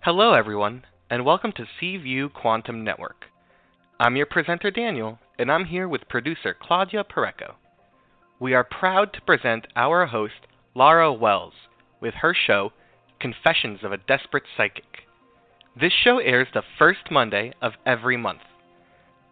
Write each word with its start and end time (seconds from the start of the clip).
Hello, 0.00 0.32
everyone, 0.32 0.84
and 1.10 1.24
welcome 1.24 1.52
to 1.52 1.66
C 1.78 1.96
View 1.98 2.30
Quantum 2.30 2.82
Network. 2.82 3.26
I'm 4.00 4.16
your 4.16 4.26
presenter, 4.26 4.70
Daniel, 4.70 5.18
and 5.38 5.52
I'm 5.52 5.66
here 5.66 5.86
with 5.86 6.08
producer 6.08 6.56
Claudia 6.58 7.04
Pureco. 7.04 7.54
We 8.40 8.54
are 8.54 8.62
proud 8.62 9.12
to 9.14 9.20
present 9.22 9.66
our 9.74 10.06
host, 10.06 10.46
Laura 10.72 11.12
Wells, 11.12 11.54
with 12.00 12.14
her 12.14 12.32
show, 12.32 12.72
Confessions 13.18 13.80
of 13.82 13.90
a 13.90 13.96
Desperate 13.96 14.44
Psychic. 14.56 15.08
This 15.78 15.92
show 15.92 16.18
airs 16.18 16.46
the 16.54 16.62
first 16.78 17.10
Monday 17.10 17.52
of 17.60 17.72
every 17.84 18.16
month. 18.16 18.42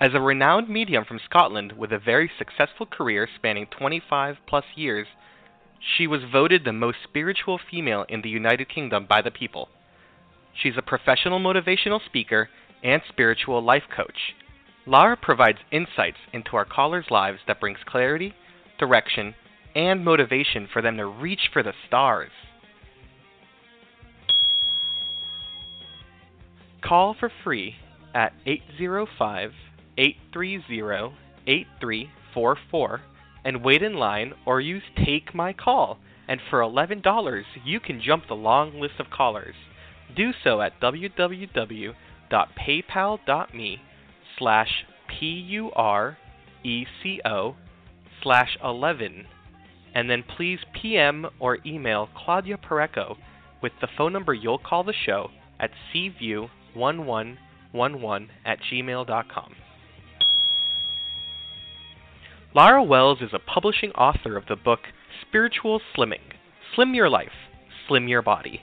As 0.00 0.10
a 0.12 0.20
renowned 0.20 0.68
medium 0.68 1.04
from 1.04 1.20
Scotland 1.24 1.72
with 1.72 1.92
a 1.92 2.00
very 2.00 2.28
successful 2.36 2.84
career 2.84 3.28
spanning 3.32 3.68
25 3.78 4.38
plus 4.44 4.64
years, 4.74 5.06
she 5.96 6.08
was 6.08 6.22
voted 6.32 6.64
the 6.64 6.72
most 6.72 6.98
spiritual 7.04 7.60
female 7.70 8.04
in 8.08 8.22
the 8.22 8.28
United 8.28 8.68
Kingdom 8.68 9.06
by 9.08 9.22
the 9.22 9.30
people. 9.30 9.68
She's 10.52 10.76
a 10.76 10.82
professional 10.82 11.38
motivational 11.38 12.04
speaker 12.04 12.48
and 12.82 13.00
spiritual 13.08 13.62
life 13.62 13.84
coach. 13.94 14.34
Lara 14.84 15.16
provides 15.16 15.58
insights 15.70 16.18
into 16.32 16.56
our 16.56 16.64
callers' 16.64 17.10
lives 17.10 17.38
that 17.46 17.60
brings 17.60 17.78
clarity, 17.86 18.34
direction, 18.78 19.34
and 19.74 20.04
motivation 20.04 20.68
for 20.72 20.82
them 20.82 20.96
to 20.96 21.06
reach 21.06 21.50
for 21.52 21.62
the 21.62 21.72
stars. 21.86 22.30
Call 26.82 27.16
for 27.18 27.30
free 27.42 27.74
at 28.14 28.32
805 28.46 29.50
830 29.98 31.14
8344 31.46 33.00
and 33.44 33.64
wait 33.64 33.82
in 33.82 33.94
line 33.94 34.34
or 34.44 34.60
use 34.60 34.82
Take 35.04 35.34
My 35.34 35.52
Call. 35.52 35.98
And 36.28 36.40
for 36.50 36.60
$11, 36.60 37.42
you 37.64 37.78
can 37.78 38.02
jump 38.04 38.24
the 38.26 38.34
long 38.34 38.80
list 38.80 38.94
of 38.98 39.10
callers 39.10 39.54
do 40.14 40.30
so 40.44 40.60
at 40.60 40.80
www.paypal.me 40.80 41.92
slash 44.38 44.84
P-U-R-E-C-O 45.08 46.16
slash 48.22 48.56
11 48.62 49.26
and 49.94 50.10
then 50.10 50.22
please 50.36 50.58
PM 50.80 51.26
or 51.38 51.58
email 51.64 52.08
Claudia 52.14 52.58
Pureco 52.58 53.16
with 53.62 53.72
the 53.80 53.88
phone 53.96 54.12
number 54.12 54.34
you'll 54.34 54.58
call 54.58 54.84
the 54.84 54.92
show 54.92 55.30
at 55.58 55.70
cview1111 55.94 57.38
at 58.44 58.58
gmail.com. 58.70 59.54
Lara 62.54 62.82
Wells 62.82 63.20
is 63.20 63.30
a 63.32 63.38
publishing 63.38 63.90
author 63.92 64.36
of 64.36 64.46
the 64.48 64.56
book 64.56 64.80
Spiritual 65.26 65.80
Slimming 65.94 66.34
Slim 66.74 66.94
Your 66.94 67.08
Life, 67.08 67.32
Slim 67.86 68.08
Your 68.08 68.22
Body 68.22 68.62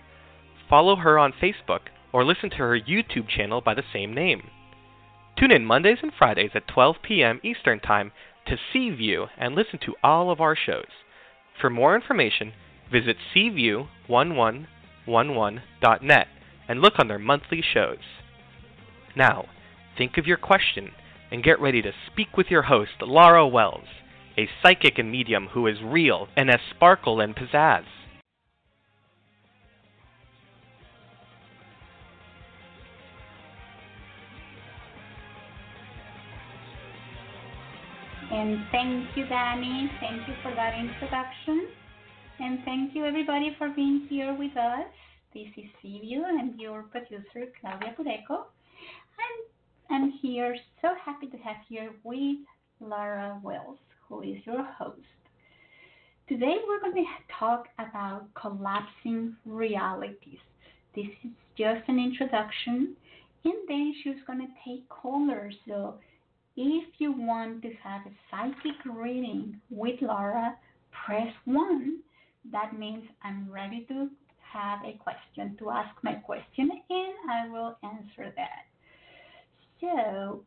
Follow 0.70 0.96
her 0.96 1.20
on 1.20 1.34
Facebook 1.34 1.82
or 2.14 2.24
listen 2.24 2.50
to 2.52 2.58
her 2.58 2.80
YouTube 2.80 3.28
channel 3.28 3.60
by 3.60 3.74
the 3.74 3.84
same 3.92 4.14
name. 4.14 4.44
Tune 5.38 5.52
in 5.52 5.66
Mondays 5.66 5.98
and 6.02 6.14
Fridays 6.18 6.52
at 6.56 6.66
12 6.68 6.96
p.m. 7.04 7.42
Eastern 7.44 7.82
Time 7.82 8.14
to 8.48 8.56
C 8.72 8.90
View 8.90 9.28
and 9.38 9.54
listen 9.54 9.78
to 9.86 9.94
all 10.02 10.32
of 10.32 10.40
our 10.40 10.56
shows. 10.56 10.88
For 11.60 11.70
more 11.70 11.94
information, 11.96 12.54
visit 12.92 13.18
cview1111.net 13.36 16.28
and 16.68 16.82
look 16.82 17.00
on 17.00 17.08
their 17.08 17.20
monthly 17.20 17.62
shows. 17.62 18.00
Now, 19.16 19.46
think 19.98 20.18
of 20.18 20.26
your 20.26 20.38
question 20.38 20.92
and 21.32 21.44
get 21.44 21.60
ready 21.60 21.82
to 21.82 21.92
speak 22.12 22.38
with 22.38 22.48
your 22.50 22.64
host, 22.64 22.92
Laura 23.02 23.48
Wells, 23.48 23.88
a 24.38 24.50
psychic 24.62 24.98
and 24.98 25.12
medium 25.12 25.48
who 25.48 25.68
is 25.68 25.82
real 25.84 26.28
and 26.38 26.50
has 26.50 26.62
sparkle 26.74 27.20
and 27.20 27.36
pizzazz. 27.36 27.84
And 38.36 38.60
thank 38.70 39.16
you, 39.16 39.26
Danny. 39.28 39.90
Thank 40.02 40.28
you 40.28 40.34
for 40.44 40.54
that 40.56 40.78
introduction. 40.78 41.70
And 42.38 42.60
thank 42.66 42.94
you, 42.94 43.06
everybody, 43.06 43.56
for 43.58 43.70
being 43.70 44.08
here 44.10 44.36
with 44.38 44.52
us. 44.58 44.92
This 45.34 45.48
is 45.56 45.64
C 45.82 46.00
View 46.02 46.26
and 46.28 46.60
your 46.60 46.84
producer, 46.84 47.50
Claudia 47.62 47.96
Pureco. 47.98 48.44
I'm, 49.24 49.40
I'm 49.90 50.12
here, 50.22 50.54
so 50.82 50.90
happy 51.06 51.28
to 51.28 51.38
have 51.38 51.56
here 51.70 51.92
with 52.04 52.40
Lara 52.82 53.40
Wells, 53.42 53.78
who 54.10 54.22
is 54.22 54.36
your 54.44 54.66
host. 54.66 55.00
Today, 56.28 56.58
we're 56.68 56.82
going 56.82 57.06
to 57.06 57.34
talk 57.40 57.68
about 57.80 58.26
collapsing 58.34 59.38
realities. 59.46 60.40
This 60.94 61.08
is 61.24 61.32
just 61.58 61.88
an 61.88 62.00
introduction, 62.00 62.98
and 63.46 63.54
then 63.70 63.96
she's 64.04 64.22
going 64.28 64.40
to 64.40 64.54
take 64.66 64.90
callers. 64.90 65.56
So 65.70 65.94
if 66.56 66.86
you 67.00 67.12
want 67.12 67.62
to 67.64 67.70
have 67.84 68.02
a 68.06 68.12
psychic 68.30 68.78
reading 68.86 69.60
with 69.70 70.02
Laura, 70.02 70.58
press 71.06 71.34
1. 71.46 72.00
That 72.52 72.78
means 72.78 73.04
I'm 73.24 73.52
ready 73.52 73.86
to 73.90 74.10
have 74.54 74.80
a 74.86 74.98
question, 74.98 75.58
to 75.60 75.70
ask 75.72 75.90
my 76.04 76.14
question, 76.14 76.72
and 76.90 77.14
I 77.30 77.50
will 77.50 77.78
answer 77.84 78.34
that. 78.36 78.66
So, 79.82 80.44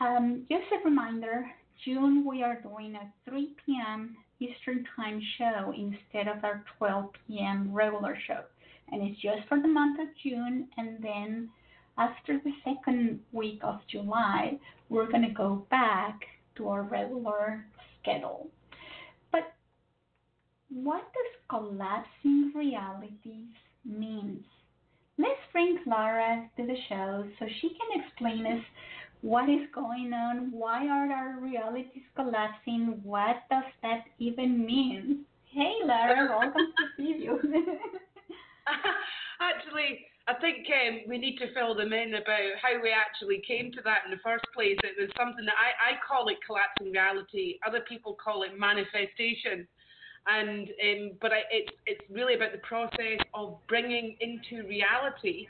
um, 0.00 0.46
just 0.48 0.64
a 0.72 0.84
reminder 0.84 1.50
June 1.84 2.24
we 2.24 2.42
are 2.42 2.60
doing 2.60 2.94
a 2.94 3.12
3 3.28 3.54
p.m. 3.64 4.16
Eastern 4.40 4.84
Time 4.96 5.20
show 5.36 5.72
instead 5.76 6.28
of 6.28 6.44
our 6.44 6.64
12 6.78 7.10
p.m. 7.26 7.72
regular 7.72 8.16
show. 8.26 8.40
And 8.90 9.02
it's 9.02 9.20
just 9.20 9.46
for 9.48 9.60
the 9.60 9.68
month 9.68 10.00
of 10.00 10.08
June, 10.22 10.68
and 10.76 11.02
then 11.02 11.50
after 11.98 12.40
the 12.44 12.52
second 12.64 13.20
week 13.32 13.60
of 13.62 13.80
July, 13.90 14.58
we're 14.88 15.10
going 15.10 15.26
to 15.26 15.34
go 15.34 15.66
back 15.70 16.20
to 16.56 16.68
our 16.68 16.82
regular 16.82 17.64
schedule. 18.00 18.48
But 19.32 19.52
what 20.70 21.02
does 21.12 21.40
collapsing 21.50 22.52
realities 22.54 23.48
mean? 23.84 24.44
Let's 25.18 25.40
bring 25.52 25.78
Lara 25.86 26.48
to 26.56 26.66
the 26.66 26.76
show 26.88 27.26
so 27.38 27.46
she 27.60 27.70
can 27.70 28.00
explain 28.00 28.46
us 28.46 28.64
what 29.20 29.48
is 29.48 29.66
going 29.74 30.12
on, 30.12 30.52
why 30.52 30.86
are 30.86 31.10
our 31.10 31.40
realities 31.40 32.04
collapsing, 32.14 33.00
what 33.02 33.38
does 33.50 33.64
that 33.82 34.04
even 34.20 34.64
mean? 34.64 35.24
Hey 35.46 35.74
Lara, 35.84 36.28
welcome 36.28 36.72
to 36.76 36.84
C 36.96 37.14
View. 37.14 37.40
Actually, 39.40 40.07
I 40.28 40.34
think 40.34 40.66
um, 40.68 41.00
we 41.08 41.16
need 41.16 41.38
to 41.38 41.52
fill 41.54 41.74
them 41.74 41.94
in 41.94 42.12
about 42.12 42.52
how 42.60 42.76
we 42.82 42.92
actually 42.92 43.40
came 43.48 43.72
to 43.72 43.80
that 43.84 44.04
in 44.04 44.10
the 44.10 44.20
first 44.22 44.44
place. 44.54 44.76
It 44.84 45.00
was 45.00 45.08
something 45.16 45.46
that 45.46 45.56
I, 45.56 45.96
I 45.96 45.98
call 46.06 46.28
it 46.28 46.36
collapsing 46.44 46.92
reality. 46.92 47.56
Other 47.66 47.80
people 47.88 48.12
call 48.12 48.42
it 48.42 48.52
manifestation, 48.52 49.66
and 50.28 50.68
um, 50.68 51.16
but 51.22 51.32
I, 51.32 51.48
it's 51.50 51.72
it's 51.86 52.04
really 52.12 52.34
about 52.34 52.52
the 52.52 52.60
process 52.60 53.24
of 53.32 53.56
bringing 53.68 54.16
into 54.20 54.68
reality 54.68 55.48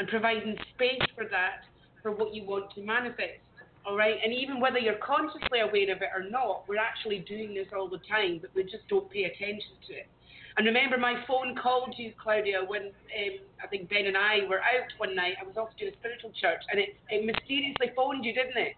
and 0.00 0.08
providing 0.08 0.58
space 0.74 1.06
for 1.14 1.30
that 1.30 1.62
for 2.02 2.10
what 2.10 2.34
you 2.34 2.42
want 2.42 2.74
to 2.74 2.82
manifest. 2.82 3.38
All 3.86 3.96
right, 3.96 4.18
and 4.24 4.34
even 4.34 4.58
whether 4.58 4.80
you're 4.80 4.98
consciously 4.98 5.60
aware 5.62 5.94
of 5.94 6.02
it 6.02 6.10
or 6.10 6.28
not, 6.28 6.64
we're 6.66 6.82
actually 6.82 7.20
doing 7.20 7.54
this 7.54 7.68
all 7.70 7.88
the 7.88 8.02
time, 8.10 8.40
but 8.42 8.50
we 8.56 8.64
just 8.64 8.82
don't 8.90 9.08
pay 9.08 9.30
attention 9.30 9.78
to 9.86 9.92
it. 9.94 10.08
And 10.56 10.64
remember, 10.66 10.96
my 10.96 11.22
phone 11.28 11.54
called 11.54 11.94
you, 11.98 12.12
Claudia, 12.22 12.64
when 12.66 12.86
um, 12.86 13.34
I 13.62 13.66
think 13.66 13.90
Ben 13.90 14.06
and 14.06 14.16
I 14.16 14.48
were 14.48 14.60
out 14.60 14.88
one 14.96 15.14
night. 15.14 15.34
I 15.40 15.44
was 15.44 15.56
off 15.56 15.68
doing 15.78 15.92
a 15.92 15.96
spiritual 15.98 16.32
church, 16.40 16.62
and 16.70 16.80
it, 16.80 16.96
it 17.10 17.26
mysteriously 17.26 17.92
phoned 17.94 18.24
you, 18.24 18.32
didn't 18.32 18.56
it? 18.56 18.72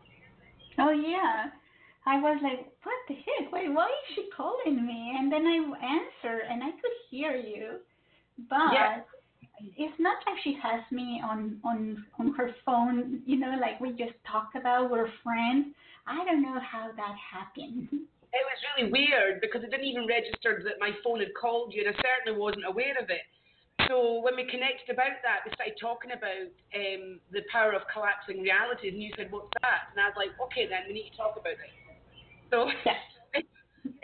Oh 0.78 0.90
yeah. 0.90 1.46
I 2.06 2.18
was 2.20 2.40
like, 2.42 2.66
what 2.82 2.96
the 3.06 3.14
heck? 3.14 3.52
Why, 3.52 3.68
why 3.68 3.86
is 3.86 4.14
she 4.14 4.28
calling 4.34 4.86
me? 4.86 5.14
And 5.18 5.30
then 5.30 5.46
I 5.46 5.56
answer 5.84 6.40
and 6.50 6.62
I 6.64 6.70
could 6.70 6.96
hear 7.10 7.36
you, 7.36 7.80
but 8.48 8.72
Yeah. 8.72 9.00
it's 9.76 10.00
not 10.00 10.16
like 10.26 10.36
she 10.42 10.54
has 10.62 10.80
me 10.90 11.20
on 11.22 11.60
on 11.64 12.06
on 12.18 12.32
her 12.34 12.54
phone. 12.64 13.20
You 13.26 13.38
know, 13.38 13.56
like 13.60 13.78
we 13.80 13.90
just 13.90 14.16
talk 14.26 14.48
about 14.56 14.90
we're 14.90 15.10
friends. 15.22 15.74
I 16.06 16.24
don't 16.24 16.40
know 16.42 16.58
how 16.60 16.90
that 16.96 17.14
happened. 17.30 17.88
It 18.32 18.44
was 18.44 18.58
really 18.76 18.92
weird 18.92 19.40
because 19.40 19.64
it 19.64 19.70
didn't 19.70 19.88
even 19.88 20.06
register 20.06 20.60
that 20.64 20.76
my 20.78 20.92
phone 21.02 21.20
had 21.20 21.32
called 21.32 21.72
you, 21.72 21.84
and 21.84 21.94
I 21.94 21.96
certainly 21.96 22.36
wasn't 22.38 22.68
aware 22.68 22.96
of 23.00 23.08
it. 23.08 23.24
So 23.88 24.20
when 24.20 24.36
we 24.36 24.44
connected 24.44 24.92
about 24.92 25.16
that, 25.24 25.48
we 25.48 25.54
started 25.56 25.80
talking 25.80 26.12
about 26.12 26.50
um, 26.76 27.20
the 27.32 27.40
power 27.48 27.72
of 27.72 27.88
collapsing 27.88 28.44
realities, 28.44 28.92
and 28.92 29.02
you 29.02 29.12
said, 29.16 29.32
"What's 29.32 29.48
that?" 29.64 29.88
And 29.94 30.02
I 30.02 30.12
was 30.12 30.18
like, 30.18 30.36
"Okay, 30.50 30.68
then 30.68 30.84
we 30.88 30.92
need 30.92 31.08
to 31.08 31.16
talk 31.16 31.40
about 31.40 31.56
it." 31.56 31.72
So 32.52 32.68
Yes. 32.84 33.00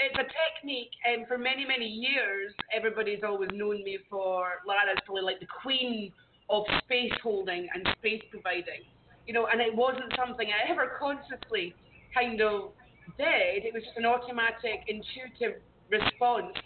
it's 0.00 0.16
a 0.16 0.24
technique, 0.24 0.94
and 1.04 1.28
for 1.28 1.36
many 1.36 1.66
many 1.68 1.84
years, 1.86 2.54
everybody's 2.72 3.20
always 3.20 3.50
known 3.52 3.84
me 3.84 3.98
for 4.08 4.64
Lara's 4.64 4.96
probably 5.04 5.22
like 5.22 5.40
the 5.40 5.52
queen 5.60 6.12
of 6.48 6.64
space 6.84 7.12
holding 7.22 7.68
and 7.74 7.84
space 7.98 8.22
providing, 8.30 8.88
you 9.26 9.34
know. 9.34 9.48
And 9.52 9.60
it 9.60 9.74
wasn't 9.74 10.12
something 10.16 10.48
I 10.48 10.70
ever 10.70 10.96
consciously 10.96 11.74
kind 12.14 12.40
of 12.40 12.72
did. 13.16 13.64
It 13.64 13.72
was 13.74 13.82
just 13.84 13.96
an 13.96 14.06
automatic, 14.06 14.84
intuitive 14.88 15.60
response. 15.90 16.56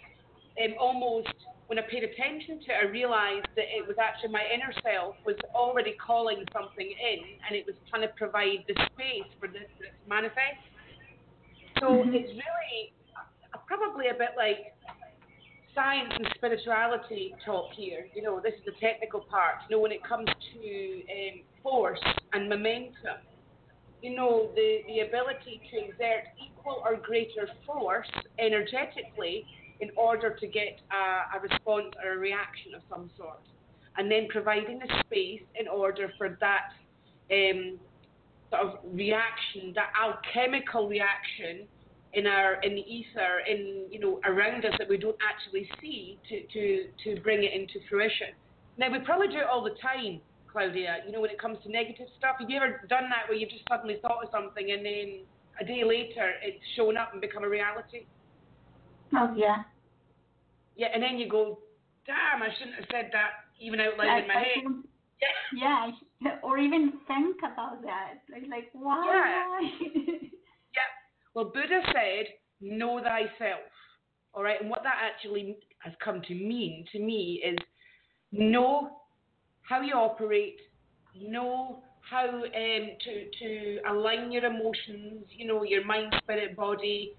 Um, 0.59 0.75
almost 0.79 1.31
when 1.67 1.77
I 1.77 1.83
paid 1.83 2.03
attention 2.03 2.59
to 2.65 2.67
it, 2.73 2.77
I 2.81 2.85
realised 2.89 3.47
that 3.55 3.69
it 3.69 3.85
was 3.87 3.97
actually 4.01 4.31
my 4.33 4.43
inner 4.51 4.73
self 4.81 5.15
was 5.25 5.37
already 5.53 5.95
calling 6.01 6.43
something 6.51 6.89
in, 6.89 7.19
and 7.45 7.55
it 7.55 7.65
was 7.65 7.75
trying 7.89 8.01
to 8.01 8.11
provide 8.17 8.65
the 8.67 8.73
space 8.93 9.29
for 9.39 9.47
this, 9.47 9.69
to 9.79 9.85
manifest. 10.09 10.65
So 11.79 12.03
Mhm. 12.03 12.13
it's 12.13 12.33
really 12.33 12.93
uh, 13.53 13.59
probably 13.67 14.07
a 14.09 14.13
bit 14.13 14.33
like 14.35 14.73
science 15.75 16.11
and 16.17 16.27
spirituality 16.35 17.35
talk 17.45 17.71
here. 17.73 18.07
You 18.15 18.23
know, 18.23 18.41
this 18.41 18.53
is 18.55 18.65
the 18.65 18.73
technical 18.81 19.21
part. 19.21 19.61
You 19.69 19.75
know, 19.75 19.81
when 19.81 19.91
it 19.91 20.03
comes 20.03 20.27
to 20.27 21.03
um, 21.07 21.43
force 21.61 22.03
and 22.33 22.49
momentum, 22.49 23.21
you 24.01 24.15
know, 24.15 24.49
the, 24.55 24.79
the 24.87 25.01
ability 25.01 25.61
to 25.71 25.77
exert 25.77 26.23
equal 26.41 26.81
or 26.85 26.95
greater 26.97 27.47
force 27.65 28.07
energetically 28.37 29.45
in 29.81 29.89
order 29.95 30.35
to 30.39 30.47
get 30.47 30.79
a, 30.91 31.37
a 31.37 31.41
response 31.41 31.93
or 32.03 32.13
a 32.13 32.17
reaction 32.17 32.73
of 32.75 32.81
some 32.89 33.09
sort. 33.17 33.39
And 33.97 34.09
then 34.09 34.27
providing 34.29 34.79
the 34.79 34.87
space 35.05 35.41
in 35.59 35.67
order 35.67 36.11
for 36.17 36.37
that 36.39 36.69
um, 37.31 37.79
sort 38.49 38.61
of 38.61 38.79
reaction, 38.93 39.73
that 39.75 39.91
alchemical 39.99 40.87
reaction 40.87 41.67
in 42.13 42.25
our 42.25 42.55
in 42.63 42.73
the 42.73 42.81
ether, 42.81 43.39
in 43.47 43.85
you 43.91 43.99
know 43.99 44.19
around 44.25 44.65
us 44.65 44.73
that 44.79 44.89
we 44.89 44.97
don't 44.97 45.17
actually 45.21 45.69
see, 45.81 46.17
to 46.27 46.41
to 46.53 46.87
to 47.03 47.21
bring 47.21 47.43
it 47.43 47.53
into 47.53 47.79
fruition. 47.89 48.33
Now 48.77 48.91
we 48.91 48.99
probably 48.99 49.27
do 49.27 49.37
it 49.37 49.45
all 49.51 49.63
the 49.63 49.75
time, 49.81 50.21
Claudia. 50.51 50.97
You 51.05 51.11
know 51.11 51.21
when 51.21 51.29
it 51.31 51.39
comes 51.39 51.57
to 51.63 51.71
negative 51.71 52.07
stuff. 52.17 52.35
Have 52.39 52.49
you 52.49 52.57
ever 52.57 52.81
done 52.89 53.09
that 53.09 53.27
where 53.27 53.37
you've 53.37 53.49
just 53.49 53.63
suddenly 53.69 53.97
thought 54.01 54.23
of 54.23 54.29
something 54.31 54.71
and 54.71 54.85
then 54.85 55.19
a 55.61 55.65
day 55.65 55.83
later 55.83 56.31
it's 56.43 56.59
shown 56.75 56.97
up 56.97 57.11
and 57.13 57.21
become 57.21 57.43
a 57.43 57.49
reality? 57.49 58.05
Oh 59.15 59.33
yeah. 59.35 59.63
Yeah, 60.75 60.87
and 60.93 61.03
then 61.03 61.17
you 61.17 61.27
go, 61.29 61.59
damn, 62.05 62.41
I 62.41 62.47
shouldn't 62.57 62.75
have 62.77 62.85
said 62.91 63.09
that 63.11 63.29
even 63.59 63.79
out 63.79 63.97
loud 63.97 64.07
I- 64.07 64.19
in 64.21 64.27
my 64.27 64.33
I 64.35 64.37
head. 64.39 64.63
Yeah. 65.53 65.91
yeah, 66.21 66.37
or 66.43 66.57
even 66.57 66.93
think 67.05 67.39
about 67.39 67.81
that. 67.81 68.19
Like, 68.31 68.43
like 68.49 68.69
why? 68.71 69.69
Yeah. 69.91 70.89
Well, 71.33 71.45
Buddha 71.45 71.81
said, 71.87 72.27
know 72.61 73.01
thyself. 73.01 73.59
All 74.33 74.41
right. 74.43 74.61
And 74.61 74.69
what 74.69 74.83
that 74.83 74.95
actually 75.03 75.57
has 75.79 75.91
come 76.01 76.21
to 76.21 76.33
mean 76.33 76.85
to 76.93 76.99
me 76.99 77.41
is 77.45 77.57
know 78.31 78.98
how 79.69 79.81
you 79.81 79.93
operate, 79.93 80.57
know 81.15 81.83
how 82.01 82.27
um, 82.27 82.43
to, 83.05 83.29
to 83.39 83.79
align 83.87 84.31
your 84.31 84.45
emotions, 84.45 85.25
you 85.29 85.45
know, 85.47 85.63
your 85.63 85.85
mind, 85.85 86.13
spirit, 86.23 86.55
body 86.55 87.13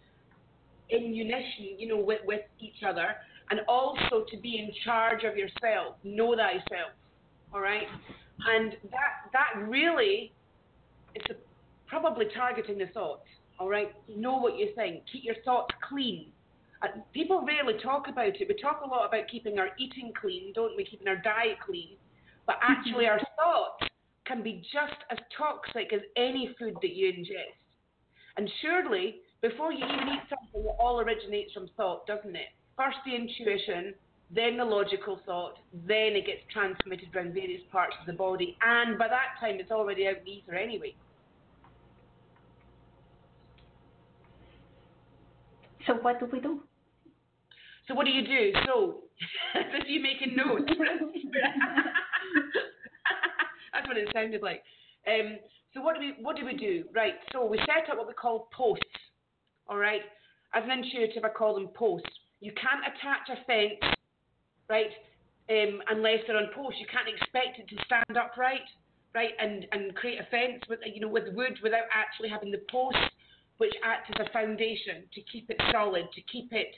in 0.88 1.14
unison, 1.14 1.79
you 1.79 1.87
know, 1.87 1.99
with, 1.99 2.20
with 2.26 2.41
each 2.58 2.82
other, 2.87 3.14
and 3.50 3.61
also 3.69 4.25
to 4.29 4.37
be 4.37 4.58
in 4.58 4.73
charge 4.85 5.23
of 5.23 5.37
yourself. 5.37 5.94
Know 6.02 6.35
thyself. 6.35 6.91
All 7.55 7.61
right. 7.61 7.87
And 8.49 8.73
that, 8.91 9.31
that 9.32 9.69
really, 9.69 10.32
it's 11.14 11.31
a, 11.31 11.35
probably 11.87 12.26
targeting 12.35 12.79
the 12.79 12.87
thoughts. 12.87 13.26
All 13.61 13.69
right, 13.69 13.93
know 14.08 14.38
what 14.38 14.58
you 14.58 14.70
think. 14.75 15.03
Keep 15.12 15.25
your 15.25 15.35
thoughts 15.44 15.75
clean. 15.87 16.29
Uh, 16.82 16.87
people 17.12 17.44
rarely 17.46 17.75
talk 17.82 18.08
about 18.08 18.29
it. 18.29 18.49
We 18.49 18.55
talk 18.61 18.81
a 18.82 18.88
lot 18.88 19.06
about 19.06 19.29
keeping 19.31 19.58
our 19.58 19.69
eating 19.79 20.12
clean, 20.19 20.53
don't 20.55 20.75
we? 20.79 20.85
Keeping 20.85 21.08
our 21.08 21.17
diet 21.17 21.58
clean. 21.64 21.91
But 22.50 22.58
actually, 22.69 23.05
mm-hmm. 23.05 23.12
our 23.12 23.20
thoughts 23.38 23.87
can 24.26 24.43
be 24.43 24.61
just 24.73 24.99
as 25.12 25.19
toxic 25.38 25.93
as 25.93 26.00
any 26.17 26.52
food 26.58 26.75
that 26.82 26.97
you 26.97 27.06
ingest. 27.06 27.55
And 28.37 28.50
surely, 28.61 29.20
before 29.41 29.73
you 29.73 29.85
even 29.85 30.08
eat 30.08 30.26
something, 30.29 30.69
it 30.69 30.76
all 30.81 30.99
originates 30.99 31.52
from 31.52 31.70
thought, 31.76 32.08
doesn't 32.08 32.35
it? 32.35 32.50
First 32.76 32.97
the 33.06 33.14
intuition, 33.14 33.94
then 34.35 34.56
the 34.56 34.64
logical 34.64 35.20
thought, 35.25 35.58
then 35.87 36.19
it 36.19 36.26
gets 36.26 36.41
transmitted 36.52 37.14
around 37.14 37.35
various 37.35 37.62
parts 37.70 37.94
of 38.00 38.06
the 38.08 38.14
body, 38.14 38.56
and 38.67 38.99
by 38.99 39.06
that 39.06 39.38
time, 39.38 39.61
it's 39.61 39.70
already 39.70 40.08
out 40.08 40.19
in 40.19 40.25
the 40.25 40.31
ether 40.32 40.55
anyway. 40.55 40.93
so 45.87 45.94
what 46.03 46.19
do 46.19 46.26
we 46.32 46.41
do? 46.41 46.62
So 47.87 47.94
what 47.94 48.06
do 48.06 48.11
you 48.11 48.26
do? 48.26 48.58
So, 48.67 49.03
if 49.55 49.85
you're 49.87 50.03
making 50.03 50.35
notes. 50.35 50.69
That's 53.73 53.87
what 53.87 53.97
it 53.97 54.09
sounded 54.12 54.43
like. 54.43 54.62
Um, 55.06 55.38
so 55.75 55.81
what 55.81 55.94
do 55.94 56.00
we 56.00 56.15
what 56.21 56.37
do 56.37 56.44
we 56.44 56.55
do? 56.55 56.85
Right. 56.94 57.15
So 57.32 57.44
we 57.47 57.59
set 57.59 57.91
up 57.91 57.99
what 57.99 58.09
we 58.09 58.15
call 58.15 58.49
posts. 58.53 58.85
All 59.69 59.79
right. 59.79 60.03
As 60.55 60.65
an 60.65 60.71
intuitive, 60.71 61.25
I 61.25 61.29
call 61.29 61.55
them 61.55 61.69
posts. 61.75 62.11
You 62.41 62.53
can't 62.59 62.82
attach 62.82 63.29
a 63.31 63.44
fence, 63.47 63.94
right? 64.69 64.91
Um, 65.49 65.81
unless 65.91 66.27
they're 66.27 66.37
on 66.37 66.50
posts. 66.55 66.81
You 66.81 66.87
can't 66.91 67.09
expect 67.09 67.59
it 67.59 67.69
to 67.69 67.85
stand 67.85 68.17
upright, 68.19 68.67
right? 69.15 69.31
And 69.38 69.67
and 69.73 69.94
create 69.94 70.19
a 70.21 70.27
fence 70.31 70.62
with 70.69 70.81
you 70.85 71.00
know 71.00 71.09
with 71.09 71.32
wood 71.35 71.59
without 71.62 71.87
actually 71.94 72.29
having 72.29 72.50
the 72.50 72.62
posts, 72.71 73.15
which 73.59 73.75
act 73.85 74.11
as 74.11 74.27
a 74.27 74.32
foundation 74.32 75.06
to 75.15 75.20
keep 75.31 75.51
it 75.51 75.60
solid, 75.70 76.10
to 76.15 76.22
keep 76.22 76.53
it 76.53 76.75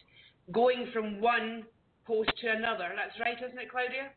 going 0.52 0.88
from 0.92 1.20
one 1.20 1.64
post 2.04 2.30
to 2.42 2.48
another. 2.50 2.90
That's 2.94 3.18
right, 3.20 3.36
isn't 3.38 3.58
it, 3.58 3.70
Claudia? 3.70 4.10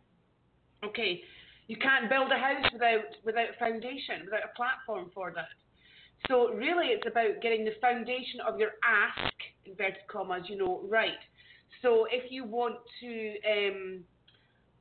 Okay. 0.87 1.21
You 1.67 1.77
can't 1.77 2.09
build 2.09 2.31
a 2.31 2.37
house 2.37 2.71
without 2.71 3.05
without 3.23 3.49
a 3.49 3.59
foundation, 3.59 4.25
without 4.25 4.43
a 4.43 4.55
platform 4.55 5.09
for 5.13 5.31
that. 5.35 5.49
So 6.27 6.53
really, 6.53 6.87
it's 6.87 7.07
about 7.07 7.41
getting 7.41 7.65
the 7.65 7.73
foundation 7.81 8.39
of 8.47 8.59
your 8.59 8.71
ask, 8.83 9.33
inverted 9.65 10.05
commas, 10.09 10.43
you 10.47 10.57
know, 10.57 10.81
right. 10.87 11.21
So 11.81 12.07
if 12.11 12.31
you 12.31 12.43
want 12.45 12.75
to, 13.01 13.33
um, 13.51 14.03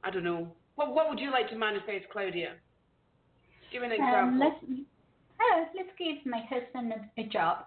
I 0.05 0.11
don't 0.11 0.25
know, 0.25 0.49
what 0.75 0.95
what 0.95 1.09
would 1.09 1.21
you 1.21 1.31
like 1.31 1.49
to 1.51 1.57
manifest, 1.57 2.07
Claudia? 2.13 2.53
Give 3.73 3.83
an 3.83 3.93
example. 3.93 4.19
Um, 4.19 4.39
let's 4.39 4.57
uh, 4.63 5.65
let's 5.75 5.91
give 5.99 6.25
my 6.27 6.41
husband 6.49 6.93
a, 6.93 7.21
a 7.21 7.25
job. 7.27 7.65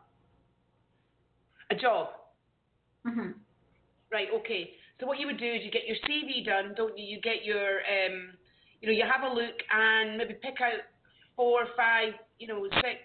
a 1.71 1.75
job. 1.75 2.09
hmm 3.05 3.31
Right, 4.11 4.27
okay. 4.39 4.71
So 4.99 5.05
what 5.05 5.19
you 5.19 5.27
would 5.27 5.37
do 5.37 5.45
is 5.45 5.61
you 5.63 5.71
get 5.71 5.85
your 5.85 5.97
CV 6.09 6.43
done, 6.43 6.73
don't 6.75 6.97
you? 6.97 7.05
You 7.05 7.21
get 7.21 7.45
your, 7.45 7.81
um, 7.85 8.33
you 8.81 8.87
know, 8.87 8.93
you 8.93 9.03
have 9.05 9.29
a 9.29 9.33
look 9.33 9.55
and 9.71 10.17
maybe 10.17 10.33
pick 10.41 10.59
out 10.61 10.81
four, 11.35 11.67
five, 11.77 12.13
you 12.39 12.47
know, 12.47 12.65
six. 12.81 12.99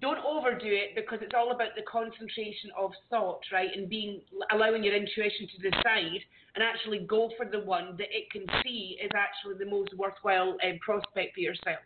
Don't 0.00 0.18
overdo 0.24 0.66
it 0.66 0.94
because 0.94 1.18
it's 1.22 1.34
all 1.34 1.50
about 1.50 1.74
the 1.76 1.82
concentration 1.90 2.70
of 2.78 2.92
thought, 3.10 3.40
right? 3.52 3.70
And 3.74 3.88
being 3.88 4.20
allowing 4.52 4.84
your 4.84 4.94
intuition 4.94 5.48
to 5.56 5.70
decide 5.70 6.22
and 6.54 6.62
actually 6.62 7.06
go 7.08 7.30
for 7.36 7.46
the 7.46 7.60
one 7.60 7.96
that 7.98 8.08
it 8.10 8.30
can 8.30 8.46
see 8.62 8.98
is 9.02 9.10
actually 9.14 9.58
the 9.58 9.70
most 9.70 9.90
worthwhile 9.96 10.56
um, 10.62 10.78
prospect 10.80 11.34
for 11.34 11.40
yourself. 11.40 11.82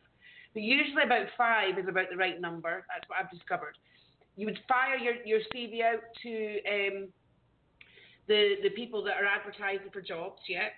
But 0.53 0.63
usually 0.63 1.05
about 1.05 1.27
five 1.37 1.79
is 1.79 1.87
about 1.89 2.11
the 2.11 2.17
right 2.17 2.41
number. 2.41 2.85
That's 2.93 3.09
what 3.09 3.19
I've 3.21 3.31
discovered. 3.31 3.77
You 4.37 4.47
would 4.47 4.59
fire 4.69 4.97
your, 4.97 5.15
your 5.25 5.41
CV 5.55 5.83
out 5.83 6.03
to 6.23 6.59
um, 6.69 7.09
the 8.29 8.57
the 8.63 8.71
people 8.71 9.03
that 9.05 9.15
are 9.17 9.27
advertising 9.27 9.91
for 9.93 10.01
jobs, 10.03 10.41
yeah. 10.49 10.69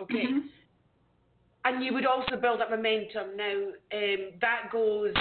Okay. 0.00 0.26
Mhm. 0.26 0.48
And 1.64 1.84
you 1.84 1.92
would 1.94 2.06
also 2.06 2.36
build 2.36 2.60
up 2.60 2.70
momentum. 2.70 3.36
Now 3.36 3.54
um, 3.94 4.20
that 4.40 4.70
goes 4.72 5.14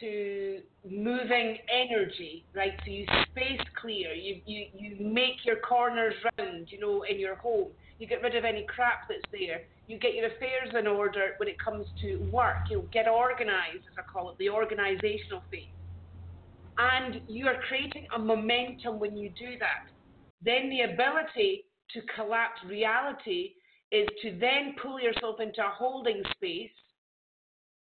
to 0.00 0.60
moving 0.88 1.58
energy, 1.70 2.46
right? 2.54 2.72
So 2.84 2.90
you 2.90 3.04
space 3.30 3.60
clear. 3.80 4.12
You 4.14 4.40
you 4.46 4.66
you 4.72 4.96
make 5.06 5.44
your 5.44 5.56
corners 5.56 6.14
round, 6.38 6.68
you 6.70 6.80
know, 6.80 7.02
in 7.02 7.20
your 7.20 7.36
home. 7.36 7.72
You 7.98 8.06
get 8.08 8.22
rid 8.22 8.34
of 8.36 8.44
any 8.44 8.64
crap 8.74 9.00
that's 9.08 9.20
there. 9.32 9.60
You 9.86 9.98
get 9.98 10.14
your 10.14 10.26
affairs 10.26 10.70
in 10.78 10.86
order 10.86 11.34
when 11.38 11.48
it 11.48 11.56
comes 11.62 11.86
to 12.00 12.18
work. 12.32 12.70
You 12.70 12.78
know, 12.78 12.84
get 12.92 13.06
organised, 13.06 13.84
as 13.90 13.96
I 13.98 14.02
call 14.10 14.30
it, 14.30 14.38
the 14.38 14.46
organisational 14.46 15.42
phase. 15.50 15.68
and 16.78 17.20
you 17.28 17.46
are 17.46 17.56
creating 17.68 18.06
a 18.16 18.18
momentum 18.18 18.98
when 18.98 19.16
you 19.16 19.30
do 19.38 19.58
that. 19.60 19.84
Then 20.44 20.70
the 20.70 20.82
ability 20.82 21.64
to 21.92 22.00
collapse 22.14 22.58
reality 22.68 23.52
is 23.90 24.08
to 24.22 24.38
then 24.38 24.74
pull 24.82 25.00
yourself 25.00 25.40
into 25.40 25.60
a 25.60 25.70
holding 25.76 26.22
space, 26.34 26.70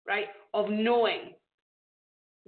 right, 0.06 0.28
of 0.54 0.70
knowing 0.70 1.34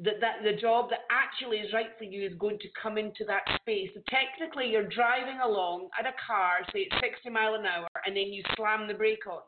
that, 0.03 0.21
that 0.21 0.45
the 0.45 0.53
job 0.53 0.91
that 0.91 1.01
actually 1.11 1.59
is 1.59 1.73
right 1.73 1.91
for 1.99 2.05
you 2.05 2.25
is 2.25 2.35
going 2.39 2.59
to 2.61 2.69
come 2.81 2.97
into 2.97 3.25
that 3.27 3.43
space. 3.61 3.91
So 3.95 4.01
technically, 4.09 4.71
you're 4.71 4.89
driving 4.89 5.41
along 5.45 5.89
at 5.99 6.07
a 6.07 6.15
car, 6.25 6.59
say 6.73 6.87
it's 6.91 6.97
60 7.03 7.31
mile 7.31 7.55
an 7.55 7.67
hour, 7.67 7.89
and 8.07 8.17
then 8.17 8.33
you 8.33 8.43
slam 8.57 8.87
the 8.87 8.95
brake 8.95 9.27
on, 9.29 9.43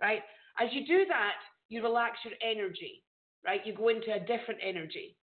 right? 0.00 0.20
As 0.60 0.68
you 0.72 0.86
do 0.86 1.06
that, 1.08 1.40
you 1.70 1.82
relax 1.82 2.18
your 2.24 2.34
energy, 2.42 3.02
right? 3.44 3.60
You 3.64 3.74
go 3.74 3.88
into 3.88 4.12
a 4.14 4.20
different 4.20 4.60
energy, 4.62 5.16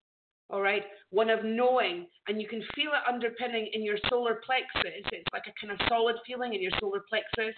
all 0.51 0.61
right? 0.61 0.83
One 1.09 1.29
of 1.29 1.43
knowing, 1.43 2.07
and 2.27 2.41
you 2.41 2.47
can 2.47 2.61
feel 2.75 2.91
it 2.91 3.11
underpinning 3.11 3.69
in 3.73 3.83
your 3.83 3.97
solar 4.09 4.41
plexus. 4.45 5.01
It's 5.11 5.27
like 5.33 5.43
a 5.47 5.65
kind 5.65 5.73
of 5.73 5.87
solid 5.87 6.17
feeling 6.27 6.53
in 6.53 6.61
your 6.61 6.71
solar 6.79 7.01
plexus 7.09 7.55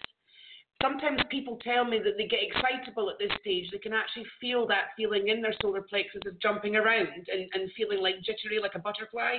sometimes 0.83 1.21
people 1.29 1.57
tell 1.63 1.85
me 1.85 1.99
that 2.03 2.17
they 2.17 2.27
get 2.27 2.39
excitable 2.43 3.09
at 3.09 3.17
this 3.17 3.31
stage. 3.39 3.69
They 3.71 3.77
can 3.77 3.93
actually 3.93 4.25
feel 4.41 4.67
that 4.67 4.91
feeling 4.97 5.29
in 5.29 5.41
their 5.41 5.53
solar 5.61 5.81
plexus 5.81 6.21
of 6.27 6.39
jumping 6.41 6.75
around 6.75 7.07
and, 7.07 7.49
and 7.53 7.71
feeling 7.77 8.01
like 8.01 8.15
jittery, 8.23 8.59
like 8.61 8.75
a 8.75 8.79
butterfly. 8.79 9.37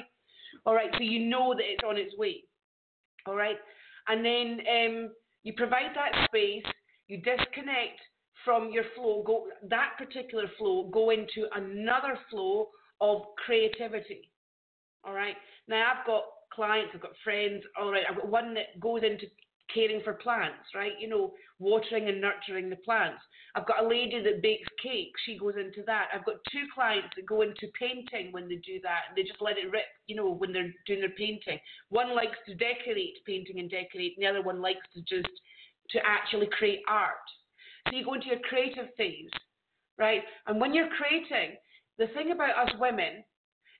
All 0.64 0.74
right, 0.74 0.90
so 0.96 1.02
you 1.02 1.26
know 1.26 1.54
that 1.54 1.64
it's 1.64 1.84
on 1.86 1.98
its 1.98 2.16
way. 2.16 2.44
All 3.26 3.36
right, 3.36 3.56
and 4.08 4.24
then 4.24 4.60
um, 4.70 5.10
you 5.42 5.52
provide 5.56 5.94
that 5.94 6.26
space, 6.26 6.64
you 7.08 7.18
disconnect 7.18 8.00
from 8.44 8.70
your 8.70 8.84
flow, 8.94 9.22
go 9.26 9.46
that 9.68 9.92
particular 9.98 10.44
flow, 10.58 10.88
go 10.92 11.10
into 11.10 11.46
another 11.54 12.18
flow 12.30 12.68
of 13.00 13.22
creativity. 13.44 14.30
All 15.04 15.14
right, 15.14 15.36
now 15.68 15.92
I've 15.92 16.06
got 16.06 16.24
clients, 16.52 16.92
I've 16.94 17.02
got 17.02 17.12
friends. 17.22 17.62
All 17.78 17.90
right, 17.90 18.04
I've 18.08 18.16
got 18.16 18.28
one 18.28 18.54
that 18.54 18.80
goes 18.80 19.02
into 19.02 19.26
caring 19.72 20.02
for 20.02 20.14
plants, 20.14 20.70
right? 20.74 20.92
You 21.00 21.08
know, 21.08 21.32
watering 21.58 22.08
and 22.08 22.20
nurturing 22.20 22.70
the 22.70 22.76
plants. 22.76 23.20
I've 23.54 23.66
got 23.66 23.84
a 23.84 23.88
lady 23.88 24.22
that 24.22 24.42
bakes 24.42 24.68
cakes. 24.82 25.20
She 25.24 25.38
goes 25.38 25.54
into 25.58 25.82
that. 25.86 26.08
I've 26.12 26.24
got 26.24 26.36
two 26.50 26.64
clients 26.74 27.08
that 27.16 27.26
go 27.26 27.42
into 27.42 27.68
painting 27.78 28.32
when 28.32 28.48
they 28.48 28.56
do 28.56 28.80
that. 28.82 29.08
And 29.08 29.16
they 29.16 29.22
just 29.22 29.40
let 29.40 29.58
it 29.58 29.70
rip, 29.70 29.84
you 30.06 30.16
know, 30.16 30.30
when 30.30 30.52
they're 30.52 30.72
doing 30.86 31.00
their 31.00 31.10
painting. 31.10 31.58
One 31.88 32.14
likes 32.14 32.36
to 32.46 32.54
decorate, 32.54 33.24
painting 33.26 33.58
and 33.58 33.70
decorate, 33.70 34.14
and 34.16 34.24
the 34.24 34.30
other 34.30 34.42
one 34.42 34.60
likes 34.60 34.86
to 34.94 35.00
just 35.00 35.32
to 35.90 35.98
actually 36.04 36.48
create 36.58 36.80
art. 36.88 37.14
So 37.88 37.96
you 37.96 38.04
go 38.04 38.14
into 38.14 38.28
your 38.28 38.40
creative 38.48 38.88
phase, 38.96 39.30
right? 39.98 40.22
And 40.46 40.60
when 40.60 40.72
you're 40.74 40.88
creating, 40.96 41.56
the 41.98 42.06
thing 42.08 42.32
about 42.32 42.66
us 42.66 42.74
women 42.78 43.24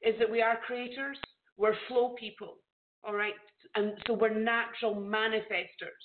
is 0.02 0.14
that 0.18 0.30
we 0.30 0.42
are 0.42 0.58
creators. 0.66 1.18
We're 1.56 1.74
flow 1.88 2.14
people. 2.18 2.56
All 3.04 3.14
right. 3.14 3.34
And 3.74 3.92
so 4.06 4.14
we're 4.14 4.34
natural 4.34 4.94
manifestors. 4.94 6.04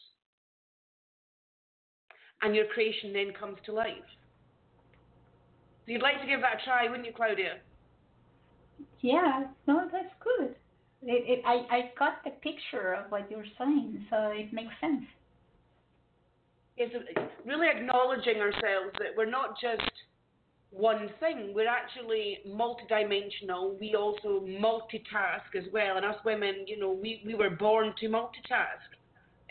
And 2.42 2.56
your 2.56 2.66
creation 2.68 3.14
then 3.14 3.34
comes 3.38 3.58
to 3.66 3.74
life. 3.74 3.94
So 5.86 5.92
you'd 5.92 6.02
like 6.02 6.22
to 6.22 6.28
give 6.28 6.42
that 6.42 6.62
a 6.62 6.66
try, 6.66 6.88
wouldn't 6.88 7.06
you, 7.06 7.14
Claudia? 7.16 7.58
Yeah, 9.02 9.44
no, 9.68 9.88
that's 9.92 10.14
good. 10.24 10.56
It, 11.02 11.40
it, 11.40 11.44
I, 11.46 11.76
I 11.76 11.92
got 11.98 12.24
the 12.24 12.32
picture 12.42 12.94
of 12.94 13.12
what 13.12 13.30
you're 13.32 13.46
saying, 13.58 14.06
so 14.10 14.32
it 14.34 14.52
makes 14.52 14.74
sense. 14.82 15.04
It's 16.78 16.94
really 17.46 17.68
acknowledging 17.68 18.38
ourselves 18.38 18.96
that 19.00 19.16
we're 19.18 19.30
not 19.30 19.56
just 19.62 19.92
one 20.72 21.10
thing. 21.20 21.54
We're 21.54 21.68
actually 21.68 22.40
multidimensional. 22.48 23.80
We 23.80 23.96
also 23.96 24.46
multitask 24.46 25.56
as 25.58 25.64
well. 25.74 25.98
And 25.98 26.06
us 26.06 26.16
women, 26.24 26.66
you 26.68 26.80
know, 26.80 26.92
we, 26.92 27.22
we 27.26 27.34
were 27.34 27.50
born 27.50 27.94
to 28.00 28.08
multitask. 28.08 28.86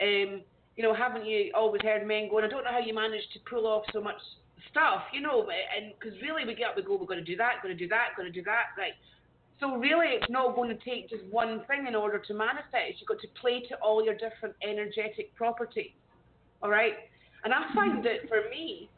Um, 0.00 0.42
you 0.76 0.84
know, 0.84 0.94
haven't 0.94 1.26
you 1.26 1.50
always 1.56 1.82
heard 1.82 2.06
men 2.06 2.28
going, 2.30 2.44
I 2.44 2.48
don't 2.48 2.62
know 2.62 2.70
how 2.70 2.78
you 2.78 2.94
manage 2.94 3.28
to 3.32 3.40
pull 3.50 3.66
off 3.66 3.82
so 3.92 4.00
much 4.00 4.14
stuff, 4.70 5.02
you 5.12 5.20
know, 5.20 5.48
and 5.76 5.92
because 5.98 6.14
really 6.22 6.44
we 6.44 6.54
get 6.54 6.70
up, 6.70 6.76
we 6.76 6.82
go, 6.82 6.96
we're 6.96 7.06
going 7.06 7.18
to 7.18 7.24
do 7.24 7.36
that, 7.36 7.62
going 7.62 7.76
to 7.76 7.78
do 7.78 7.88
that, 7.88 8.14
going 8.16 8.30
to 8.30 8.32
do 8.32 8.44
that, 8.44 8.78
right? 8.78 8.92
So 9.60 9.74
really, 9.76 10.14
it's 10.14 10.30
not 10.30 10.54
going 10.54 10.70
to 10.70 10.78
take 10.84 11.10
just 11.10 11.24
one 11.30 11.62
thing 11.66 11.86
in 11.88 11.96
order 11.96 12.20
to 12.20 12.34
manifest. 12.34 13.00
You've 13.00 13.08
got 13.08 13.18
to 13.20 13.28
play 13.40 13.60
to 13.68 13.74
all 13.82 14.04
your 14.04 14.14
different 14.14 14.54
energetic 14.62 15.34
properties, 15.34 15.90
all 16.62 16.70
right? 16.70 16.94
And 17.42 17.52
I 17.52 17.62
find 17.74 18.04
that 18.04 18.28
for 18.28 18.48
me, 18.50 18.88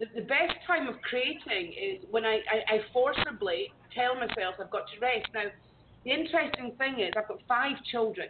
the, 0.00 0.06
the 0.14 0.26
best 0.26 0.56
time 0.66 0.88
of 0.88 1.00
creating 1.02 1.72
is 1.76 2.02
when 2.10 2.24
I, 2.24 2.40
I, 2.50 2.74
I 2.74 2.80
forcibly 2.92 3.70
tell 3.94 4.14
myself 4.14 4.56
I've 4.58 4.70
got 4.70 4.88
to 4.94 5.00
rest. 5.00 5.28
Now, 5.34 5.44
the 6.04 6.10
interesting 6.10 6.72
thing 6.78 7.00
is 7.00 7.12
I've 7.16 7.28
got 7.28 7.38
five 7.46 7.76
children, 7.92 8.28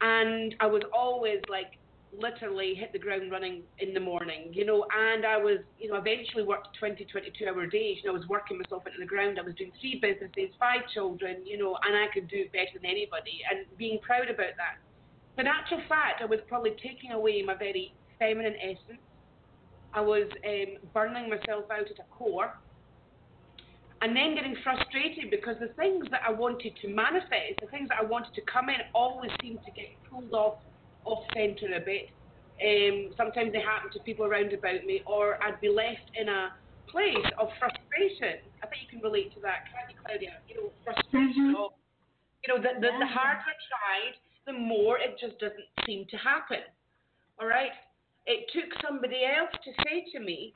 and 0.00 0.54
I 0.60 0.66
was 0.66 0.82
always 0.92 1.38
like 1.48 1.78
literally 2.12 2.74
hit 2.74 2.92
the 2.92 2.98
ground 2.98 3.30
running 3.30 3.62
in 3.78 3.94
the 3.94 4.00
morning, 4.00 4.50
you 4.52 4.64
know, 4.64 4.86
and 4.90 5.24
I 5.24 5.36
was, 5.36 5.58
you 5.78 5.88
know, 5.88 5.96
eventually 5.96 6.42
worked 6.42 6.68
20, 6.78 7.04
22 7.04 7.46
hour 7.46 7.66
days, 7.66 7.98
you 8.02 8.08
know, 8.08 8.16
I 8.16 8.18
was 8.18 8.26
working 8.28 8.58
myself 8.58 8.86
into 8.86 8.98
the 8.98 9.06
ground. 9.06 9.38
I 9.38 9.42
was 9.42 9.54
doing 9.54 9.70
three 9.80 10.00
businesses, 10.00 10.54
five 10.58 10.80
children, 10.94 11.44
you 11.44 11.58
know, 11.58 11.76
and 11.86 11.94
I 11.94 12.06
could 12.12 12.26
do 12.28 12.48
it 12.48 12.52
better 12.52 12.72
than 12.74 12.86
anybody 12.86 13.42
and 13.50 13.66
being 13.76 13.98
proud 14.00 14.30
about 14.30 14.56
that. 14.56 14.80
But 15.36 15.44
in 15.44 15.52
actual 15.52 15.82
fact, 15.88 16.22
I 16.22 16.26
was 16.26 16.40
probably 16.48 16.74
taking 16.82 17.12
away 17.12 17.42
my 17.42 17.54
very 17.54 17.92
feminine 18.18 18.56
essence 18.62 19.05
I 19.96 20.00
was 20.00 20.28
um, 20.44 20.76
burning 20.92 21.30
myself 21.30 21.64
out 21.72 21.88
at 21.90 21.98
a 21.98 22.06
core 22.10 22.52
and 24.02 24.14
then 24.14 24.34
getting 24.34 24.54
frustrated 24.62 25.30
because 25.30 25.56
the 25.58 25.72
things 25.80 26.04
that 26.10 26.20
I 26.20 26.30
wanted 26.30 26.76
to 26.82 26.88
manifest, 26.88 27.56
the 27.62 27.66
things 27.68 27.88
that 27.88 27.98
I 28.00 28.04
wanted 28.04 28.34
to 28.34 28.42
come 28.42 28.68
in, 28.68 28.76
always 28.94 29.30
seemed 29.40 29.60
to 29.64 29.72
get 29.72 29.88
pulled 30.10 30.34
off 30.34 30.58
off 31.06 31.24
centre 31.34 31.72
a 31.74 31.80
bit. 31.80 32.10
Um, 32.60 33.14
sometimes 33.16 33.52
they 33.52 33.60
happened 33.60 33.92
to 33.92 34.00
people 34.00 34.26
around 34.26 34.52
about 34.52 34.84
me, 34.84 35.00
or 35.06 35.42
I'd 35.42 35.60
be 35.60 35.70
left 35.70 36.12
in 36.14 36.28
a 36.28 36.52
place 36.88 37.26
of 37.38 37.48
frustration. 37.58 38.44
I 38.62 38.66
think 38.66 38.84
you 38.84 38.88
can 38.90 39.00
relate 39.00 39.32
to 39.34 39.40
that, 39.40 39.64
can't 39.72 39.88
you, 39.88 39.96
Claudia? 40.04 40.44
You 40.48 40.54
know, 40.60 40.68
frustration 40.84 41.56
mm-hmm. 41.56 41.62
of, 41.62 41.72
you 42.44 42.48
know, 42.52 42.60
the, 42.60 42.80
the, 42.80 42.92
yeah. 42.92 43.00
the 43.00 43.08
harder 43.08 43.40
I 43.48 43.56
tried, 43.64 44.14
the 44.44 44.52
more 44.52 44.98
it 44.98 45.16
just 45.20 45.38
doesn't 45.38 45.68
seem 45.86 46.04
to 46.10 46.16
happen. 46.16 46.68
All 47.40 47.46
right? 47.46 47.72
It 48.26 48.46
took 48.52 48.70
somebody 48.86 49.22
else 49.24 49.50
to 49.64 49.70
say 49.84 50.04
to 50.12 50.20
me, 50.20 50.52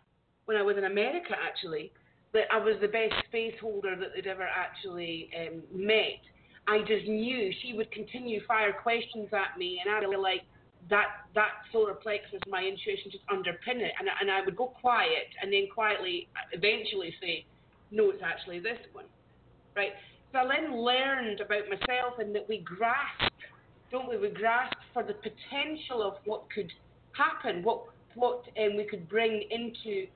when 0.47 0.57
I 0.57 0.63
was 0.63 0.77
in 0.77 0.85
America 0.85 1.35
actually, 1.39 1.93
that 2.33 2.45
I 2.53 2.59
was 2.59 2.77
the 2.81 2.89
best 2.89 3.15
space 3.29 3.55
holder 3.61 3.97
that 3.97 4.09
they'd 4.15 4.27
ever 4.27 4.47
actually 4.47 5.31
um, 5.39 5.63
met. 5.73 6.23
I 6.67 6.81
just 6.81 7.07
knew 7.07 7.53
she 7.63 7.73
would 7.73 7.91
continue 7.91 8.41
fire 8.47 8.73
questions 8.73 9.29
at 9.33 9.59
me, 9.59 9.81
and 9.83 9.93
I'd 9.93 10.09
be 10.09 10.17
like, 10.17 10.43
that 10.89 11.29
that 11.35 11.63
solar 11.73 11.95
plexus, 11.95 12.41
my 12.49 12.63
intuition 12.63 13.11
just 13.11 13.27
underpin 13.27 13.81
it, 13.83 13.93
and 13.99 14.09
and 14.21 14.31
I 14.31 14.45
would 14.45 14.57
go 14.57 14.67
quiet, 14.81 15.29
and 15.43 15.53
then 15.53 15.69
quietly, 15.73 16.29
eventually 16.53 17.15
say, 17.21 17.45
no, 17.91 18.11
it's 18.11 18.23
actually 18.25 18.61
this 18.61 18.79
one, 18.93 19.05
right? 19.77 19.93
So 20.33 20.39
I 20.39 20.47
then 20.47 20.81
learned 20.81 21.41
about 21.41 21.69
myself, 21.69 22.19
and 22.19 22.35
that 22.35 22.49
we 22.49 22.59
grasp, 22.59 23.35
don't 23.91 24.09
we? 24.09 24.17
We 24.17 24.31
grasp 24.31 24.77
for 24.95 25.03
the 25.03 25.15
potential 25.15 26.03
of 26.03 26.15
what 26.25 26.51
could 26.55 26.73
happen, 27.13 27.63
what 27.63 27.85
what 28.15 28.45
um, 28.59 28.77
we 28.77 28.85
could 28.85 29.09
bring 29.09 29.45
into 29.51 30.07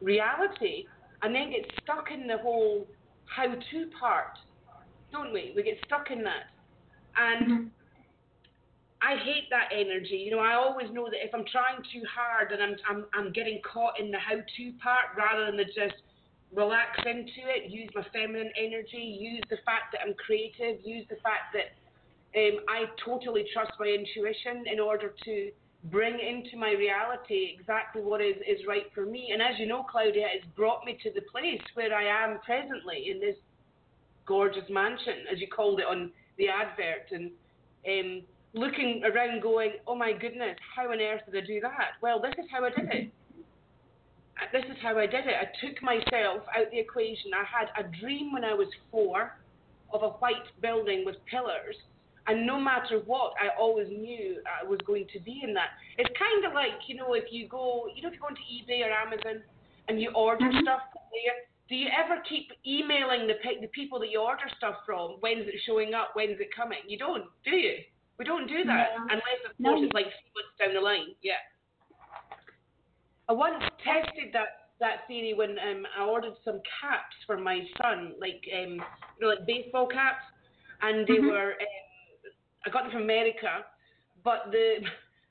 reality, 0.00 0.86
and 1.22 1.34
then 1.34 1.50
get 1.50 1.70
stuck 1.82 2.10
in 2.12 2.26
the 2.26 2.38
whole 2.38 2.86
how-to 3.26 3.90
part, 3.98 4.38
don't 5.10 5.32
we? 5.32 5.52
We 5.56 5.62
get 5.62 5.78
stuck 5.86 6.10
in 6.10 6.22
that, 6.24 6.50
and. 7.16 7.46
Mm-hmm. 7.46 7.68
I 9.02 9.16
hate 9.20 9.50
that 9.50 9.68
energy. 9.70 10.16
You 10.16 10.30
know, 10.30 10.38
I 10.38 10.54
always 10.54 10.88
know 10.90 11.04
that 11.04 11.20
if 11.22 11.34
I'm 11.34 11.44
trying 11.52 11.84
too 11.92 12.00
hard 12.08 12.52
and 12.52 12.62
I'm 12.62 12.76
I'm 12.88 13.04
I'm 13.12 13.32
getting 13.32 13.60
caught 13.60 14.00
in 14.00 14.10
the 14.10 14.16
how-to 14.16 14.72
part 14.82 15.12
rather 15.14 15.44
than 15.44 15.58
the 15.58 15.64
just 15.64 16.00
relax 16.54 16.98
into 17.04 17.44
it, 17.50 17.70
use 17.70 17.90
my 17.94 18.04
feminine 18.12 18.50
energy, 18.56 19.18
use 19.20 19.42
the 19.50 19.58
fact 19.66 19.92
that 19.92 20.00
I'm 20.06 20.14
creative, 20.14 20.80
use 20.84 21.04
the 21.10 21.16
fact 21.16 21.52
that 21.52 21.74
um, 22.38 22.64
I 22.68 22.84
totally 23.04 23.44
trust 23.52 23.72
my 23.78 23.86
intuition 23.86 24.64
in 24.70 24.80
order 24.80 25.14
to 25.24 25.50
bring 25.90 26.14
into 26.14 26.56
my 26.56 26.72
reality 26.72 27.54
exactly 27.58 28.00
what 28.02 28.20
is, 28.20 28.36
is 28.48 28.66
right 28.66 28.84
for 28.94 29.04
me. 29.04 29.30
And 29.32 29.42
as 29.42 29.58
you 29.58 29.66
know, 29.66 29.82
Claudia, 29.82 30.26
it's 30.34 30.46
brought 30.56 30.84
me 30.84 30.98
to 31.02 31.10
the 31.10 31.20
place 31.30 31.60
where 31.74 31.94
I 31.94 32.24
am 32.24 32.38
presently 32.40 33.10
in 33.10 33.20
this 33.20 33.36
gorgeous 34.26 34.64
mansion, 34.70 35.28
as 35.30 35.40
you 35.40 35.48
called 35.48 35.80
it 35.80 35.86
on 35.86 36.10
the 36.38 36.48
advert, 36.48 37.12
and 37.12 37.30
um, 37.86 38.22
looking 38.54 39.02
around 39.04 39.42
going, 39.42 39.72
oh 39.86 39.94
my 39.94 40.12
goodness, 40.12 40.56
how 40.74 40.90
on 40.90 41.00
earth 41.00 41.20
did 41.30 41.42
I 41.42 41.46
do 41.46 41.60
that? 41.60 42.00
Well, 42.00 42.20
this 42.20 42.32
is 42.38 42.50
how 42.50 42.64
I 42.64 42.70
did 42.70 42.88
it. 42.90 43.10
Uh, 44.36 44.46
this 44.52 44.64
is 44.64 44.76
how 44.82 44.98
I 44.98 45.06
did 45.06 45.26
it. 45.26 45.34
I 45.34 45.66
took 45.66 45.82
myself 45.82 46.42
out 46.58 46.70
the 46.72 46.78
equation. 46.78 47.30
I 47.34 47.44
had 47.44 47.68
a 47.78 47.88
dream 48.00 48.32
when 48.32 48.42
I 48.42 48.54
was 48.54 48.68
four 48.90 49.36
of 49.92 50.02
a 50.02 50.08
white 50.08 50.48
building 50.60 51.04
with 51.04 51.16
pillars 51.30 51.76
and 52.26 52.46
no 52.46 52.58
matter 52.58 53.00
what, 53.04 53.34
I 53.36 53.48
always 53.58 53.88
knew 53.88 54.40
I 54.48 54.66
was 54.66 54.78
going 54.86 55.06
to 55.12 55.20
be 55.20 55.42
in 55.44 55.52
that. 55.54 55.76
It's 55.98 56.10
kind 56.18 56.44
of 56.46 56.54
like, 56.54 56.80
you 56.86 56.96
know, 56.96 57.12
if 57.12 57.24
you 57.30 57.46
go, 57.48 57.86
you 57.94 58.02
know, 58.02 58.08
if 58.08 58.14
you 58.14 58.20
go 58.20 58.28
into 58.28 58.40
eBay 58.48 58.80
or 58.86 58.90
Amazon 58.92 59.42
and 59.88 60.00
you 60.00 60.10
order 60.12 60.44
mm-hmm. 60.44 60.62
stuff 60.62 60.80
there, 61.12 61.36
do 61.68 61.74
you 61.76 61.88
ever 61.92 62.22
keep 62.28 62.52
emailing 62.66 63.26
the 63.26 63.34
the 63.60 63.68
people 63.68 63.98
that 64.00 64.10
you 64.10 64.20
order 64.20 64.44
stuff 64.56 64.76
from? 64.86 65.16
When's 65.20 65.46
it 65.46 65.54
showing 65.66 65.92
up? 65.92 66.10
When's 66.14 66.40
it 66.40 66.48
coming? 66.54 66.78
You 66.86 66.98
don't, 66.98 67.24
do 67.44 67.56
you? 67.56 67.76
We 68.18 68.24
don't 68.24 68.46
do 68.46 68.64
that 68.64 68.88
No. 68.96 69.02
unless, 69.04 69.40
of 69.48 69.52
No. 69.58 69.70
course, 69.70 69.84
it's 69.84 69.94
like 69.94 70.06
three 70.06 70.32
months 70.34 70.56
down 70.58 70.74
the 70.74 70.80
line. 70.80 71.14
Yeah. 71.20 71.40
I 73.28 73.32
once 73.32 73.62
tested 73.82 74.32
that 74.32 74.72
that 74.80 75.06
theory 75.06 75.34
when 75.34 75.58
um, 75.58 75.86
I 75.98 76.04
ordered 76.04 76.34
some 76.44 76.60
caps 76.80 77.16
for 77.26 77.38
my 77.38 77.60
son, 77.80 78.14
like 78.20 78.42
um, 78.52 78.72
you 78.74 79.20
know, 79.20 79.28
like 79.28 79.46
baseball 79.46 79.86
caps, 79.86 80.24
and 80.82 81.06
they 81.06 81.18
Mhm. 81.18 81.30
were. 81.30 81.52
Um, 81.52 81.83
I 82.66 82.70
got 82.70 82.84
them 82.84 82.92
from 82.92 83.02
America, 83.02 83.64
but 84.22 84.50
the 84.50 84.76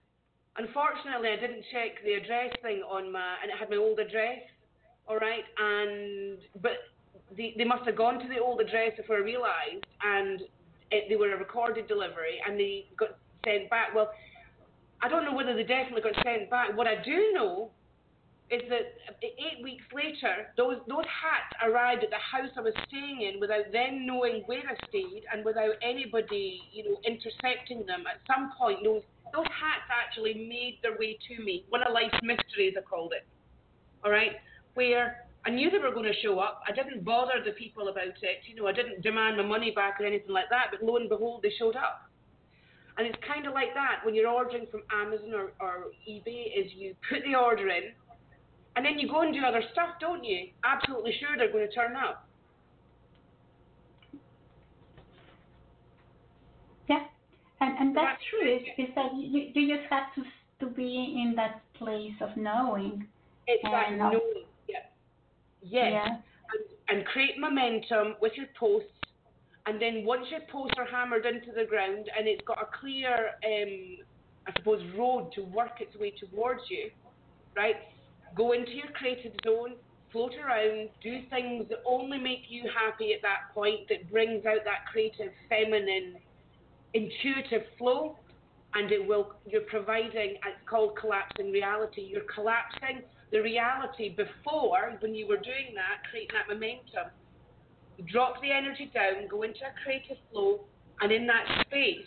unfortunately 0.57 1.29
I 1.29 1.35
didn't 1.39 1.65
check 1.71 2.03
the 2.03 2.13
address 2.13 2.53
thing 2.61 2.81
on 2.83 3.11
my, 3.11 3.37
and 3.41 3.51
it 3.51 3.57
had 3.57 3.69
my 3.69 3.77
old 3.77 3.99
address. 3.99 4.39
All 5.07 5.17
right, 5.17 5.43
and 5.57 6.39
but 6.61 6.93
they, 7.35 7.53
they 7.57 7.65
must 7.65 7.85
have 7.85 7.97
gone 7.97 8.19
to 8.19 8.27
the 8.27 8.39
old 8.39 8.61
address 8.61 8.93
before 8.95 9.17
I 9.17 9.19
realised, 9.19 9.85
and 10.01 10.41
it, 10.91 11.09
they 11.09 11.15
were 11.15 11.33
a 11.33 11.37
recorded 11.37 11.87
delivery, 11.87 12.39
and 12.47 12.57
they 12.57 12.85
got 12.97 13.17
sent 13.45 13.69
back. 13.69 13.93
Well, 13.93 14.11
I 15.01 15.09
don't 15.09 15.25
know 15.25 15.33
whether 15.33 15.53
they 15.53 15.63
definitely 15.63 16.01
got 16.01 16.13
sent 16.23 16.49
back. 16.49 16.77
What 16.77 16.87
I 16.87 17.03
do 17.03 17.31
know 17.33 17.71
is 18.53 18.61
that 18.69 18.93
eight 19.23 19.63
weeks 19.63 19.83
later, 19.89 20.53
those 20.57 20.77
those 20.87 21.09
hats 21.09 21.49
arrived 21.65 22.03
at 22.03 22.11
the 22.13 22.21
house 22.21 22.53
I 22.55 22.61
was 22.61 22.73
staying 22.87 23.25
in 23.25 23.39
without 23.39 23.71
them 23.73 24.05
knowing 24.05 24.43
where 24.45 24.61
I 24.61 24.77
stayed 24.87 25.23
and 25.33 25.43
without 25.43 25.73
anybody, 25.81 26.61
you 26.71 26.83
know, 26.85 26.97
intercepting 27.01 27.85
them. 27.85 28.05
At 28.05 28.21
some 28.29 28.53
point, 28.57 28.83
those 28.83 29.01
those 29.33 29.49
hats 29.49 29.89
actually 29.89 30.35
made 30.35 30.77
their 30.83 30.97
way 30.99 31.17
to 31.17 31.43
me. 31.43 31.65
One 31.69 31.81
of 31.81 31.91
life's 31.93 32.21
mysteries, 32.21 32.75
I 32.77 32.81
called 32.81 33.13
it. 33.17 33.25
All 34.05 34.11
right, 34.11 34.37
where 34.75 35.25
I 35.45 35.49
knew 35.49 35.71
they 35.71 35.79
were 35.79 35.91
going 35.91 36.05
to 36.05 36.21
show 36.21 36.39
up. 36.39 36.61
I 36.67 36.71
didn't 36.71 37.03
bother 37.03 37.43
the 37.43 37.51
people 37.51 37.89
about 37.89 38.15
it. 38.21 38.39
You 38.47 38.55
know, 38.55 38.67
I 38.67 38.71
didn't 38.71 39.01
demand 39.01 39.37
my 39.37 39.43
money 39.43 39.71
back 39.71 39.99
or 39.99 40.05
anything 40.05 40.31
like 40.31 40.49
that. 40.51 40.67
But 40.71 40.85
lo 40.85 40.95
and 40.95 41.09
behold, 41.09 41.41
they 41.43 41.51
showed 41.57 41.75
up. 41.75 42.07
And 42.97 43.07
it's 43.07 43.17
kind 43.27 43.47
of 43.47 43.53
like 43.53 43.73
that 43.73 44.05
when 44.05 44.13
you're 44.13 44.29
ordering 44.29 44.67
from 44.69 44.83
Amazon 44.93 45.33
or, 45.33 45.51
or 45.59 45.91
eBay. 46.07 46.53
Is 46.55 46.71
you 46.75 46.95
put 47.09 47.23
the 47.25 47.35
order 47.35 47.67
in, 47.67 47.91
and 48.75 48.85
then 48.85 48.97
you 48.97 49.07
go 49.07 49.21
and 49.21 49.33
do 49.33 49.41
other 49.45 49.63
stuff, 49.71 49.89
don't 49.99 50.23
you? 50.23 50.47
Absolutely 50.63 51.13
sure 51.19 51.29
they're 51.37 51.51
going 51.51 51.67
to 51.67 51.73
turn 51.73 51.95
up. 51.95 52.27
Yeah, 56.89 57.05
and 57.61 57.77
and 57.77 57.95
that's 57.95 58.05
That's 58.05 58.23
true. 58.29 58.55
Is, 58.55 58.61
is 58.77 58.95
that 58.95 59.13
you, 59.15 59.51
you 59.53 59.77
just 59.77 59.89
have 59.89 60.13
to 60.15 60.23
to 60.59 60.73
be 60.73 61.21
in 61.21 61.35
that 61.35 61.61
place 61.75 62.13
of 62.21 62.35
knowing. 62.37 63.07
It's 63.47 63.63
that 63.63 63.87
uh, 63.93 63.95
knowing. 63.95 64.45
Yeah. 64.67 64.77
Yes. 65.61 65.91
Yeah. 65.91 66.07
And, 66.07 66.99
and 66.99 67.05
create 67.07 67.37
momentum 67.39 68.15
with 68.21 68.33
your 68.35 68.47
posts. 68.59 68.89
And 69.65 69.81
then 69.81 70.03
once 70.05 70.25
your 70.29 70.41
posts 70.51 70.75
are 70.77 70.85
hammered 70.85 71.25
into 71.25 71.51
the 71.55 71.65
ground 71.65 72.09
and 72.17 72.27
it's 72.27 72.45
got 72.45 72.57
a 72.61 72.67
clear, 72.79 73.31
um, 73.45 73.97
I 74.45 74.51
suppose, 74.57 74.81
road 74.97 75.31
to 75.35 75.41
work 75.41 75.79
its 75.79 75.95
way 75.95 76.13
towards 76.19 76.61
you, 76.69 76.91
right? 77.55 77.75
Go 78.35 78.53
into 78.53 78.71
your 78.71 78.87
creative 78.93 79.33
zone, 79.45 79.75
float 80.11 80.33
around, 80.43 80.89
do 81.01 81.21
things 81.29 81.65
that 81.69 81.79
only 81.85 82.17
make 82.17 82.43
you 82.49 82.63
happy 82.73 83.13
at 83.13 83.21
that 83.21 83.53
point, 83.53 83.87
that 83.89 84.09
brings 84.11 84.45
out 84.45 84.63
that 84.65 84.85
creative, 84.91 85.31
feminine, 85.49 86.15
intuitive 86.93 87.63
flow, 87.77 88.17
and 88.75 88.91
it 88.91 89.05
will. 89.05 89.33
You're 89.47 89.61
providing. 89.61 90.35
It's 90.35 90.69
called 90.69 90.97
collapsing 90.99 91.51
reality. 91.51 92.01
You're 92.01 92.29
collapsing 92.33 93.03
the 93.31 93.39
reality 93.39 94.15
before 94.15 94.97
when 94.99 95.13
you 95.13 95.27
were 95.27 95.37
doing 95.37 95.73
that, 95.75 96.09
creating 96.09 96.35
that 96.35 96.53
momentum. 96.53 97.11
Drop 98.11 98.41
the 98.41 98.51
energy 98.51 98.89
down, 98.93 99.27
go 99.29 99.43
into 99.43 99.59
a 99.59 99.73
creative 99.83 100.17
flow, 100.31 100.61
and 101.01 101.11
in 101.11 101.27
that 101.27 101.65
space, 101.67 102.05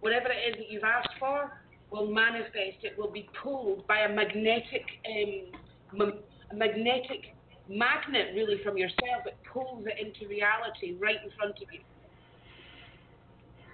whatever 0.00 0.28
it 0.28 0.50
is 0.50 0.56
that 0.56 0.70
you've 0.70 0.84
asked 0.84 1.14
for 1.18 1.52
will 1.90 2.10
manifest. 2.10 2.82
It 2.82 2.98
will 2.98 3.10
be 3.10 3.28
pulled 3.42 3.86
by 3.86 4.00
a 4.00 4.08
magnetic, 4.08 4.84
um, 5.06 6.00
m- 6.00 6.18
a 6.50 6.54
magnetic 6.54 7.34
magnet, 7.68 8.28
really, 8.34 8.62
from 8.62 8.76
yourself. 8.76 9.26
It 9.26 9.36
pulls 9.52 9.84
it 9.86 9.94
into 9.98 10.28
reality 10.28 10.96
right 11.00 11.16
in 11.22 11.30
front 11.36 11.56
of 11.56 11.68
you. 11.72 11.80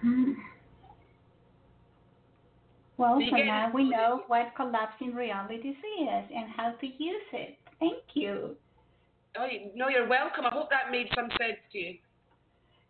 Hmm. 0.01 0.33
Well, 2.98 3.20
so 3.31 3.37
now 3.37 3.70
we 3.75 3.85
know 3.85 4.22
what 4.29 4.53
collapsing 4.55 5.14
realities 5.14 5.75
is 5.75 6.25
and 6.35 6.51
how 6.57 6.72
to 6.72 6.87
use 6.87 7.22
it. 7.33 7.57
Thank 7.81 8.03
you. 8.14 8.57
Oh, 9.37 9.46
no, 9.75 9.88
you're 9.88 10.07
welcome. 10.07 10.44
I 10.44 10.51
hope 10.51 10.68
that 10.70 10.90
made 10.90 11.09
some 11.14 11.29
sense 11.31 11.59
to 11.72 11.79
you. 11.79 11.94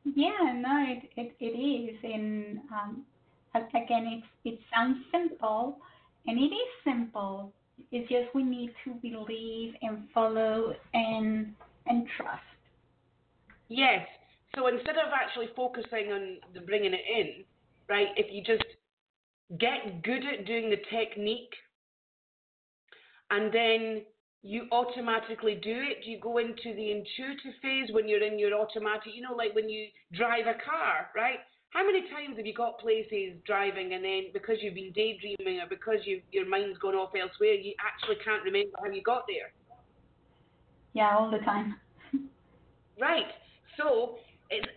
Yeah, 0.05 0.53
no, 0.57 0.85
it 0.89 1.11
it, 1.17 1.37
it 1.39 1.57
is, 1.57 1.97
and 2.03 2.59
um, 2.73 3.07
again, 3.55 4.23
it 4.45 4.49
it 4.49 4.59
sounds 4.73 4.99
simple, 5.11 5.79
and 6.27 6.39
it 6.39 6.55
is 6.55 6.71
simple. 6.85 7.53
It's 7.91 8.09
just 8.09 8.35
we 8.35 8.43
need 8.43 8.73
to 8.85 8.95
believe 8.95 9.75
and 9.83 10.09
follow 10.15 10.75
and 10.95 11.55
and 11.87 12.07
trust. 12.17 12.43
Yes. 13.69 14.07
So 14.57 14.67
instead 14.67 14.97
of 14.97 15.13
actually 15.15 15.49
focusing 15.57 16.13
on 16.13 16.37
the 16.55 16.61
bringing 16.61 16.93
it 16.93 17.01
in, 17.09 17.45
right? 17.89 18.09
If 18.17 18.27
you 18.31 18.43
just 18.45 18.65
get 19.59 20.03
good 20.03 20.23
at 20.25 20.47
doing 20.47 20.71
the 20.71 20.77
technique, 20.91 21.53
and 23.31 23.53
then 23.53 24.03
you 24.43 24.67
automatically 24.73 25.55
do 25.55 25.73
it. 25.73 26.05
You 26.05 26.19
go 26.21 26.39
into 26.39 26.75
the 26.75 26.91
intuitive 26.91 27.55
phase 27.63 27.93
when 27.93 28.09
you're 28.09 28.23
in 28.23 28.39
your 28.39 28.55
automatic. 28.59 29.15
You 29.15 29.23
know, 29.23 29.35
like 29.35 29.55
when 29.55 29.69
you 29.69 29.87
drive 30.13 30.47
a 30.47 30.55
car, 30.55 31.09
right? 31.17 31.39
How 31.73 31.87
many 31.87 32.03
times 32.11 32.37
have 32.37 32.45
you 32.45 32.53
got 32.53 32.79
places 32.79 33.33
driving 33.47 33.95
and 33.95 34.05
then 34.05 34.25
because 34.35 34.57
you've 34.61 34.75
been 34.75 34.93
daydreaming 34.93 35.61
or 35.61 35.67
because 35.69 36.05
you, 36.05 36.21
your 36.31 36.47
mind's 36.47 36.79
gone 36.79 36.95
off 36.95 37.13
elsewhere, 37.19 37.55
you 37.55 37.73
actually 37.81 38.17
can't 38.23 38.45
remember 38.45 38.77
how 38.79 38.91
you 38.91 39.03
got 39.03 39.25
there? 39.27 39.53
Yeah, 40.93 41.17
all 41.17 41.31
the 41.31 41.39
time. 41.39 41.77
Right. 43.01 43.27
So 43.79 44.19
it's 44.51 44.69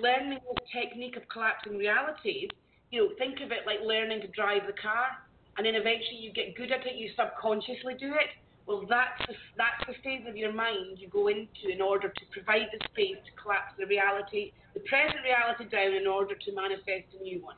learning 0.00 0.38
the 0.38 0.60
technique 0.72 1.16
of 1.16 1.28
collapsing 1.28 1.76
realities. 1.76 2.48
You 2.90 3.00
know, 3.00 3.08
think 3.18 3.40
of 3.42 3.50
it 3.50 3.66
like 3.66 3.80
learning 3.84 4.22
to 4.22 4.28
drive 4.28 4.62
the 4.66 4.72
car, 4.80 5.18
and 5.58 5.66
then 5.66 5.74
eventually 5.74 6.16
you 6.20 6.32
get 6.32 6.54
good 6.56 6.70
at 6.70 6.86
it. 6.86 6.94
You 6.94 7.10
subconsciously 7.18 7.94
do 7.98 8.14
it. 8.14 8.30
Well, 8.66 8.82
that's 8.88 9.22
the, 9.28 9.34
that's 9.56 9.82
the 9.86 9.94
phase 10.02 10.26
of 10.28 10.36
your 10.36 10.52
mind 10.52 10.98
you 10.98 11.08
go 11.08 11.28
into 11.28 11.70
in 11.70 11.80
order 11.80 12.08
to 12.08 12.24
provide 12.32 12.66
the 12.72 12.84
space 12.90 13.14
to 13.24 13.32
collapse 13.40 13.74
the 13.78 13.86
reality, 13.86 14.52
the 14.74 14.80
present 14.80 15.22
reality 15.22 15.70
down 15.70 15.94
in 15.94 16.06
order 16.06 16.34
to 16.34 16.52
manifest 16.52 17.06
a 17.18 17.22
new 17.22 17.42
one. 17.44 17.54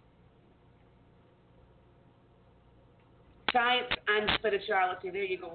Science 3.52 3.88
and 4.06 4.30
spirituality. 4.38 5.08
There 5.08 5.24
you 5.24 5.38
go. 5.38 5.54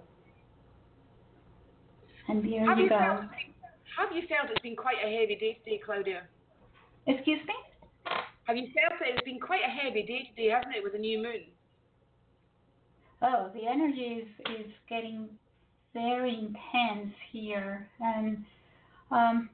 And 2.28 2.44
there 2.44 2.66
Have 2.66 2.80
you 2.80 2.86
you 2.86 2.90
go. 2.90 2.98
felt 2.98 3.22
have 3.98 4.10
you 4.12 4.24
felt 4.28 4.50
it's 4.50 4.62
been 4.64 4.76
quite 4.76 4.98
a 5.06 5.10
heavy 5.20 5.36
day 5.36 5.60
today, 5.64 5.80
Claudia? 5.86 6.24
Excuse 7.06 7.42
me? 7.48 7.54
Have 8.46 8.58
you 8.58 8.68
felt 8.74 9.00
that 9.00 9.10
it's 9.14 9.24
been 9.24 9.40
quite 9.40 9.62
a 9.62 9.70
heavy 9.70 10.02
day 10.02 10.30
today, 10.36 10.50
hasn't 10.50 10.76
it, 10.76 10.84
with 10.84 10.94
the 10.94 11.00
new 11.00 11.22
moon? 11.22 11.46
Oh, 13.22 13.52
the 13.54 13.68
energy 13.68 14.26
is, 14.26 14.28
is 14.58 14.72
getting 14.90 15.30
very 15.94 16.34
intense 16.34 17.14
here, 17.32 17.88
and 18.00 18.44
um, 19.12 19.50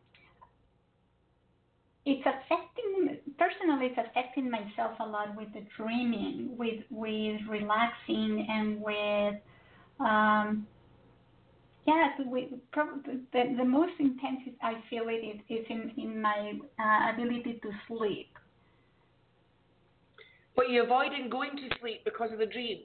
it's 2.06 2.26
affecting 2.26 3.18
personally. 3.38 3.88
It's 3.88 4.10
affecting 4.10 4.50
myself 4.50 4.94
a 5.00 5.06
lot 5.06 5.36
with 5.36 5.54
the 5.54 5.64
dreaming, 5.78 6.56
with 6.58 6.84
with 6.90 7.42
relaxing, 7.48 8.48
and 8.50 8.82
with 8.82 9.36
um, 10.00 10.68
yeah, 11.86 12.10
with, 12.20 12.50
prob- 12.72 13.06
the 13.06 13.56
the 13.58 13.66
most 13.66 13.94
intense 14.00 14.40
I 14.62 14.76
feel 14.90 15.04
it 15.08 15.26
is, 15.26 15.40
is 15.50 15.66
in 15.70 15.92
in 15.98 16.22
my 16.22 16.54
uh, 16.80 17.14
ability 17.14 17.60
to 17.64 17.70
sleep. 17.88 18.30
But 20.56 20.70
you're 20.70 20.86
avoiding 20.86 21.30
going 21.30 21.52
to 21.56 21.70
sleep 21.80 22.02
because 22.06 22.32
of 22.34 22.40
the 22.40 22.46
dreams. 22.46 22.84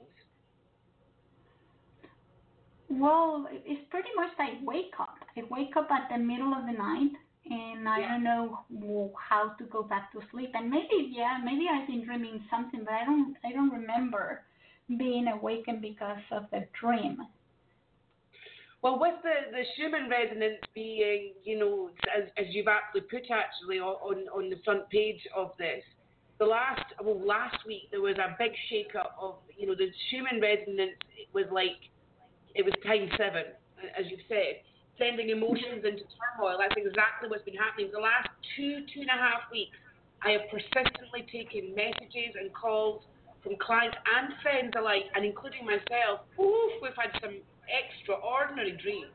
Well, 2.89 3.47
it's 3.51 3.81
pretty 3.89 4.09
much 4.15 4.31
I 4.37 4.59
wake 4.63 4.93
up. 4.99 5.15
I 5.35 5.41
wake 5.49 5.75
up 5.75 5.89
at 5.91 6.09
the 6.09 6.17
middle 6.17 6.53
of 6.53 6.65
the 6.65 6.71
night, 6.71 7.11
and 7.49 7.89
I 7.89 7.99
Yeah. 7.99 8.11
don't 8.11 8.23
know 8.23 9.13
how 9.17 9.49
to 9.49 9.63
go 9.65 9.83
back 9.83 10.11
to 10.11 10.21
sleep. 10.31 10.51
And 10.53 10.69
maybe, 10.69 11.11
yeah, 11.11 11.39
maybe 11.43 11.67
I've 11.67 11.87
been 11.87 12.05
dreaming 12.05 12.43
something, 12.49 12.83
but 12.83 12.93
I 12.93 13.05
don't, 13.05 13.37
I 13.43 13.51
don't 13.51 13.71
remember 13.71 14.43
being 14.97 15.27
awakened 15.27 15.81
because 15.81 16.21
of 16.31 16.49
the 16.51 16.67
dream. 16.79 17.27
Well, 18.81 18.99
with 18.99 19.15
the, 19.23 19.51
the 19.51 19.63
Schumann 19.75 20.09
resonance 20.09 20.61
being, 20.75 21.33
you 21.43 21.57
know, 21.57 21.89
as, 22.15 22.29
as 22.37 22.45
you've 22.53 22.67
aptly 22.67 23.01
put 23.01 23.31
actually 23.31 23.79
on, 23.79 23.95
on, 23.95 24.27
on 24.27 24.49
the 24.51 24.57
front 24.63 24.87
page 24.91 25.21
of 25.35 25.57
this, 25.57 25.83
the 26.37 26.45
last, 26.45 26.85
well, 27.01 27.19
last 27.19 27.65
week 27.65 27.89
there 27.89 28.01
was 28.01 28.17
a 28.17 28.35
big 28.37 28.51
shake 28.69 28.93
up 28.93 29.15
of, 29.19 29.37
you 29.57 29.65
know, 29.65 29.73
the 29.73 29.89
Schumann 30.09 30.39
resonance 30.39 30.99
was 31.33 31.45
like, 31.51 31.89
it 32.55 32.63
was 32.63 32.73
time 32.87 33.09
seven, 33.17 33.51
as 33.99 34.07
you've 34.09 34.25
said. 34.27 34.63
sending 34.97 35.29
emotions 35.29 35.83
into 35.83 36.07
turmoil. 36.15 36.55
That's 36.57 36.75
exactly 36.79 37.27
what's 37.27 37.43
been 37.43 37.59
happening. 37.59 37.91
The 37.91 37.99
last 37.99 38.31
two, 38.55 38.87
two 38.95 39.01
and 39.03 39.11
a 39.11 39.19
half 39.19 39.43
weeks, 39.51 39.75
I 40.23 40.39
have 40.39 40.47
persistently 40.47 41.27
taken 41.27 41.75
messages 41.75 42.31
and 42.39 42.47
calls 42.55 43.03
from 43.43 43.59
clients 43.59 43.97
and 44.15 44.31
friends 44.41 44.71
alike, 44.79 45.03
and 45.13 45.25
including 45.27 45.67
myself. 45.67 46.23
Oof, 46.39 46.79
we've 46.81 46.95
had 46.95 47.11
some 47.19 47.43
extraordinary 47.67 48.79
dreams. 48.79 49.11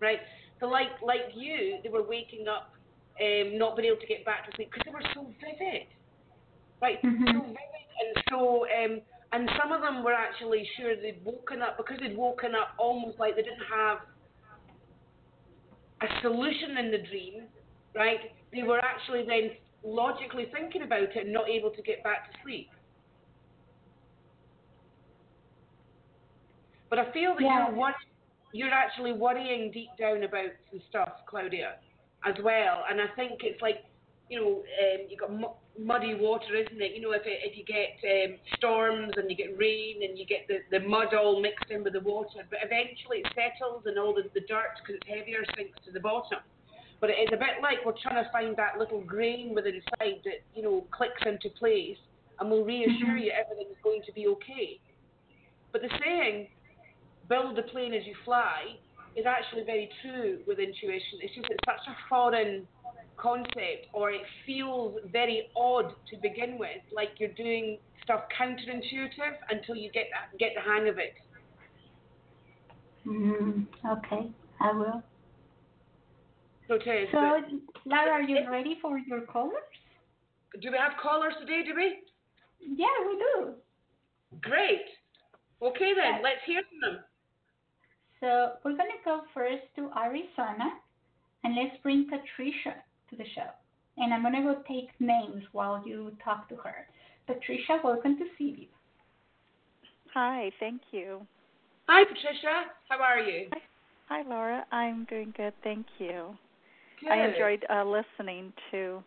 Right? 0.00 0.20
So, 0.60 0.66
like 0.66 0.94
like 1.02 1.34
you, 1.34 1.78
they 1.82 1.90
were 1.90 2.06
waking 2.06 2.46
up, 2.48 2.70
um, 3.20 3.58
not 3.58 3.76
being 3.76 3.88
able 3.90 4.00
to 4.00 4.06
get 4.06 4.24
back 4.24 4.46
to 4.48 4.54
sleep 4.56 4.70
because 4.70 4.86
they 4.86 4.94
were 4.94 5.10
so 5.12 5.26
vivid. 5.42 5.90
Right? 6.80 7.02
Mhm. 7.02 7.26
So 7.34 7.40
vivid 7.50 7.86
and 7.98 8.10
so 8.30 8.66
um, 8.70 9.00
and 9.32 9.50
some 9.60 9.72
of 9.72 9.80
them 9.80 10.04
were 10.04 10.12
actually 10.12 10.68
sure 10.78 10.94
they'd 10.96 11.24
woken 11.24 11.62
up 11.62 11.76
because 11.76 11.98
they'd 12.00 12.16
woken 12.16 12.54
up 12.54 12.74
almost 12.78 13.18
like 13.18 13.36
they 13.36 13.42
didn't 13.42 13.66
have 13.70 13.98
a 16.02 16.06
solution 16.22 16.76
in 16.78 16.90
the 16.90 16.98
dream, 16.98 17.44
right? 17.94 18.20
They 18.52 18.62
were 18.62 18.78
actually 18.78 19.24
then 19.26 19.50
logically 19.82 20.46
thinking 20.52 20.82
about 20.82 21.02
it 21.02 21.16
and 21.16 21.32
not 21.32 21.48
able 21.48 21.70
to 21.70 21.82
get 21.82 22.02
back 22.04 22.30
to 22.30 22.38
sleep. 22.42 22.68
But 26.88 26.98
I 27.00 27.10
feel 27.12 27.34
that 27.34 27.42
Yeah. 27.42 27.66
you're 27.68 27.76
wor- 27.76 27.94
you're 28.52 28.72
actually 28.72 29.12
worrying 29.12 29.70
deep 29.70 29.90
down 29.98 30.22
about 30.22 30.50
some 30.70 30.80
stuff, 30.88 31.26
Claudia, 31.26 31.78
as 32.24 32.38
well. 32.40 32.84
And 32.88 33.00
I 33.00 33.08
think 33.08 33.42
it's 33.42 33.60
like, 33.60 33.84
you 34.28 34.40
know, 34.40 34.52
um, 34.58 35.00
you 35.08 35.16
got 35.16 35.32
mu- 35.32 35.58
muddy 35.78 36.14
water, 36.14 36.54
isn't 36.54 36.80
it? 36.80 36.94
You 36.94 37.02
know, 37.02 37.12
if 37.12 37.22
it, 37.26 37.40
if 37.44 37.56
you 37.56 37.64
get 37.64 37.94
um, 38.02 38.38
storms 38.56 39.12
and 39.16 39.30
you 39.30 39.36
get 39.36 39.56
rain 39.58 40.02
and 40.02 40.18
you 40.18 40.26
get 40.26 40.48
the, 40.48 40.58
the 40.70 40.84
mud 40.86 41.14
all 41.14 41.40
mixed 41.40 41.70
in 41.70 41.84
with 41.84 41.92
the 41.92 42.00
water, 42.00 42.42
but 42.50 42.58
eventually 42.62 43.18
it 43.18 43.26
settles 43.34 43.82
and 43.86 43.98
all 43.98 44.14
the, 44.14 44.24
the 44.34 44.40
dirt, 44.46 44.74
because 44.82 45.00
it's 45.00 45.08
heavier, 45.08 45.44
sinks 45.56 45.78
to 45.84 45.92
the 45.92 46.00
bottom. 46.00 46.38
But 47.00 47.10
it 47.10 47.20
is 47.22 47.28
a 47.32 47.36
bit 47.36 47.60
like 47.62 47.84
we're 47.84 47.92
trying 48.02 48.24
to 48.24 48.30
find 48.32 48.56
that 48.56 48.78
little 48.78 49.02
grain 49.02 49.54
within 49.54 49.74
inside 49.76 50.22
that, 50.24 50.40
you 50.54 50.62
know, 50.62 50.86
clicks 50.90 51.22
into 51.26 51.50
place 51.50 51.98
and 52.40 52.50
will 52.50 52.64
reassure 52.64 53.14
Mhm. 53.16 53.24
you 53.24 53.30
is 53.30 53.76
going 53.84 54.02
to 54.02 54.12
be 54.12 54.26
okay. 54.28 54.80
But 55.72 55.82
the 55.82 55.90
saying, 56.02 56.48
build 57.28 57.56
the 57.56 57.62
plane 57.62 57.92
as 57.92 58.06
you 58.06 58.14
fly, 58.24 58.76
is 59.14 59.26
actually 59.26 59.64
very 59.64 59.90
true 60.02 60.40
with 60.46 60.58
intuition. 60.58 61.18
It's 61.22 61.34
just 61.34 61.48
it's 61.50 61.64
such 61.64 61.86
a 61.88 61.96
foreign 62.08 62.66
concept, 63.16 63.86
or 63.92 64.10
it 64.10 64.22
feels 64.44 64.96
very 65.10 65.48
odd 65.56 65.94
to 66.10 66.16
begin 66.22 66.58
with, 66.58 66.82
like 66.94 67.10
you're 67.18 67.30
doing 67.30 67.78
stuff 68.04 68.22
counterintuitive 68.38 69.34
until 69.50 69.74
you 69.74 69.90
get 69.92 70.06
get 70.38 70.52
the 70.54 70.60
hang 70.60 70.88
of 70.88 70.98
it. 70.98 71.14
Mm, 73.06 73.66
okay, 73.86 74.30
I 74.60 74.72
will. 74.72 75.02
So 76.68 76.74
is. 76.74 77.08
So, 77.12 77.40
Lara, 77.84 78.10
are 78.10 78.22
you 78.22 78.50
ready 78.50 78.78
for 78.82 78.98
your 78.98 79.20
callers? 79.20 79.62
do 80.60 80.70
we 80.70 80.78
have 80.78 80.92
callers 81.02 81.34
today? 81.40 81.62
Do 81.66 81.74
we? 81.74 81.98
Yeah, 82.60 82.96
we 83.06 83.18
do. 83.18 83.54
Great. 84.40 84.86
Okay 85.62 85.92
then, 85.94 86.22
let's 86.22 86.40
hear 86.46 86.62
from 86.68 86.80
them. 86.80 87.04
So 88.20 88.58
we're 88.64 88.76
gonna 88.76 89.00
go 89.04 89.22
first 89.34 89.62
to 89.76 89.90
Arizona, 89.96 90.72
and 91.44 91.54
let's 91.54 91.76
bring 91.82 92.08
Patricia 92.08 92.76
to 93.10 93.16
the 93.16 93.24
show. 93.34 93.48
And 93.98 94.12
I'm 94.12 94.22
gonna 94.22 94.42
go 94.42 94.62
take 94.68 94.88
names 95.00 95.44
while 95.52 95.82
you 95.86 96.12
talk 96.22 96.48
to 96.50 96.56
her. 96.56 96.86
Patricia, 97.26 97.80
welcome 97.82 98.18
to 98.18 98.24
CView. 98.38 98.68
Hi, 100.14 100.50
thank 100.60 100.80
you. 100.92 101.26
Hi 101.88 102.04
Patricia, 102.04 102.64
how 102.88 102.98
are 103.00 103.20
you? 103.20 103.48
Hi, 104.08 104.22
Laura. 104.22 104.64
I'm 104.70 105.04
doing 105.06 105.32
good, 105.36 105.52
thank 105.64 105.86
you. 105.98 106.36
Good. 107.00 107.10
I 107.10 107.26
enjoyed 107.28 107.64
uh, 107.68 107.84
listening 107.84 108.52
to 108.70 109.02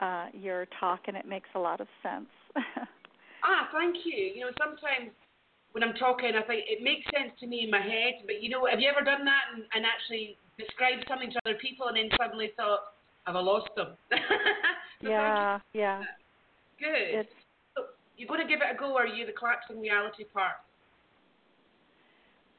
uh, 0.00 0.26
your 0.32 0.66
talk, 0.78 1.00
and 1.08 1.16
it 1.16 1.26
makes 1.26 1.48
a 1.54 1.58
lot 1.58 1.80
of 1.80 1.88
sense. 2.02 2.28
Ah, 3.44 3.70
thank 3.72 3.96
you. 4.04 4.34
You 4.34 4.40
know, 4.44 4.52
sometimes 4.58 5.14
when 5.72 5.86
I'm 5.86 5.94
talking, 5.94 6.34
I 6.34 6.42
think 6.42 6.66
it 6.66 6.82
makes 6.82 7.06
sense 7.14 7.30
to 7.40 7.46
me 7.46 7.62
in 7.62 7.70
my 7.70 7.80
head, 7.80 8.26
but 8.26 8.42
you 8.42 8.50
know, 8.50 8.66
have 8.66 8.80
you 8.80 8.90
ever 8.90 9.04
done 9.04 9.24
that 9.24 9.54
and, 9.54 9.62
and 9.74 9.86
actually 9.86 10.36
described 10.58 11.06
something 11.06 11.30
to 11.30 11.38
other 11.46 11.56
people 11.62 11.86
and 11.86 11.96
then 11.96 12.10
suddenly 12.18 12.50
thought, 12.56 12.97
have 13.28 13.36
I 13.36 13.40
lost 13.40 13.68
them? 13.76 13.88
So 15.00 15.10
yeah, 15.10 15.60
yeah. 15.74 16.02
Good. 16.80 17.20
It's 17.20 17.28
So 17.76 17.84
you're 18.16 18.26
going 18.26 18.40
to 18.40 18.48
give 18.48 18.60
it 18.60 18.74
a 18.74 18.76
go, 18.76 18.94
or 18.94 19.02
are 19.02 19.06
you 19.06 19.26
the 19.26 19.32
collapsing 19.32 19.78
reality 19.80 20.24
part? 20.24 20.56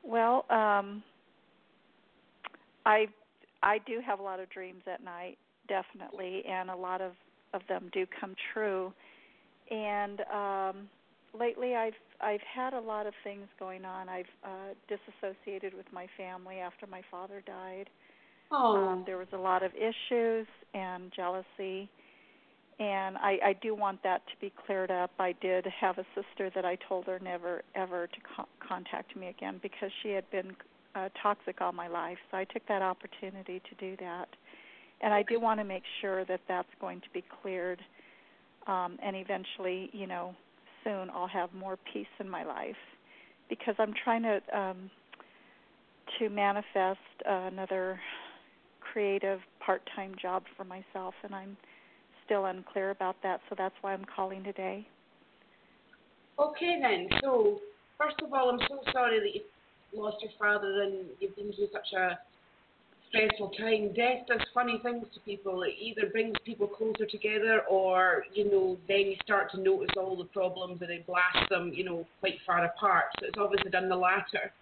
well, 0.03 0.45
um, 0.49 1.03
I 2.85 3.07
I 3.61 3.79
do 3.85 3.99
have 4.05 4.19
a 4.19 4.23
lot 4.23 4.39
of 4.39 4.49
dreams 4.49 4.83
at 4.91 5.03
night, 5.03 5.37
definitely, 5.67 6.43
and 6.47 6.69
a 6.69 6.75
lot 6.75 7.01
of 7.01 7.11
of 7.53 7.61
them 7.67 7.89
do 7.91 8.05
come 8.21 8.35
true. 8.53 8.93
And 9.69 10.21
um, 10.33 10.89
lately, 11.37 11.75
I've 11.75 11.93
I've 12.21 12.39
had 12.55 12.73
a 12.73 12.79
lot 12.79 13.05
of 13.05 13.13
things 13.23 13.47
going 13.59 13.83
on. 13.85 14.07
I've 14.07 14.31
uh, 14.45 14.73
disassociated 14.87 15.73
with 15.73 15.87
my 15.91 16.07
family 16.15 16.59
after 16.59 16.87
my 16.87 17.01
father 17.11 17.43
died. 17.45 17.89
Oh, 18.51 18.75
Um, 18.75 19.03
there 19.05 19.17
was 19.17 19.27
a 19.33 19.37
lot 19.37 19.63
of 19.63 19.71
issues 19.75 20.47
and 20.73 21.11
jealousy, 21.15 21.89
and 22.79 23.17
I, 23.17 23.39
I 23.43 23.53
do 23.61 23.75
want 23.75 24.01
that 24.03 24.25
to 24.27 24.33
be 24.41 24.51
cleared 24.65 24.91
up. 24.91 25.11
I 25.19 25.33
did 25.41 25.65
have 25.79 25.97
a 25.97 26.05
sister 26.15 26.49
that 26.55 26.65
I 26.65 26.77
told 26.87 27.05
her 27.05 27.19
never 27.19 27.61
ever 27.75 28.07
to 28.07 28.17
co- 28.35 28.47
contact 28.67 29.15
me 29.15 29.27
again 29.27 29.59
because 29.61 29.91
she 30.01 30.09
had 30.09 30.29
been 30.31 30.55
uh, 30.95 31.09
toxic 31.21 31.61
all 31.61 31.71
my 31.73 31.87
life. 31.87 32.17
So 32.31 32.37
I 32.37 32.45
took 32.45 32.65
that 32.67 32.81
opportunity 32.81 33.61
to 33.69 33.75
do 33.79 33.95
that, 33.99 34.29
and 35.01 35.13
I 35.13 35.23
do 35.23 35.39
want 35.39 35.59
to 35.59 35.63
make 35.65 35.83
sure 36.01 36.25
that 36.25 36.41
that's 36.47 36.69
going 36.81 37.01
to 37.01 37.09
be 37.13 37.23
cleared. 37.41 37.81
Um, 38.67 38.97
and 39.03 39.15
eventually, 39.15 39.89
you 39.93 40.07
know, 40.07 40.35
soon 40.83 41.09
I'll 41.11 41.27
have 41.27 41.53
more 41.53 41.77
peace 41.93 42.07
in 42.19 42.29
my 42.29 42.43
life 42.43 42.75
because 43.49 43.75
I'm 43.79 43.93
trying 44.03 44.23
to 44.23 44.41
um, 44.57 44.89
to 46.19 46.29
manifest 46.29 46.99
uh, 47.29 47.47
another 47.51 47.99
creative 48.91 49.39
part-time 49.59 50.13
job 50.21 50.43
for 50.55 50.63
myself 50.63 51.13
and 51.23 51.33
I'm 51.33 51.57
still 52.25 52.45
unclear 52.45 52.91
about 52.91 53.15
that 53.23 53.41
so 53.49 53.55
that's 53.57 53.75
why 53.81 53.93
I'm 53.93 54.05
calling 54.15 54.43
today. 54.43 54.87
okay 56.39 56.79
then. 56.81 57.07
So 57.21 57.59
first 57.97 58.15
of 58.23 58.33
all, 58.33 58.49
I'm 58.49 58.59
so 58.67 58.79
sorry 58.91 59.19
that 59.19 59.33
you 59.35 59.41
lost 60.01 60.17
your 60.21 60.31
father 60.39 60.83
and 60.83 61.05
you've 61.19 61.35
been 61.35 61.51
through 61.53 61.67
such 61.73 61.93
a 61.97 62.17
stressful 63.09 63.49
time. 63.59 63.93
Death 63.93 64.27
does 64.27 64.41
funny 64.53 64.79
things 64.83 65.05
to 65.13 65.19
people. 65.21 65.63
It 65.63 65.73
either 65.79 66.09
brings 66.11 66.35
people 66.45 66.67
closer 66.67 67.05
together, 67.05 67.61
or 67.69 68.23
you 68.33 68.49
know, 68.49 68.77
then 68.87 68.99
you 68.99 69.15
start 69.23 69.51
to 69.51 69.59
notice 69.59 69.89
all 69.97 70.15
the 70.15 70.25
problems 70.25 70.81
and 70.81 70.91
it 70.91 71.05
blasts 71.05 71.49
them, 71.49 71.71
you 71.73 71.83
know, 71.83 72.05
quite 72.19 72.35
far 72.45 72.63
apart. 72.65 73.05
So 73.19 73.25
it's 73.27 73.37
obviously 73.37 73.71
done 73.71 73.89
the 73.89 73.95
latter 73.95 74.53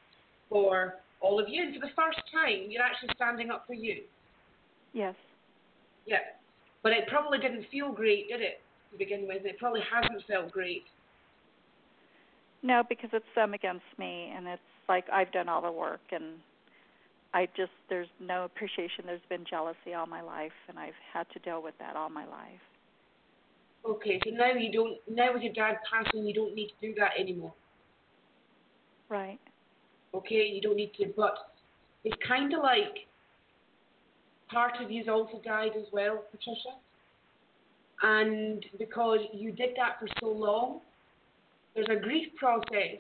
for 0.49 0.95
all 1.19 1.39
of 1.39 1.49
you. 1.49 1.63
And 1.63 1.73
for 1.73 1.81
the 1.81 1.93
first 1.95 2.19
time, 2.33 2.67
you're 2.69 2.83
actually 2.83 3.09
standing 3.15 3.51
up 3.51 3.65
for 3.67 3.73
you. 3.73 4.03
Yes. 4.93 5.15
Yeah. 6.06 6.19
But 6.84 6.93
it 6.93 7.08
probably 7.08 7.38
didn't 7.38 7.65
feel 7.71 7.91
great, 7.91 8.30
did 8.30 8.41
it, 8.41 8.62
to 8.91 8.97
begin 8.97 9.28
with? 9.28 9.45
It 9.45 9.58
probably 9.58 9.82
hasn't 9.91 10.23
felt 10.28 10.52
great. 10.52 10.84
No, 12.63 12.84
because 12.88 13.10
it's 13.13 13.26
them 13.36 13.54
against 13.54 13.86
me 13.97 14.34
and 14.36 14.47
it's 14.47 14.62
like 14.89 15.06
I've 15.12 15.32
done 15.32 15.47
all 15.50 15.62
the 15.62 15.71
work 15.71 16.02
and 16.12 16.36
I 17.34 17.47
just 17.58 17.71
there's 17.89 18.08
no 18.19 18.45
appreciation. 18.45 19.06
There's 19.06 19.21
been 19.30 19.45
jealousy 19.47 19.93
all 19.95 20.08
my 20.08 20.21
life 20.21 20.52
and 20.67 20.80
I've 20.80 20.97
had 21.13 21.28
to 21.34 21.39
deal 21.39 21.62
with 21.62 21.76
that 21.80 21.95
all 21.95 22.10
my 22.10 22.26
life. 22.26 22.62
Okay, 23.86 24.19
so 24.26 24.32
now 24.32 24.52
you 24.52 24.71
don't. 24.71 24.97
Now 25.10 25.34
with 25.34 25.43
your 25.43 25.54
dad 25.54 25.78
passing, 25.89 26.26
you 26.26 26.34
don't 26.34 26.56
need 26.56 26.67
to 26.67 26.88
do 26.88 26.95
that 27.00 27.12
anymore. 27.19 27.54
Right. 29.10 29.39
Okay, 30.13 30.50
you 30.52 30.62
don't 30.62 30.76
need 30.76 30.93
to. 30.95 31.13
But 31.15 31.36
it's 32.04 32.17
kind 32.28 32.54
of 32.54 32.62
like 32.62 33.08
part 34.49 34.73
of 34.81 34.91
you's 34.91 35.07
also 35.07 35.41
died 35.43 35.71
as 35.77 35.86
well, 35.91 36.23
Patricia. 36.31 36.75
And 38.03 38.65
because 38.77 39.19
you 39.33 39.51
did 39.51 39.71
that 39.77 39.99
for 39.99 40.07
so 40.19 40.27
long, 40.27 40.81
there's 41.73 41.88
a 41.89 41.99
grief 41.99 42.27
process, 42.38 42.99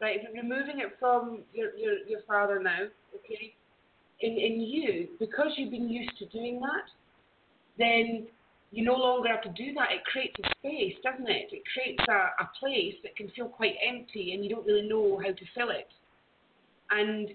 right? 0.00 0.18
Removing 0.34 0.80
it 0.80 0.96
from 0.98 1.42
your 1.52 1.76
your 1.76 1.98
your 2.08 2.20
father 2.26 2.60
now, 2.60 2.86
okay, 3.14 3.54
in 4.20 4.32
in 4.32 4.60
you 4.60 5.08
because 5.18 5.52
you've 5.56 5.70
been 5.70 5.88
used 5.88 6.16
to 6.18 6.26
doing 6.26 6.60
that, 6.60 6.86
then 7.78 8.26
you 8.72 8.84
no 8.84 8.94
longer 8.94 9.28
have 9.28 9.42
to 9.42 9.50
do 9.50 9.74
that. 9.74 9.92
It 9.92 10.04
creates 10.04 10.34
a 10.42 10.48
space, 10.58 10.94
doesn't 11.04 11.28
it? 11.28 11.48
It 11.52 11.62
creates 11.72 12.02
a, 12.08 12.42
a 12.42 12.50
place 12.58 12.94
that 13.02 13.14
can 13.16 13.30
feel 13.36 13.48
quite 13.48 13.74
empty 13.86 14.32
and 14.32 14.42
you 14.42 14.50
don't 14.50 14.66
really 14.66 14.88
know 14.88 15.20
how 15.22 15.30
to 15.30 15.44
fill 15.54 15.70
it. 15.70 15.88
And 16.90 17.28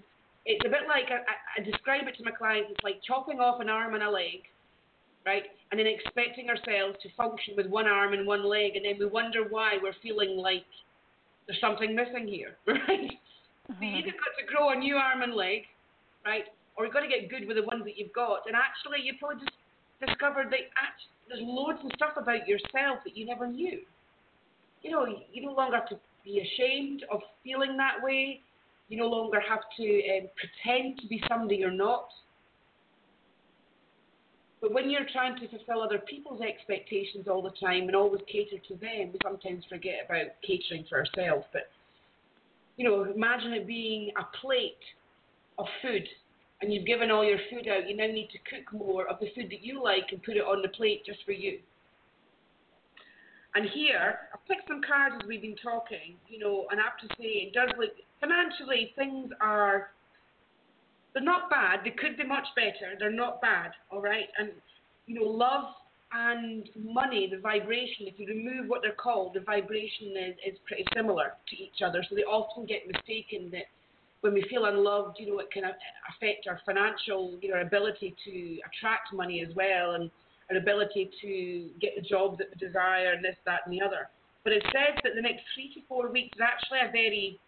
it's 0.48 0.64
a 0.64 0.72
bit 0.72 0.88
like, 0.88 1.12
I, 1.12 1.60
I 1.60 1.62
describe 1.62 2.08
it 2.08 2.16
to 2.16 2.24
my 2.24 2.32
clients, 2.32 2.72
it's 2.72 2.82
like 2.82 3.04
chopping 3.06 3.38
off 3.38 3.60
an 3.60 3.68
arm 3.68 3.92
and 3.92 4.02
a 4.02 4.10
leg, 4.10 4.48
right? 5.26 5.44
And 5.70 5.78
then 5.78 5.86
expecting 5.86 6.48
ourselves 6.48 6.96
to 7.04 7.08
function 7.20 7.52
with 7.54 7.68
one 7.68 7.86
arm 7.86 8.14
and 8.14 8.26
one 8.26 8.48
leg, 8.48 8.74
and 8.74 8.84
then 8.84 8.96
we 8.98 9.04
wonder 9.04 9.44
why 9.44 9.76
we're 9.76 9.96
feeling 10.02 10.40
like 10.40 10.64
there's 11.46 11.60
something 11.60 11.94
missing 11.94 12.26
here, 12.26 12.56
right? 12.66 13.12
So 13.68 13.76
you 13.80 13.88
uh-huh. 13.88 13.98
either 14.00 14.16
got 14.16 14.32
to 14.40 14.44
grow 14.48 14.72
a 14.72 14.76
new 14.76 14.96
arm 14.96 15.20
and 15.20 15.34
leg, 15.34 15.68
right? 16.24 16.44
Or 16.76 16.84
you've 16.84 16.94
got 16.94 17.04
to 17.04 17.12
get 17.12 17.28
good 17.28 17.46
with 17.46 17.60
the 17.60 17.64
ones 17.68 17.84
that 17.84 17.98
you've 18.00 18.12
got. 18.16 18.48
And 18.48 18.56
actually, 18.56 19.04
you 19.04 19.20
probably 19.20 19.44
just 19.44 19.52
discovered 20.00 20.48
that 20.48 20.72
actually, 20.80 21.12
there's 21.28 21.44
loads 21.44 21.78
of 21.84 21.92
stuff 21.92 22.16
about 22.16 22.48
yourself 22.48 23.04
that 23.04 23.12
you 23.12 23.26
never 23.26 23.46
knew. 23.46 23.84
You 24.80 24.90
know, 24.92 25.04
you 25.04 25.44
no 25.44 25.52
longer 25.52 25.76
have 25.76 25.88
to 25.90 26.00
be 26.24 26.40
ashamed 26.40 27.04
of 27.12 27.20
feeling 27.44 27.76
that 27.76 28.00
way. 28.00 28.40
You 28.88 28.98
no 28.98 29.06
longer 29.08 29.40
have 29.40 29.60
to 29.76 29.84
um, 29.84 30.28
pretend 30.36 30.98
to 31.00 31.06
be 31.06 31.22
somebody 31.28 31.56
you're 31.56 31.70
not. 31.70 32.08
But 34.60 34.72
when 34.72 34.90
you're 34.90 35.06
trying 35.12 35.38
to 35.38 35.48
fulfill 35.48 35.82
other 35.82 35.98
people's 35.98 36.40
expectations 36.40 37.28
all 37.28 37.42
the 37.42 37.52
time 37.60 37.84
and 37.84 37.94
always 37.94 38.22
cater 38.30 38.56
to 38.68 38.74
them, 38.74 39.12
we 39.12 39.18
sometimes 39.22 39.64
forget 39.68 40.06
about 40.06 40.26
catering 40.42 40.84
for 40.88 40.98
ourselves. 40.98 41.44
But 41.52 41.70
you 42.76 42.88
know, 42.88 43.04
imagine 43.04 43.52
it 43.52 43.66
being 43.66 44.10
a 44.18 44.24
plate 44.40 44.82
of 45.58 45.66
food 45.82 46.08
and 46.60 46.72
you've 46.72 46.86
given 46.86 47.10
all 47.10 47.24
your 47.24 47.38
food 47.50 47.68
out, 47.68 47.88
you 47.88 47.96
now 47.96 48.06
need 48.06 48.30
to 48.32 48.38
cook 48.38 48.72
more 48.72 49.06
of 49.06 49.20
the 49.20 49.30
food 49.34 49.46
that 49.50 49.62
you 49.62 49.82
like 49.82 50.06
and 50.10 50.22
put 50.22 50.36
it 50.36 50.42
on 50.42 50.62
the 50.62 50.68
plate 50.68 51.04
just 51.06 51.20
for 51.24 51.32
you. 51.32 51.58
And 53.54 53.68
here, 53.70 54.18
I've 54.34 54.44
picked 54.46 54.68
some 54.68 54.80
cards 54.86 55.16
as 55.20 55.28
we've 55.28 55.42
been 55.42 55.56
talking, 55.62 56.18
you 56.28 56.38
know, 56.38 56.66
and 56.70 56.80
I 56.80 56.84
have 56.84 56.98
to 57.08 57.14
say, 57.16 57.48
it 57.48 57.54
does 57.54 57.70
look, 57.78 57.90
financially, 58.20 58.92
things 58.96 59.30
are, 59.40 59.90
they're 61.14 61.22
not 61.22 61.50
bad. 61.50 61.80
They 61.84 61.90
could 61.90 62.16
be 62.16 62.24
much 62.24 62.46
better. 62.56 62.94
They're 62.98 63.10
not 63.10 63.40
bad, 63.40 63.72
all 63.90 64.00
right? 64.00 64.28
And, 64.38 64.50
you 65.06 65.20
know, 65.20 65.26
love 65.26 65.74
and 66.12 66.68
money, 66.76 67.28
the 67.30 67.38
vibration, 67.38 68.06
if 68.06 68.18
you 68.18 68.26
remove 68.26 68.68
what 68.68 68.80
they're 68.82 68.92
called, 68.92 69.34
the 69.34 69.40
vibration 69.40 70.16
is, 70.16 70.36
is 70.46 70.58
pretty 70.66 70.84
similar 70.94 71.32
to 71.48 71.56
each 71.56 71.82
other. 71.84 72.02
So 72.08 72.14
they 72.14 72.22
often 72.22 72.64
get 72.64 72.86
mistaken 72.86 73.50
that 73.52 73.64
when 74.20 74.32
we 74.32 74.42
feel 74.48 74.64
unloved, 74.64 75.16
you 75.20 75.28
know, 75.28 75.38
it 75.38 75.50
can 75.50 75.64
affect 75.64 76.46
our 76.48 76.60
financial, 76.64 77.38
you 77.40 77.50
know, 77.50 77.60
ability 77.60 78.16
to 78.24 78.58
attract 78.66 79.12
money 79.12 79.44
as 79.46 79.54
well 79.54 79.92
and 79.92 80.10
our 80.50 80.56
ability 80.56 81.10
to 81.20 81.68
get 81.80 81.94
the 81.94 82.02
job 82.02 82.38
that 82.38 82.48
we 82.50 82.66
desire 82.66 83.12
and 83.12 83.24
this, 83.24 83.36
that, 83.44 83.60
and 83.66 83.72
the 83.72 83.84
other. 83.84 84.08
But 84.44 84.54
it 84.54 84.62
says 84.72 84.98
that 85.04 85.12
the 85.14 85.22
next 85.22 85.42
three 85.54 85.72
to 85.74 85.80
four 85.88 86.10
weeks 86.10 86.36
is 86.36 86.42
actually 86.42 86.80
a 86.88 86.90
very, 86.90 87.38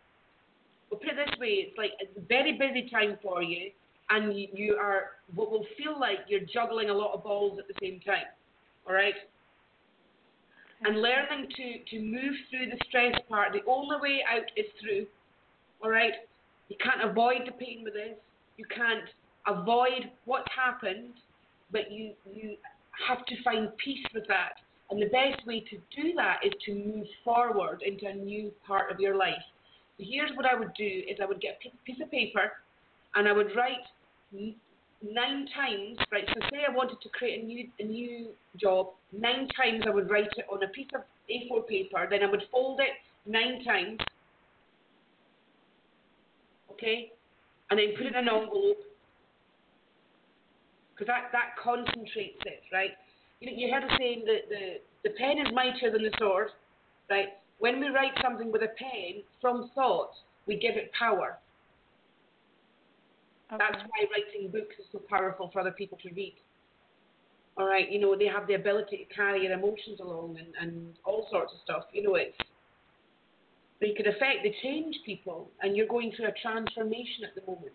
we'll 0.91 1.01
put 1.01 1.11
it 1.11 1.17
this 1.17 1.39
way, 1.39 1.67
it's 1.69 1.79
like 1.79 1.93
it's 2.01 2.17
a 2.17 2.27
very 2.29 2.53
busy 2.53 2.89
time 2.91 3.19
for 3.23 3.43
you, 3.43 3.71
and 4.11 4.37
you, 4.39 4.49
you 4.53 4.75
are 4.75 5.21
what 5.35 5.51
will 5.51 5.67
feel 5.79 5.99
like 5.99 6.19
you're 6.29 6.47
juggling 6.53 6.91
a 6.91 6.95
lot 6.95 7.15
of 7.15 7.23
balls 7.23 7.59
at 7.59 7.69
the 7.69 7.75
same 7.81 8.01
time. 8.01 8.27
All 8.87 8.95
right? 8.95 9.15
And 10.83 11.03
learning 11.03 11.49
to, 11.57 11.97
to 11.97 12.03
move 12.03 12.35
through 12.49 12.71
the 12.71 12.79
stress 12.89 13.15
part, 13.29 13.53
the 13.53 13.61
only 13.71 13.97
way 14.01 14.21
out 14.35 14.51
is 14.57 14.65
through. 14.81 15.07
All 15.83 15.91
right? 15.91 16.13
You 16.69 16.77
can't 16.83 17.09
avoid 17.09 17.43
the 17.47 17.53
pain 17.53 17.83
with 17.85 17.95
this. 17.95 18.17
You 18.57 18.65
can't 18.75 19.05
avoid 19.47 20.11
what's 20.25 20.49
happened, 20.55 21.15
but 21.71 21.91
you 21.91 22.13
you 22.33 22.57
have 23.09 23.25
to 23.27 23.43
find 23.43 23.69
peace 23.83 24.05
with 24.15 24.27
that. 24.29 24.55
And 24.91 25.01
the 25.01 25.07
best 25.07 25.47
way 25.47 25.61
to 25.61 25.77
do 26.03 26.13
that 26.17 26.41
is 26.45 26.53
to 26.67 26.75
move 26.75 27.07
forward 27.25 27.83
into 27.87 28.07
a 28.07 28.13
new 28.13 28.51
part 28.67 28.91
of 28.91 28.99
your 28.99 29.17
life. 29.17 29.43
Here's 30.01 30.31
what 30.37 30.47
I 30.47 30.59
would 30.59 30.75
do 30.75 30.85
is 30.85 31.19
I 31.23 31.27
would 31.27 31.41
get 31.41 31.59
a 31.65 31.85
piece 31.85 32.01
of 32.03 32.11
paper 32.11 32.53
and 33.15 33.29
I 33.29 33.33
would 33.33 33.55
write 33.57 33.85
nine 34.33 35.47
times, 35.55 35.99
right? 36.13 36.25
So 36.29 36.41
say 36.51 36.63
I 36.69 36.75
wanted 36.75 37.01
to 37.03 37.09
create 37.11 37.43
a 37.43 37.47
new 37.47 37.69
a 37.79 37.85
new 37.85 38.29
job, 38.57 38.89
nine 39.13 39.49
times 39.57 39.85
I 39.87 39.91
would 39.91 40.11
write 40.11 40.31
it 40.37 40.47
on 40.51 40.63
a 40.63 40.69
piece 40.69 40.89
of 40.95 41.03
A4 41.31 41.67
paper, 41.69 42.07
then 42.09 42.23
I 42.23 42.31
would 42.31 42.43
fold 42.51 42.81
it 42.81 42.97
nine 43.27 43.63
times 43.65 44.01
okay? 46.81 47.13
And 47.71 47.79
then 47.79 47.89
put 47.97 48.07
it 48.07 48.15
in 48.15 48.15
an 48.15 48.29
envelope 48.29 48.79
because 50.95 51.07
that, 51.07 51.33
that 51.33 51.57
concentrates 51.63 52.41
it, 52.45 52.63
right? 52.73 52.91
You, 53.41 53.53
you 53.57 53.73
heard 53.73 53.85
the 53.85 53.95
saying 53.99 54.25
that 54.27 54.49
the, 54.49 55.09
the 55.09 55.15
pen 55.17 55.39
is 55.39 55.53
mightier 55.55 55.91
than 55.91 56.03
the 56.03 56.13
sword, 56.19 56.49
right? 57.09 57.29
When 57.61 57.79
we 57.79 57.89
write 57.89 58.13
something 58.23 58.51
with 58.51 58.63
a 58.63 58.73
pen 58.79 59.23
from 59.41 59.71
thought, 59.75 60.11
we 60.47 60.57
give 60.57 60.77
it 60.77 60.91
power. 60.99 61.39
Okay. 63.53 63.59
That's 63.59 63.83
why 63.85 64.07
writing 64.11 64.51
books 64.51 64.75
is 64.79 64.87
so 64.93 65.01
powerful 65.09 65.51
for 65.53 65.61
other 65.61 65.71
people 65.71 65.99
to 66.03 66.09
read. 66.15 66.35
All 67.57 67.67
right, 67.67 67.91
you 67.91 68.01
know, 68.01 68.17
they 68.17 68.27
have 68.27 68.47
the 68.47 68.55
ability 68.55 68.97
to 68.97 69.15
carry 69.15 69.43
your 69.45 69.53
emotions 69.53 70.01
along 70.01 70.39
and, 70.39 70.49
and 70.61 70.95
all 71.05 71.27
sorts 71.31 71.53
of 71.53 71.59
stuff. 71.63 71.85
You 71.93 72.03
know, 72.03 72.15
it's 72.15 72.37
they 73.81 73.93
could 73.97 74.07
affect, 74.07 74.43
they 74.43 74.55
change 74.63 74.97
people, 75.07 75.49
and 75.63 75.77
you're 75.77 75.87
going 75.87 76.13
through 76.17 76.29
a 76.29 76.35
transformation 76.43 77.25
at 77.25 77.35
the 77.35 77.51
moment. 77.51 77.73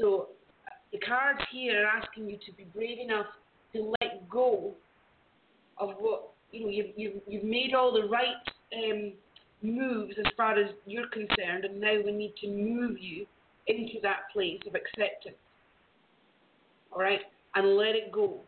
So 0.00 0.28
the 0.92 0.98
cards 0.98 1.40
here 1.52 1.84
are 1.84 1.86
asking 1.86 2.28
you 2.28 2.38
to 2.46 2.52
be 2.52 2.64
brave 2.74 2.98
enough 2.98 3.26
to 3.74 3.92
let 4.00 4.28
go 4.28 4.72
of 5.78 5.90
what 5.98 6.30
you 6.52 6.62
know. 6.62 6.68
You've 6.70 6.86
you've, 6.96 7.22
you've 7.26 7.44
made 7.44 7.74
all 7.74 7.92
the 7.92 8.08
right 8.08 8.34
um, 8.74 9.12
moves 9.62 10.14
as 10.18 10.30
far 10.36 10.58
as 10.58 10.70
you're 10.86 11.08
concerned, 11.08 11.64
and 11.64 11.80
now 11.80 11.96
we 12.04 12.12
need 12.12 12.34
to 12.40 12.48
move 12.48 12.98
you 12.98 13.26
into 13.66 13.94
that 14.02 14.30
place 14.32 14.60
of 14.66 14.74
acceptance. 14.74 15.36
All 16.92 17.00
right, 17.00 17.20
and 17.54 17.76
let 17.76 17.94
it 17.94 18.12
go. 18.12 18.40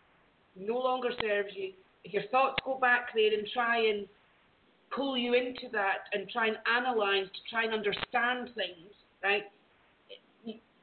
No 0.57 0.79
longer 0.79 1.11
serves 1.21 1.51
you. 1.55 1.73
If 2.05 2.13
your 2.13 2.25
thoughts 2.31 2.57
go 2.65 2.79
back 2.79 3.09
there 3.15 3.33
and 3.33 3.47
try 3.53 3.79
and 3.79 4.07
pull 4.95 5.17
you 5.17 5.35
into 5.35 5.69
that 5.73 6.09
and 6.13 6.29
try 6.31 6.49
and 6.49 6.57
analyze 6.75 7.27
to 7.27 7.51
try 7.51 7.65
and 7.65 7.75
understand 7.75 8.51
things, 8.55 8.91
right? 9.23 9.45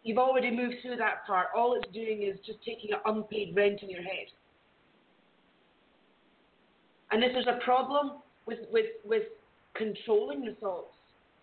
You've 0.04 0.20
already 0.20 0.52
moved 0.52 0.76
through 0.84 0.98
that 0.98 1.26
part. 1.26 1.48
All 1.56 1.74
it's 1.74 1.92
doing 1.92 2.22
is 2.22 2.38
just 2.46 2.60
taking 2.64 2.92
an 2.94 3.00
unpaid 3.06 3.56
rent 3.56 3.82
in 3.82 3.90
your 3.90 4.04
head. 4.04 4.28
And 7.12 7.24
if 7.24 7.32
there's 7.34 7.48
a 7.48 7.64
problem 7.64 8.14
with, 8.46 8.60
with, 8.72 8.88
with 9.06 9.24
controlling 9.76 10.46
the 10.46 10.54
thoughts 10.56 10.94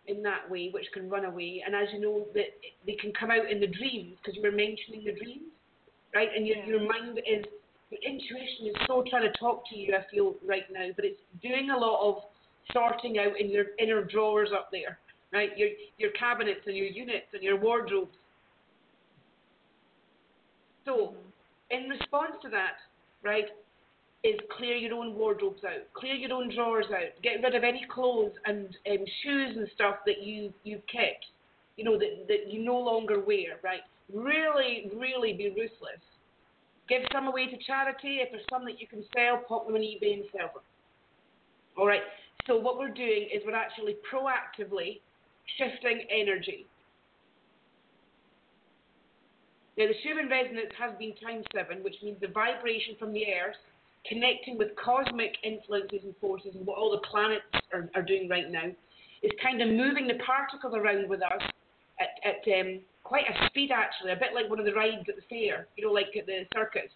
in 0.07 0.23
that 0.23 0.51
way, 0.51 0.71
which 0.73 0.87
can 0.93 1.09
run 1.09 1.25
away, 1.25 1.63
and 1.65 1.75
as 1.75 1.89
you 1.93 2.01
know, 2.01 2.27
that 2.35 2.47
they 2.87 2.95
can 2.95 3.13
come 3.19 3.31
out 3.31 3.51
in 3.51 3.61
the 3.61 3.67
dreams 3.67 4.17
because 4.19 4.37
you 4.37 4.43
were 4.43 4.51
mentioning 4.51 5.05
the 5.05 5.13
dreams, 5.13 5.53
right? 6.15 6.29
And 6.35 6.47
your, 6.47 6.57
yeah. 6.57 6.67
your 6.67 6.81
mind 6.81 7.19
is, 7.19 7.45
your 7.91 8.01
intuition 8.05 8.67
is 8.67 8.75
so 8.87 9.05
trying 9.09 9.31
to 9.31 9.39
talk 9.39 9.69
to 9.71 9.77
you, 9.79 9.95
I 9.95 10.05
feel, 10.11 10.35
right 10.45 10.65
now, 10.73 10.89
but 10.97 11.05
it's 11.05 11.21
doing 11.43 11.71
a 11.71 11.79
lot 11.79 12.01
of 12.09 12.23
sorting 12.73 13.19
out 13.19 13.39
in 13.39 13.51
your 13.51 13.67
inner 13.79 14.03
drawers 14.03 14.51
up 14.53 14.71
there, 14.73 14.99
right? 15.33 15.57
Your 15.57 15.69
your 15.99 16.11
cabinets 16.13 16.61
and 16.67 16.77
your 16.77 16.87
units 16.87 17.27
and 17.33 17.43
your 17.43 17.59
wardrobes. 17.59 18.17
So, 20.85 21.15
in 21.71 21.89
response 21.89 22.33
to 22.43 22.49
that, 22.51 22.77
right, 23.23 23.47
is 24.25 24.39
clear 24.57 24.77
your 24.77 24.95
own 24.95 25.15
wardrobes 25.15 25.65
out, 25.65 25.83
clear 25.95 26.15
your 26.15 26.33
own 26.33 26.55
drawers 26.55 26.87
out, 26.93 27.11
get 27.23 27.43
rid 27.43 27.55
of 27.55 27.65
any 27.65 27.85
clothes 27.93 28.33
and 28.47 28.67
um, 28.89 29.05
shoes 29.23 29.57
and 29.57 29.69
stuff 29.75 29.97
that 30.07 30.23
you 30.23 30.53
you've 30.65 30.87
kept, 30.87 31.27
you 31.77 31.85
know 31.85 31.99
that 31.99 32.27
that 32.29 32.51
you 32.53 32.65
no 32.65 32.79
longer 32.79 33.21
wear, 33.21 33.59
right? 33.63 33.81
Really, 34.13 34.91
really 34.97 35.33
be 35.33 35.49
ruthless. 35.49 36.03
Give 36.89 37.03
some 37.13 37.27
away 37.27 37.47
to 37.47 37.57
charity. 37.67 38.19
If 38.21 38.31
there's 38.31 38.45
some 38.51 38.65
that 38.67 38.81
you 38.81 38.87
can 38.87 39.05
sell, 39.15 39.43
pop 39.49 39.67
them 39.67 39.77
on 39.77 39.81
eBay 39.81 40.15
and 40.15 40.25
sell 40.31 40.51
them. 40.53 40.63
All 41.77 41.87
right. 41.87 42.03
So 42.47 42.57
what 42.57 42.79
we're 42.79 42.93
doing 42.93 43.29
is 43.33 43.43
we're 43.47 43.55
actually 43.55 43.97
proactively 44.13 45.01
shifting 45.59 46.07
energy. 46.11 46.67
Now 49.79 49.87
the 49.87 49.95
Schumann 50.03 50.29
resonance 50.29 50.73
has 50.79 50.93
been 50.99 51.15
time 51.25 51.43
seven, 51.55 51.83
which 51.83 51.97
means 52.03 52.21
the 52.21 52.29
vibration 52.29 52.95
from 52.99 53.13
the 53.13 53.25
earth 53.27 53.57
connecting 54.09 54.59
with 54.59 54.69
cosmic 54.77 55.35
influences 55.45 56.01
and 56.03 56.15
forces 56.21 56.55
and 56.55 56.67
what 56.67 56.79
all 56.79 56.91
the 56.91 57.07
planets 57.09 57.45
are, 57.73 57.89
are 57.95 58.03
doing 58.03 58.29
right 58.29 58.51
now 58.51 58.67
is 59.23 59.31
kind 59.43 59.63
of 59.63 59.69
moving 59.69 60.07
the 60.07 60.19
particles 60.27 60.75
around 60.75 61.09
with 61.09 61.23
us 61.23 61.43
at, 62.01 62.11
at 62.25 62.61
um, 62.61 62.81
quite 63.05 63.25
a 63.29 63.47
speed 63.47 63.71
actually, 63.71 64.13
a 64.13 64.17
bit 64.17 64.35
like 64.35 64.51
one 64.51 64.59
of 64.59 64.65
the 64.65 64.73
rides 64.73 65.07
at 65.09 65.15
the 65.17 65.23
fair, 65.29 65.69
you 65.77 65.87
know, 65.87 65.93
like 65.93 66.11
at 66.19 66.27
the 66.27 66.45
circus. 66.55 66.91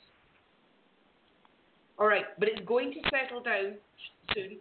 All 1.98 2.06
right, 2.06 2.24
but 2.38 2.48
it's 2.48 2.60
going 2.66 2.92
to 2.92 3.00
settle 3.10 3.42
down 3.42 3.74
soon 4.34 4.58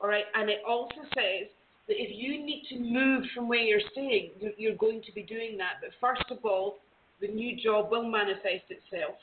all 0.00 0.08
right, 0.08 0.24
and 0.34 0.48
it 0.48 0.60
also 0.66 1.02
says 1.14 1.50
that 1.88 1.96
if 1.98 2.10
you 2.14 2.44
need 2.44 2.64
to 2.68 2.78
move 2.78 3.24
from 3.34 3.48
where 3.48 3.58
you're 3.58 3.80
staying, 3.92 4.30
you're 4.56 4.76
going 4.76 5.02
to 5.02 5.12
be 5.12 5.22
doing 5.22 5.56
that. 5.58 5.80
But 5.80 5.90
first 6.00 6.30
of 6.30 6.38
all, 6.44 6.76
the 7.20 7.28
new 7.28 7.56
job 7.60 7.90
will 7.90 8.08
manifest 8.08 8.70
itself. 8.70 9.16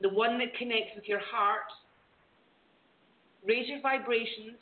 The 0.00 0.08
one 0.08 0.38
that 0.38 0.54
connects 0.56 0.94
with 0.94 1.04
your 1.06 1.20
heart. 1.20 1.68
Raise 3.46 3.68
your 3.68 3.80
vibrations. 3.80 4.58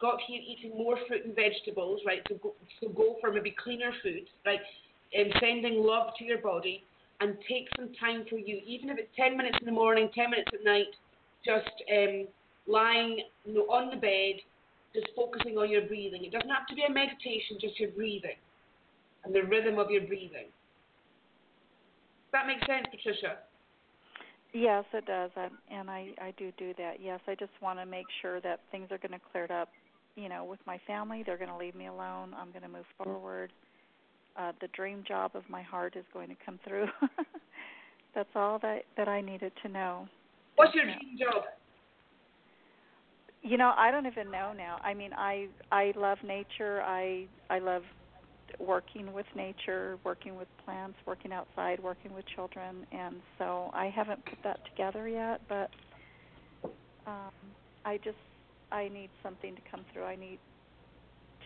Got 0.00 0.18
here 0.26 0.40
eating 0.40 0.76
more 0.76 0.96
fruit 1.06 1.24
and 1.24 1.34
vegetables, 1.34 2.00
right? 2.06 2.22
So 2.28 2.36
go, 2.42 2.54
so 2.80 2.88
go 2.88 3.16
for 3.20 3.32
maybe 3.32 3.54
cleaner 3.62 3.92
food, 4.02 4.24
right? 4.46 4.60
And 5.12 5.32
sending 5.40 5.82
love 5.82 6.12
to 6.18 6.24
your 6.24 6.38
body 6.38 6.84
and 7.20 7.36
take 7.48 7.68
some 7.76 7.90
time 8.00 8.24
for 8.30 8.38
you, 8.38 8.60
even 8.66 8.88
if 8.88 8.98
it's 8.98 9.10
10 9.16 9.36
minutes 9.36 9.58
in 9.60 9.66
the 9.66 9.72
morning, 9.72 10.08
10 10.14 10.30
minutes 10.30 10.50
at 10.54 10.64
night, 10.64 10.86
just 11.44 11.68
um, 11.92 12.26
lying 12.66 13.20
you 13.44 13.54
know, 13.54 13.60
on 13.68 13.90
the 13.90 13.96
bed, 13.96 14.40
just 14.94 15.08
focusing 15.14 15.58
on 15.58 15.70
your 15.70 15.82
breathing. 15.82 16.24
It 16.24 16.32
doesn't 16.32 16.48
have 16.48 16.66
to 16.68 16.74
be 16.74 16.82
a 16.88 16.92
meditation, 16.92 17.58
just 17.60 17.78
your 17.78 17.90
breathing 17.90 18.36
and 19.24 19.34
the 19.34 19.42
rhythm 19.42 19.78
of 19.78 19.90
your 19.90 20.02
breathing. 20.02 20.48
Does 22.32 22.32
that 22.32 22.46
make 22.46 22.60
sense, 22.66 22.86
Patricia? 22.90 23.38
Yes, 24.52 24.84
it 24.92 25.06
does, 25.06 25.30
I, 25.36 25.48
and 25.70 25.88
I 25.88 26.08
I 26.20 26.34
do 26.36 26.50
do 26.58 26.74
that. 26.78 26.94
Yes, 27.00 27.20
I 27.28 27.34
just 27.36 27.52
want 27.62 27.78
to 27.78 27.86
make 27.86 28.06
sure 28.20 28.40
that 28.40 28.60
things 28.72 28.88
are 28.90 28.98
going 28.98 29.12
to 29.12 29.20
clear 29.32 29.46
up. 29.50 29.68
You 30.16 30.28
know, 30.28 30.44
with 30.44 30.58
my 30.66 30.78
family, 30.86 31.22
they're 31.24 31.38
going 31.38 31.50
to 31.50 31.56
leave 31.56 31.76
me 31.76 31.86
alone. 31.86 32.34
I'm 32.36 32.50
going 32.50 32.62
to 32.62 32.68
move 32.68 32.86
forward. 32.98 33.52
Uh, 34.36 34.52
the 34.60 34.68
dream 34.68 35.04
job 35.06 35.32
of 35.34 35.44
my 35.48 35.62
heart 35.62 35.94
is 35.96 36.04
going 36.12 36.28
to 36.28 36.34
come 36.44 36.58
through. 36.66 36.86
That's 38.14 38.28
all 38.34 38.58
that 38.60 38.82
that 38.96 39.08
I 39.08 39.20
needed 39.20 39.52
to 39.62 39.68
know. 39.68 40.08
What's 40.56 40.74
your 40.74 40.84
dream 40.84 41.16
job? 41.18 41.44
You 43.42 43.56
know, 43.56 43.72
I 43.76 43.90
don't 43.90 44.06
even 44.06 44.30
know 44.30 44.52
now. 44.52 44.78
I 44.82 44.94
mean, 44.94 45.12
I 45.12 45.46
I 45.70 45.92
love 45.96 46.18
nature. 46.24 46.82
I 46.82 47.26
I 47.48 47.60
love 47.60 47.82
working 48.58 49.12
with 49.12 49.26
nature, 49.36 49.98
working 50.04 50.36
with 50.36 50.48
plants, 50.64 50.96
working 51.06 51.32
outside, 51.32 51.80
working 51.80 52.14
with 52.14 52.24
children, 52.34 52.86
and 52.92 53.16
so 53.38 53.70
I 53.72 53.86
haven't 53.94 54.24
put 54.24 54.38
that 54.44 54.58
together 54.70 55.08
yet. 55.08 55.40
But 55.48 55.70
um, 57.06 57.30
I 57.84 57.98
just 57.98 58.16
I 58.72 58.88
need 58.88 59.10
something 59.22 59.54
to 59.54 59.62
come 59.70 59.84
through. 59.92 60.04
I 60.04 60.16
need 60.16 60.38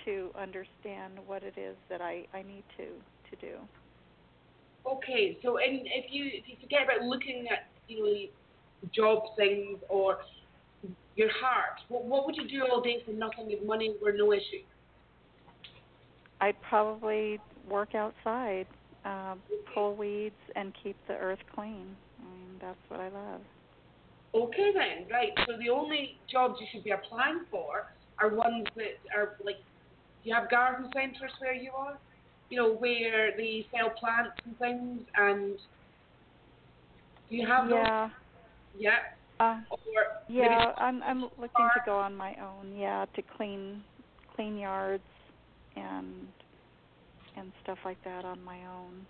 to 0.05 0.31
understand 0.39 1.19
what 1.27 1.43
it 1.43 1.55
is 1.59 1.77
that 1.89 2.01
I 2.01 2.25
I 2.35 2.43
need 2.43 2.65
to 2.77 2.85
to 2.85 3.47
do. 3.47 3.57
Okay, 4.87 5.39
so 5.43 5.57
and 5.59 5.81
if 5.85 6.07
you 6.11 6.27
if 6.27 6.45
you 6.47 6.57
forget 6.61 6.81
about 6.85 7.07
looking 7.07 7.47
at 7.51 7.69
you 7.89 8.05
know 8.05 8.89
job 8.95 9.23
things 9.37 9.79
or 9.89 10.19
your 11.17 11.31
heart, 11.41 11.81
what 11.89 12.05
what 12.05 12.27
would 12.27 12.37
you 12.37 12.49
do 12.49 12.67
all 12.71 12.83
day 12.83 13.03
for 13.05 13.13
nothing 13.13 13.51
if 13.51 13.65
money 13.67 13.95
were 14.03 14.13
no 14.13 14.33
issue? 14.33 14.63
I'd 16.45 16.61
probably 16.69 17.41
work 17.67 17.95
outside, 17.95 18.67
uh, 19.07 19.37
pull 19.73 19.97
weeds, 19.97 20.35
and 20.57 20.75
keep 20.83 20.95
the 21.09 21.15
earth 21.15 21.39
clean. 21.55 21.97
I 22.21 22.25
mean, 22.25 22.59
that's 22.61 22.79
what 22.89 23.01
I 23.01 23.09
love. 23.09 23.41
Okay 24.35 24.73
then, 24.75 25.07
right. 25.11 25.31
So 25.47 25.55
the 25.59 25.71
only 25.71 26.19
jobs 26.31 26.57
you 26.61 26.67
should 26.71 26.85
be 26.85 26.91
applying 26.91 27.47
for 27.51 27.85
are 28.21 28.29
ones 28.35 28.67
that 28.77 28.99
are 29.17 29.37
like, 29.43 29.57
do 30.23 30.29
you 30.29 30.35
have 30.35 30.51
garden 30.51 30.91
centres 30.93 31.33
where 31.39 31.55
you 31.55 31.71
are? 31.75 31.99
You 32.51 32.59
know, 32.59 32.75
where 32.75 33.31
they 33.39 33.67
sell 33.75 33.91
plants 33.99 34.33
and 34.45 34.59
things, 34.59 35.01
and 35.17 35.57
do 37.31 37.37
you 37.37 37.47
have 37.47 37.71
yeah. 37.71 38.09
those? 38.09 38.83
Yeah. 38.83 38.99
Uh, 39.41 39.61
yeah, 40.29 40.73
I'm 40.77 41.03
I'm 41.03 41.23
looking 41.23 41.69
to 41.75 41.81
go 41.87 41.97
on 41.97 42.15
my 42.15 42.35
own. 42.35 42.77
Yeah, 42.77 43.07
to 43.17 43.23
clean 43.37 43.83
clean 44.37 44.59
yards 44.59 45.03
and 45.77 46.29
and 47.37 47.53
stuff 47.63 47.79
like 47.85 48.03
that 48.05 48.25
on 48.25 48.43
my 48.45 48.59
own. 48.67 49.07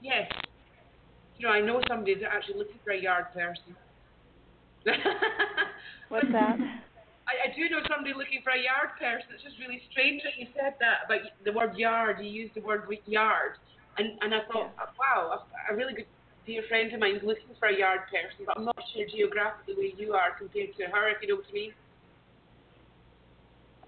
Yes. 0.00 0.30
You 1.38 1.46
know, 1.46 1.52
I 1.52 1.60
know 1.60 1.82
somebody 1.88 2.14
that's 2.14 2.26
actually 2.30 2.58
looking 2.58 2.78
for 2.84 2.92
a 2.92 3.00
yard 3.00 3.26
person. 3.34 3.74
What's 6.08 6.30
that? 6.32 6.56
I, 7.28 7.50
I 7.50 7.54
do 7.54 7.68
know 7.68 7.80
somebody 7.88 8.14
looking 8.14 8.40
for 8.42 8.50
a 8.50 8.62
yard 8.62 8.96
person. 8.98 9.28
It's 9.34 9.42
just 9.42 9.58
really 9.58 9.82
strange 9.90 10.22
that 10.22 10.38
you 10.38 10.46
said 10.54 10.74
that 10.80 11.06
about 11.06 11.26
the 11.44 11.52
word 11.52 11.76
yard. 11.76 12.18
You 12.20 12.30
used 12.30 12.54
the 12.54 12.62
word 12.62 12.86
yard, 13.06 13.58
and 13.98 14.18
and 14.22 14.34
I 14.34 14.40
thought, 14.50 14.72
yeah. 14.74 14.84
Uh, 14.84 14.92
wow, 14.98 15.20
a, 15.38 15.72
a 15.72 15.76
really 15.76 15.94
good 15.94 16.10
dear 16.46 16.62
friend 16.68 16.92
of 16.92 17.00
mine 17.00 17.16
is 17.16 17.22
looking 17.22 17.54
for 17.58 17.68
a 17.68 17.76
yard 17.76 18.08
person, 18.10 18.44
but 18.46 18.56
I'm 18.56 18.64
not 18.64 18.80
sure 18.92 19.06
geographically 19.06 19.74
where 19.76 19.94
you 19.94 20.14
are 20.14 20.34
compared 20.38 20.74
to 20.76 20.84
her, 20.90 21.08
if 21.10 21.22
you 21.22 21.28
know 21.28 21.36
what 21.36 21.46
I 21.50 21.54
mean. 21.54 21.72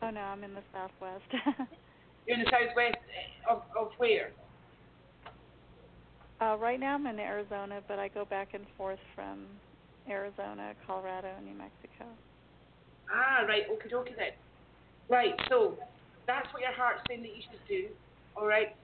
Oh 0.03 0.11
no, 0.11 0.21
I'm 0.21 0.43
in 0.43 0.53
the 0.53 0.63
southwest. 0.73 1.25
You're 2.27 2.39
in 2.39 2.45
the 2.45 2.51
southwest 2.51 2.99
of 3.49 3.63
of 3.79 3.93
where? 3.99 4.33
Uh, 6.41 6.57
right 6.59 6.81
now 6.81 6.97
I'm 6.97 7.07
in 7.07 7.21
Arizona, 7.21 7.81
but 7.87 8.01
I 8.01 8.09
go 8.09 8.25
back 8.25 8.49
and 8.53 8.65
forth 8.77 8.99
from 9.15 9.47
Arizona, 10.11 10.75
Colorado, 10.85 11.29
and 11.37 11.47
New 11.47 11.55
Mexico. 11.55 12.11
Ah, 13.15 13.47
right, 13.47 13.63
okay, 13.71 13.95
okay 13.95 14.15
then. 14.19 14.35
Right, 15.09 15.35
so 15.49 15.79
that's 16.27 16.53
what 16.53 16.63
your 16.63 16.73
heart's 16.73 17.03
saying 17.07 17.23
that 17.23 17.37
you 17.37 17.43
should 17.49 17.63
do. 17.69 17.87
All 18.37 18.47
right, 18.47 18.75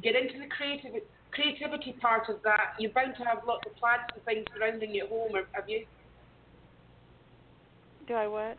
get 0.00 0.14
into 0.14 0.38
the 0.38 0.46
creative 0.46 1.02
creativity 1.32 1.92
part 2.00 2.28
of 2.28 2.36
that. 2.44 2.78
You're 2.78 2.92
bound 2.92 3.14
to 3.18 3.24
have 3.24 3.38
lots 3.46 3.66
of 3.66 3.74
plants 3.76 4.14
and 4.14 4.24
things 4.24 4.44
surrounding 4.56 4.94
you 4.94 5.04
at 5.04 5.08
home, 5.08 5.32
have 5.52 5.68
you? 5.68 5.84
Do 8.06 8.14
I 8.14 8.28
what? 8.28 8.56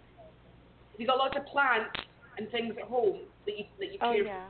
You 0.97 1.07
got 1.07 1.17
lots 1.17 1.37
of 1.37 1.45
plants 1.45 2.08
and 2.39 2.49
things 2.51 2.73
at 2.77 2.87
home 2.87 3.19
that 3.45 3.57
you 3.57 3.65
that 3.79 3.91
you 3.91 3.99
oh, 4.01 4.13
care 4.13 4.23
yeah. 4.23 4.45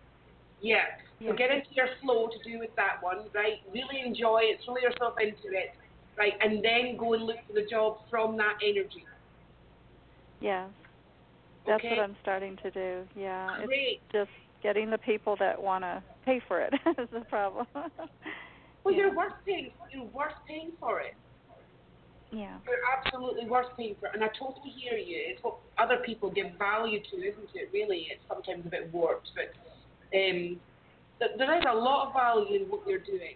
Yeah. 0.62 0.75
yeah. 1.19 1.30
So 1.30 1.36
get 1.36 1.52
into 1.52 1.67
your 1.71 1.88
flow 2.02 2.28
to 2.28 2.49
do 2.49 2.60
with 2.60 2.75
that 2.75 3.02
one, 3.02 3.25
right? 3.34 3.60
Really 3.73 4.02
enjoy 4.06 4.41
it, 4.43 4.60
throw 4.63 4.78
yourself 4.78 5.15
into 5.19 5.49
it, 5.58 5.73
right? 6.17 6.34
And 6.41 6.63
then 6.63 6.97
go 6.97 7.13
and 7.13 7.23
look 7.23 7.38
for 7.47 7.54
the 7.54 7.65
job 7.69 7.99
from 8.10 8.38
that 8.38 8.58
energy. 8.63 9.06
Yeah. 10.41 10.67
That's 11.65 11.84
okay? 11.84 11.89
what 11.89 11.99
I'm 11.99 12.15
starting 12.21 12.58
to 12.63 12.71
do. 12.71 13.08
Yeah. 13.15 13.47
Great. 13.65 14.02
It's 14.04 14.12
just 14.12 14.32
getting 14.63 14.89
the 14.89 14.97
people 14.97 15.36
that 15.39 15.62
want 15.62 15.84
to 15.84 16.04
pay 16.25 16.41
for 16.47 16.62
it 16.62 16.73
is 16.97 17.08
the 17.12 17.21
problem. 17.21 17.67
well, 17.73 18.93
yeah. 18.93 18.97
you're 18.97 19.15
worth 19.15 19.34
paying. 19.45 19.71
You're 19.91 20.06
worth 20.06 20.34
paying 20.47 20.71
for 20.80 20.99
it. 21.02 21.15
Yeah. 22.32 22.58
You're 22.65 22.86
absolutely 22.98 23.50
worth 23.50 23.76
paying 23.76 23.96
for 24.00 24.08
and 24.08 24.24
I 24.24 24.28
totally 24.28 24.70
hear 24.70 24.98
you. 24.98 25.18
It's 25.28 25.44
what 25.44 25.56
other 25.78 25.98
people 26.06 26.30
give 26.30 26.54
value 26.58 27.00
to, 27.00 27.18
isn't 27.18 27.50
it? 27.56 27.70
Really, 27.74 28.08
it's 28.12 28.22
sometimes 28.28 28.65
a 28.65 28.70
bit 28.70 28.94
warped, 28.94 29.32
but 29.36 29.50
um, 30.15 30.60
th- 31.20 31.32
there 31.38 31.58
is 31.58 31.63
a 31.68 31.76
lot 31.76 32.08
of 32.08 32.13
value 32.13 32.63
in 32.63 32.70
what 32.70 32.82
you're 32.88 33.00
doing. 33.00 33.36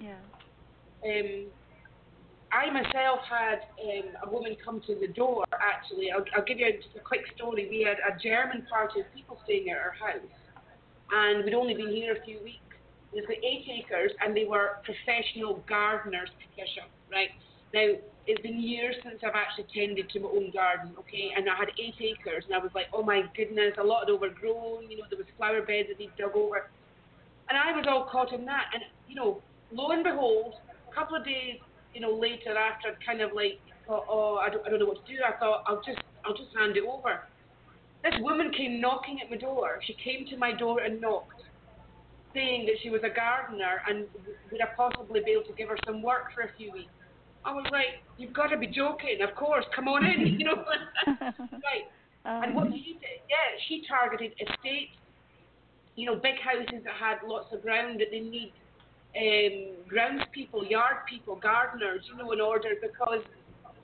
Yeah. 0.00 0.20
Um, 1.04 1.46
I 2.52 2.70
myself 2.70 3.20
had 3.28 3.66
um, 3.82 4.28
a 4.28 4.30
woman 4.30 4.56
come 4.62 4.80
to 4.86 4.94
the 4.94 5.08
door. 5.08 5.44
Actually, 5.60 6.12
I'll, 6.12 6.24
I'll 6.36 6.44
give 6.44 6.58
you 6.58 6.70
just 6.76 6.94
a 6.96 7.00
quick 7.00 7.22
story. 7.34 7.66
We 7.68 7.82
had 7.82 7.98
a 7.98 8.18
German 8.20 8.66
party 8.70 9.00
of 9.00 9.06
people 9.14 9.38
staying 9.44 9.70
at 9.70 9.78
our 9.78 9.92
house, 9.92 10.28
and 11.10 11.44
we'd 11.44 11.54
only 11.54 11.74
been 11.74 11.90
here 11.90 12.14
a 12.14 12.24
few 12.24 12.38
weeks. 12.44 12.60
We've 13.12 13.26
got 13.26 13.38
eight 13.38 13.66
acres, 13.70 14.12
and 14.20 14.36
they 14.36 14.44
were 14.44 14.78
professional 14.84 15.64
gardeners, 15.66 16.28
Patricia. 16.38 16.86
Right 17.10 17.30
now, 17.74 17.98
it's 18.26 18.40
been 18.40 18.62
years 18.62 18.96
since 19.04 19.20
I've 19.20 19.36
actually 19.36 19.68
tended 19.74 20.08
to 20.10 20.20
my 20.20 20.28
own 20.28 20.50
garden. 20.50 20.96
Okay, 20.98 21.34
and 21.36 21.44
I 21.50 21.56
had 21.58 21.68
eight 21.76 21.98
acres, 22.00 22.44
and 22.46 22.54
I 22.54 22.58
was 22.58 22.72
like, 22.74 22.86
oh 22.94 23.02
my 23.02 23.22
goodness, 23.36 23.74
a 23.76 23.84
lot 23.84 24.08
had 24.08 24.14
overgrown. 24.14 24.88
You 24.88 24.98
know, 24.98 25.04
there 25.10 25.18
was 25.18 25.28
flower 25.36 25.60
beds 25.60 25.88
that 25.92 25.98
they'd 25.98 26.14
dug 26.16 26.32
over, 26.34 26.70
and 27.50 27.58
I 27.58 27.76
was 27.76 27.84
all 27.84 28.08
caught 28.10 28.32
in 28.32 28.46
that. 28.46 28.72
And 28.72 28.82
you 29.08 29.14
know, 29.14 29.42
lo 29.72 29.90
and 29.90 30.02
behold, 30.02 30.54
a 30.88 30.94
couple 30.94 31.16
of 31.16 31.24
days 31.24 31.60
you 31.94 32.00
know, 32.00 32.10
later 32.10 32.58
after 32.58 32.88
I'd 32.88 33.06
kind 33.06 33.20
of 33.22 33.32
like 33.32 33.60
thought, 33.86 34.04
oh, 34.08 34.36
I 34.36 34.50
don't, 34.50 34.66
I 34.66 34.70
don't 34.70 34.80
know 34.80 34.86
what 34.86 35.06
to 35.06 35.12
do. 35.12 35.20
I 35.22 35.38
thought 35.38 35.62
I'll 35.66 35.82
just, 35.82 36.02
I'll 36.24 36.34
just 36.36 36.50
hand 36.56 36.76
it 36.76 36.84
over. 36.84 37.22
This 38.02 38.14
woman 38.20 38.52
came 38.52 38.80
knocking 38.80 39.20
at 39.22 39.30
my 39.30 39.36
door. 39.36 39.80
She 39.86 39.94
came 39.94 40.26
to 40.28 40.36
my 40.36 40.52
door 40.52 40.80
and 40.80 41.00
knocked, 41.00 41.40
saying 42.34 42.66
that 42.66 42.74
she 42.82 42.90
was 42.90 43.00
a 43.04 43.14
gardener 43.14 43.80
and 43.88 44.06
would 44.50 44.60
I 44.60 44.66
possibly 44.76 45.20
be 45.24 45.30
able 45.32 45.44
to 45.44 45.54
give 45.56 45.68
her 45.68 45.78
some 45.86 46.02
work 46.02 46.34
for 46.34 46.42
a 46.42 46.50
few 46.58 46.72
weeks. 46.72 46.90
I 47.44 47.52
was 47.52 47.66
like, 47.70 48.00
you've 48.16 48.32
got 48.32 48.48
to 48.48 48.56
be 48.56 48.66
joking. 48.66 49.18
Of 49.20 49.36
course, 49.36 49.64
come 49.74 49.88
on 49.88 50.04
in, 50.04 50.26
you 50.38 50.44
know. 50.44 50.64
right. 51.06 51.86
Um, 52.24 52.42
and 52.42 52.54
what 52.54 52.68
she 52.72 52.94
did, 52.94 53.20
yeah, 53.28 53.52
she 53.68 53.84
targeted 53.86 54.32
estates, 54.40 54.96
you 55.96 56.06
know, 56.06 56.16
big 56.16 56.40
houses 56.40 56.82
that 56.84 56.94
had 56.98 57.18
lots 57.26 57.52
of 57.52 57.62
ground 57.62 58.00
that 58.00 58.08
they 58.10 58.20
need 58.20 58.52
um, 59.14 59.76
grounds 59.88 60.22
people, 60.32 60.64
yard 60.64 61.04
people, 61.08 61.36
gardeners, 61.36 62.02
you 62.10 62.16
know, 62.16 62.32
in 62.32 62.40
order 62.40 62.70
because 62.80 63.22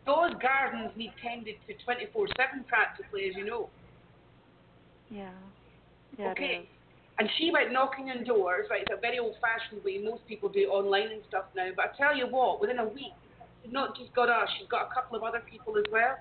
those 0.07 0.33
gardens 0.41 0.91
need 0.97 1.13
tended 1.23 1.57
to 1.69 1.75
24/7 1.85 2.67
practically, 2.67 3.29
as 3.29 3.37
you 3.37 3.45
know. 3.45 3.69
Yeah. 5.11 5.31
Yeah. 6.19 6.33
Okay. 6.33 6.69
And 7.19 7.29
she 7.39 7.51
went 7.53 7.71
knocking 7.71 8.11
on 8.11 8.25
doors, 8.25 8.67
right? 8.71 8.81
It's 8.81 8.97
a 8.97 9.01
very 9.01 9.19
old-fashioned 9.19 9.85
way. 9.85 9.99
Most 10.03 10.27
people 10.27 10.49
do 10.49 10.61
it 10.61 10.73
online 10.73 11.13
and 11.13 11.23
stuff 11.29 11.45
now. 11.55 11.69
But 11.77 11.93
I 11.93 11.97
tell 11.97 12.17
you 12.17 12.27
what, 12.27 12.63
within 12.63 12.79
a 12.79 12.89
week, 12.89 13.13
not 13.69 13.97
just 13.97 14.15
got 14.15 14.29
us; 14.29 14.49
she's 14.59 14.69
got 14.69 14.89
a 14.89 14.95
couple 14.95 15.17
of 15.17 15.23
other 15.23 15.43
people 15.45 15.77
as 15.77 15.85
well. 15.93 16.17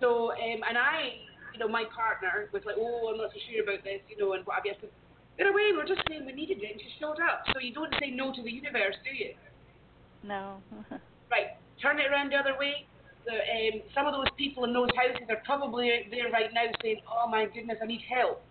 So, 0.00 0.32
um, 0.32 0.60
and 0.64 0.78
I, 0.78 1.20
you 1.52 1.60
know, 1.60 1.68
my 1.68 1.84
partner 1.94 2.48
was 2.52 2.62
like, 2.64 2.76
"Oh, 2.78 3.12
I'm 3.12 3.18
not 3.18 3.30
so 3.32 3.38
sure 3.50 3.62
about 3.62 3.84
this," 3.84 4.00
you 4.08 4.16
know, 4.16 4.32
and 4.32 4.44
what 4.46 4.56
have 4.56 4.66
you. 4.66 4.72
I 4.72 4.80
said, 4.80 4.90
in 5.38 5.46
a 5.46 5.52
way, 5.52 5.72
we're 5.72 5.88
just 5.88 6.02
saying 6.08 6.26
we 6.26 6.32
needed 6.32 6.58
it, 6.60 6.72
and 6.72 6.80
she 6.80 6.90
showed 7.00 7.20
up. 7.20 7.44
So 7.52 7.60
you 7.60 7.72
don't 7.72 7.92
say 8.00 8.10
no 8.10 8.32
to 8.32 8.42
the 8.42 8.50
universe, 8.50 8.96
do 9.04 9.12
you? 9.16 9.32
No. 10.22 10.60
right. 11.30 11.56
Turn 11.80 11.98
it 11.98 12.12
around 12.12 12.32
the 12.32 12.36
other 12.36 12.56
way. 12.58 12.84
The, 13.24 13.36
um, 13.36 13.82
some 13.94 14.06
of 14.06 14.12
those 14.12 14.28
people 14.36 14.64
in 14.64 14.72
those 14.72 14.88
houses 14.96 15.28
are 15.28 15.40
probably 15.44 16.08
there 16.10 16.30
right 16.32 16.52
now 16.52 16.68
saying, 16.82 17.00
"Oh 17.08 17.28
my 17.28 17.46
goodness, 17.46 17.78
I 17.82 17.86
need 17.86 18.02
help." 18.08 18.42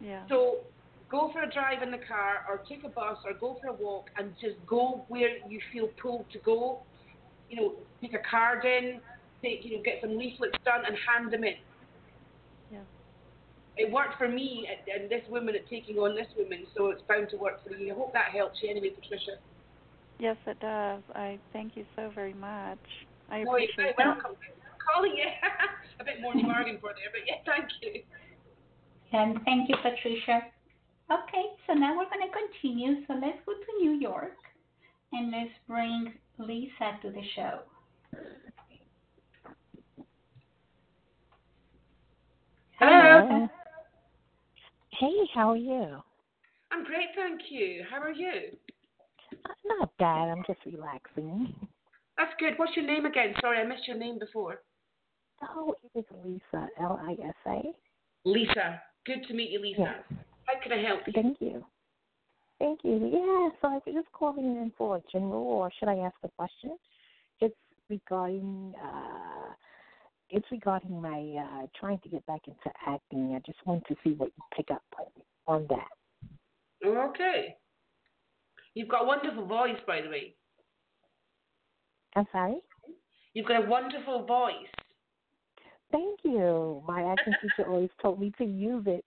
Yeah. 0.00 0.22
So 0.28 0.60
go 1.10 1.30
for 1.32 1.42
a 1.42 1.50
drive 1.50 1.82
in 1.82 1.90
the 1.90 1.98
car, 1.98 2.44
or 2.48 2.62
take 2.68 2.84
a 2.84 2.88
bus, 2.88 3.18
or 3.24 3.32
go 3.34 3.58
for 3.60 3.68
a 3.68 3.72
walk, 3.72 4.06
and 4.16 4.32
just 4.40 4.56
go 4.66 5.04
where 5.08 5.36
you 5.48 5.60
feel 5.72 5.88
pulled 6.00 6.26
to 6.32 6.38
go. 6.38 6.82
You 7.50 7.56
know, 7.56 7.72
take 8.00 8.14
a 8.14 8.22
card 8.30 8.64
in, 8.64 9.00
take 9.42 9.64
you 9.64 9.76
know, 9.76 9.82
get 9.82 10.00
some 10.00 10.18
leaflets 10.18 10.56
done, 10.64 10.84
and 10.86 10.96
hand 11.06 11.32
them 11.32 11.44
in. 11.44 11.54
Yeah 12.72 12.80
it 13.78 13.90
worked 13.90 14.18
for 14.18 14.28
me 14.28 14.68
and, 14.68 15.02
and 15.02 15.10
this 15.10 15.22
woman 15.30 15.54
at 15.54 15.66
taking 15.70 15.96
on 15.98 16.14
this 16.14 16.26
woman, 16.36 16.66
so 16.76 16.90
it's 16.90 17.02
bound 17.08 17.30
to 17.30 17.36
work 17.36 17.62
for 17.64 17.72
you. 17.72 17.94
I 17.94 17.96
hope 17.96 18.12
that 18.12 18.34
helps 18.34 18.58
you 18.60 18.68
anyway, 18.70 18.90
Patricia. 18.90 19.38
Yes, 20.18 20.36
it 20.46 20.58
does. 20.58 21.00
I 21.14 21.38
thank 21.52 21.76
you 21.76 21.86
so 21.94 22.10
very 22.12 22.34
much. 22.34 22.82
I 23.30 23.44
oh, 23.46 23.54
appreciate 23.54 23.94
you're 23.96 24.14
welcome. 24.14 24.34
Calling 24.82 25.14
you 25.14 25.30
a 26.00 26.04
bit 26.04 26.20
more 26.20 26.34
than 26.34 26.42
bargain 26.42 26.78
for 26.80 26.90
there, 26.90 27.14
but 27.14 27.22
yeah, 27.22 27.38
thank 27.46 27.70
you. 27.80 28.02
And 29.14 29.38
thank 29.44 29.68
you, 29.68 29.76
Patricia. 29.78 30.50
Okay, 31.08 31.54
so 31.66 31.72
now 31.72 31.96
we're 31.96 32.10
going 32.10 32.26
to 32.26 32.34
continue. 32.34 33.06
So 33.06 33.14
let's 33.14 33.38
go 33.46 33.54
to 33.54 33.70
New 33.80 33.94
York 34.00 34.36
and 35.12 35.30
let's 35.30 35.54
bring 35.68 36.12
Lisa 36.38 36.98
to 37.02 37.10
the 37.10 37.22
show. 37.34 37.60
Hello. 42.78 43.48
Hey, 44.92 45.28
how 45.34 45.50
are 45.50 45.56
you? 45.56 45.98
I'm 46.70 46.84
great, 46.84 47.08
thank 47.16 47.40
you. 47.50 47.84
How 47.90 48.00
are 48.00 48.12
you? 48.12 48.56
Not 49.64 49.90
bad. 49.98 50.28
I'm 50.28 50.42
just 50.46 50.60
relaxing. 50.64 51.54
That's 52.16 52.32
good. 52.38 52.54
What's 52.56 52.76
your 52.76 52.86
name 52.86 53.06
again? 53.06 53.34
Sorry, 53.40 53.58
I 53.58 53.64
missed 53.64 53.86
your 53.86 53.96
name 53.96 54.18
before. 54.18 54.62
Oh, 55.42 55.74
it 55.94 55.98
is 55.98 56.04
Lisa. 56.24 56.68
L 56.80 57.00
I 57.02 57.12
S 57.12 57.34
A. 57.46 57.62
Lisa. 58.24 58.80
Good 59.06 59.24
to 59.28 59.34
meet 59.34 59.50
you, 59.50 59.60
Lisa. 59.60 59.80
Yes. 59.80 60.20
How 60.44 60.60
can 60.62 60.72
I 60.72 60.82
help 60.82 61.00
you? 61.06 61.12
Thank 61.12 61.40
you. 61.40 61.64
Thank 62.58 62.80
you. 62.82 62.96
Yeah, 63.12 63.50
so 63.60 63.68
I 63.68 63.74
was 63.74 63.82
just 63.86 64.10
calling 64.12 64.44
in 64.44 64.72
for 64.76 64.96
a 64.96 65.02
general, 65.12 65.42
or 65.44 65.70
should 65.78 65.88
I 65.88 65.98
ask 65.98 66.16
a 66.24 66.28
question? 66.36 66.76
It's 67.40 67.54
regarding, 67.88 68.74
uh, 68.82 69.52
it's 70.30 70.46
regarding 70.50 71.00
my 71.00 71.18
uh, 71.40 71.66
trying 71.78 72.00
to 72.00 72.08
get 72.08 72.26
back 72.26 72.42
into 72.46 72.76
acting. 72.86 73.34
I 73.34 73.40
just 73.46 73.64
want 73.64 73.84
to 73.86 73.94
see 74.02 74.10
what 74.14 74.32
you 74.36 74.42
pick 74.56 74.70
up 74.72 74.82
on 75.46 75.66
that. 75.70 75.88
Okay. 76.84 77.56
You've 78.74 78.88
got 78.88 79.04
a 79.04 79.06
wonderful 79.06 79.46
voice, 79.46 79.78
by 79.86 80.00
the 80.00 80.08
way. 80.08 80.34
I'm 82.16 82.26
sorry? 82.32 82.56
You've 83.34 83.46
got 83.46 83.64
a 83.64 83.68
wonderful 83.68 84.24
voice. 84.24 84.54
Thank 85.90 86.20
you. 86.24 86.82
My 86.86 87.02
acting 87.04 87.34
teacher 87.40 87.68
always 87.68 87.90
told 88.02 88.20
me 88.20 88.32
to 88.38 88.44
use 88.44 88.84
it. 88.86 89.04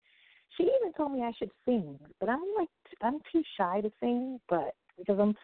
She 0.61 0.69
even 0.79 0.93
told 0.93 1.11
me 1.11 1.23
I 1.23 1.31
should 1.39 1.49
sing, 1.65 1.97
but 2.19 2.29
I'm 2.29 2.43
like 2.57 2.69
I'm 3.01 3.19
too 3.31 3.41
shy 3.57 3.81
to 3.81 3.91
sing, 3.99 4.39
but 4.47 4.75
because 4.97 5.17
I'm 5.19 5.35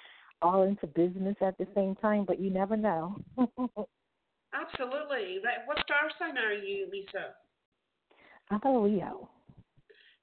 all 0.43 0.61
into 0.61 0.85
business 0.85 1.35
at 1.41 1.57
the 1.57 1.65
same 1.73 1.95
time, 1.95 2.23
but 2.23 2.39
you 2.39 2.51
never 2.51 2.77
know. 2.77 3.17
Absolutely. 4.53 5.39
What 5.65 5.79
star 5.83 6.11
sign 6.19 6.37
are 6.37 6.53
you, 6.53 6.87
Lisa? 6.91 7.33
I'm 8.51 8.61
a 8.63 8.79
Leo. 8.79 9.29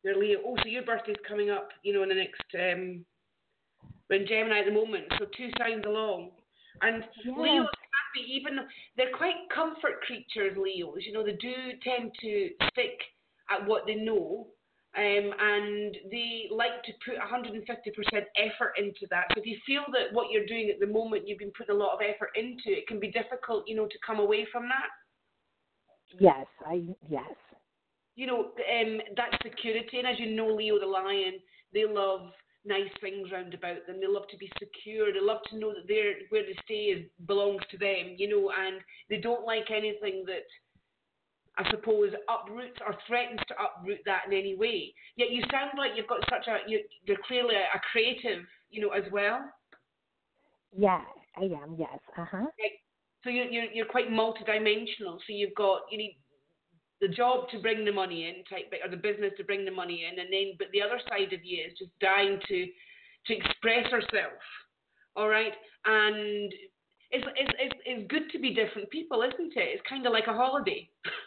You're 0.04 0.16
Leo. 0.16 0.38
Oh, 0.46 0.56
so 0.62 0.68
your 0.68 0.84
birthday's 0.84 1.16
coming 1.26 1.50
up, 1.50 1.70
you 1.82 1.92
know, 1.92 2.04
in 2.04 2.08
the 2.10 2.14
next 2.14 2.44
um 2.54 3.04
we're 4.08 4.20
in 4.20 4.28
Gemini 4.28 4.60
at 4.60 4.66
the 4.66 4.72
moment, 4.72 5.06
so 5.18 5.24
two 5.36 5.50
signs 5.58 5.84
along. 5.86 6.30
And 6.82 7.02
Yes. 7.24 7.36
Leo's 7.36 7.66
happy, 7.66 8.30
even 8.30 8.56
though 8.56 8.66
they're 8.96 9.16
quite 9.16 9.48
comfort 9.52 10.02
creatures, 10.02 10.56
Leos. 10.56 10.98
You 11.00 11.12
know, 11.12 11.24
they 11.24 11.32
do 11.32 11.54
tend 11.82 12.12
to 12.20 12.50
stick 12.70 13.00
at 13.50 13.66
what 13.66 13.86
they 13.86 13.96
know. 13.96 14.48
Um, 14.96 15.34
and 15.40 15.96
they 16.12 16.46
like 16.52 16.82
to 16.84 16.92
put 17.04 17.18
150% 17.18 17.58
effort 18.38 18.72
into 18.78 19.06
that. 19.10 19.26
So 19.34 19.40
if 19.40 19.46
you 19.46 19.58
feel 19.66 19.82
that 19.92 20.14
what 20.14 20.30
you're 20.30 20.46
doing 20.46 20.70
at 20.72 20.78
the 20.78 20.86
moment, 20.86 21.26
you've 21.26 21.40
been 21.40 21.50
putting 21.56 21.74
a 21.74 21.78
lot 21.78 21.94
of 21.94 22.00
effort 22.00 22.30
into, 22.36 22.70
it 22.78 22.86
can 22.86 23.00
be 23.00 23.10
difficult, 23.10 23.64
you 23.66 23.74
know, 23.74 23.86
to 23.86 23.98
come 24.06 24.20
away 24.20 24.46
from 24.52 24.64
that. 24.64 24.90
Yes, 26.20 26.46
I 26.64 26.84
yes. 27.08 27.34
You 28.14 28.26
know, 28.28 28.40
um, 28.40 29.00
that 29.16 29.38
security. 29.42 29.98
And 29.98 30.06
as 30.06 30.18
you 30.20 30.30
know, 30.30 30.46
Leo 30.46 30.78
the 30.78 30.86
lion, 30.86 31.40
they 31.72 31.84
love 31.88 32.30
nice 32.64 32.90
things 33.00 33.30
round 33.32 33.52
about 33.52 33.86
them. 33.86 34.00
They 34.00 34.06
love 34.06 34.28
to 34.30 34.36
be 34.36 34.50
secure. 34.58 35.12
They 35.12 35.20
love 35.20 35.40
to 35.50 35.58
know 35.58 35.74
that 35.74 35.88
they're 35.88 36.14
where 36.28 36.42
they 36.42 36.56
stay 36.64 36.94
is 36.94 37.06
belongs 37.26 37.62
to 37.70 37.78
them. 37.78 38.14
You 38.16 38.28
know, 38.28 38.52
and 38.56 38.80
they 39.10 39.18
don't 39.18 39.44
like 39.44 39.70
anything 39.70 40.24
that 40.26 40.46
I 41.56 41.70
suppose 41.70 42.10
uproots 42.28 42.78
or 42.84 42.94
threatens 43.06 43.40
to 43.48 43.54
uproot 43.54 44.00
that 44.06 44.22
in 44.26 44.32
any 44.32 44.56
way. 44.56 44.92
Yet 45.16 45.30
you 45.30 45.42
sound 45.52 45.78
like 45.78 45.92
you've 45.96 46.08
got 46.08 46.20
such 46.28 46.48
a 46.48 46.68
you, 46.68 46.80
you're 47.04 47.18
clearly 47.26 47.54
a, 47.54 47.76
a 47.76 47.80
creative, 47.92 48.44
you 48.70 48.82
know, 48.82 48.90
as 48.90 49.04
well. 49.12 49.40
Yeah, 50.76 51.02
I 51.36 51.44
am, 51.44 51.76
yes. 51.78 51.98
Uh 52.18 52.24
huh. 52.28 52.46
So 53.22 53.30
you're 53.30 53.46
you're, 53.46 53.70
you're 53.72 53.86
quite 53.86 54.10
multidimensional. 54.10 55.18
So 55.26 55.30
you've 55.30 55.54
got 55.54 55.82
you 55.90 55.98
need 55.98 56.18
the 57.00 57.08
job 57.08 57.48
to 57.50 57.58
bring 57.58 57.84
the 57.84 57.92
money 57.92 58.28
in, 58.28 58.44
type 58.44 58.70
bit, 58.70 58.80
or 58.84 58.90
the 58.90 58.96
business 58.96 59.32
to 59.36 59.44
bring 59.44 59.64
the 59.64 59.70
money 59.70 60.06
in, 60.10 60.18
and 60.18 60.32
then 60.32 60.54
but 60.58 60.68
the 60.72 60.82
other 60.82 61.00
side 61.08 61.32
of 61.32 61.44
you 61.44 61.64
is 61.64 61.78
just 61.78 61.90
dying 62.00 62.40
to 62.48 62.66
to 63.26 63.36
express 63.36 63.90
herself. 63.90 64.40
All 65.14 65.28
right, 65.28 65.52
and 65.84 66.52
it's 67.10 67.26
it's 67.36 67.52
it's, 67.60 67.74
it's 67.86 68.10
good 68.10 68.30
to 68.32 68.38
be 68.38 68.54
different 68.54 68.90
people, 68.90 69.22
isn't 69.22 69.52
it? 69.56 69.68
It's 69.78 69.88
kind 69.88 70.06
of 70.06 70.12
like 70.12 70.26
a 70.26 70.32
holiday. 70.32 70.88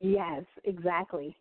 Yes, 0.00 0.44
exactly. 0.64 1.36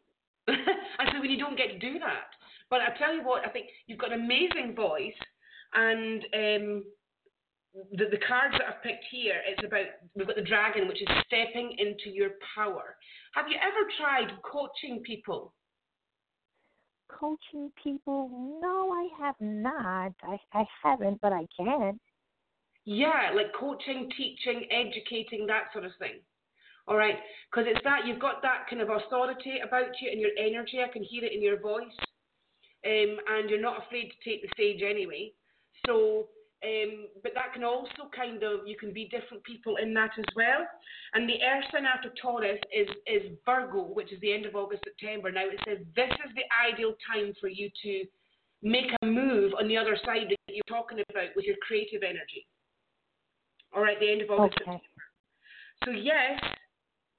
and 0.48 1.10
so 1.12 1.20
when 1.20 1.30
you 1.30 1.38
don't 1.38 1.58
get 1.58 1.72
to 1.72 1.80
do 1.80 2.00
that. 2.00 2.30
But 2.70 2.82
I 2.82 2.98
tell 2.98 3.14
you 3.14 3.24
what, 3.24 3.46
I 3.46 3.50
think 3.50 3.68
you've 3.88 4.00
got 4.00 4.12
an 4.12 4.22
amazing 4.22 4.76
voice, 4.76 5.14
and 5.74 6.24
um, 6.34 6.84
the 7.92 8.06
the 8.12 8.20
cards 8.28 8.56
that 8.58 8.68
I've 8.68 8.84
picked 8.84 9.06
here, 9.12 9.36
it's 9.48 9.66
about 9.66 9.86
we've 10.16 10.28
got 10.28 10.36
the 10.36 10.42
dragon, 10.42 10.88
which 10.88 11.02
is 11.02 11.08
stepping 11.28 11.76
into 11.78 12.10
your 12.10 12.32
power. 12.56 12.96
Have 13.34 13.46
you 13.50 13.58
ever 13.62 13.88
tried 14.00 14.32
coaching 14.44 15.02
people? 15.04 15.54
Coaching 17.10 17.72
people? 17.82 18.60
No, 18.62 18.92
I 18.92 19.08
have 19.24 19.36
not. 19.40 20.14
I 20.24 20.40
I 20.54 20.66
haven't, 20.84 21.22
but 21.22 21.34
I 21.34 21.48
can. 21.56 22.00
Yeah, 22.86 23.32
like 23.36 23.52
coaching, 23.60 24.10
teaching, 24.16 24.68
educating, 24.70 25.48
that 25.48 25.66
sort 25.74 25.86
of 25.86 25.92
thing. 25.98 26.20
All 26.88 26.98
right, 26.98 27.18
because 27.50 27.66
it's 27.68 27.84
that 27.84 28.06
you've 28.06 28.20
got 28.20 28.44
that 28.44 28.70
kind 28.70 28.82
of 28.82 28.90
authority 28.90 29.58
about 29.66 29.90
you 30.00 30.12
and 30.12 30.22
your 30.22 30.30
energy. 30.38 30.82
I 30.84 30.92
can 30.92 31.02
hear 31.02 31.24
it 31.24 31.34
in 31.34 31.42
your 31.42 31.60
voice, 31.60 31.98
um, 32.86 33.18
and 33.28 33.50
you're 33.50 33.62
not 33.62 33.84
afraid 33.86 34.12
to 34.14 34.30
take 34.30 34.44
the 34.44 34.50
stage 34.54 34.84
anyway. 34.86 35.32
So, 35.88 36.28
um, 36.64 37.08
but 37.24 37.34
that 37.34 37.54
can 37.54 37.64
also 37.64 38.06
kind 38.16 38.44
of 38.44 38.68
you 38.68 38.78
can 38.78 38.94
be 38.94 39.10
different 39.10 39.44
people 39.44 39.78
in 39.78 39.96
that 39.96 40.12
as 40.20 40.26
well. 40.36 40.62
And 41.16 41.28
the 41.28 41.42
Earth 41.42 41.66
sign 41.72 41.86
after 41.86 42.14
Taurus 42.22 42.60
is 42.72 42.88
is 43.08 43.34
Virgo, 43.46 43.82
which 43.82 44.14
is 44.14 44.22
the 44.22 44.32
end 44.32 44.46
of 44.46 44.56
August 44.56 44.84
September. 44.86 45.32
Now 45.32 45.48
it 45.50 45.60
says 45.68 45.80
this 45.96 46.12
is 46.22 46.32
the 46.36 46.46
ideal 46.54 46.94
time 47.12 47.34
for 47.42 47.48
you 47.48 47.70
to 47.82 48.06
make 48.62 48.92
a 49.02 49.06
move 49.08 49.54
on 49.60 49.68
the 49.68 49.78
other 49.78 49.98
side 50.06 50.30
that 50.30 50.54
you're 50.54 50.64
talking 50.70 51.00
about 51.10 51.30
with 51.36 51.46
your 51.46 51.58
creative 51.66 52.04
energy. 52.04 52.46
All 53.76 53.82
right, 53.82 54.00
the 54.00 54.12
end 54.12 54.22
of 54.22 54.30
August. 54.30 54.62
Okay. 54.68 54.82
So 55.84 55.92
yes, 55.92 56.42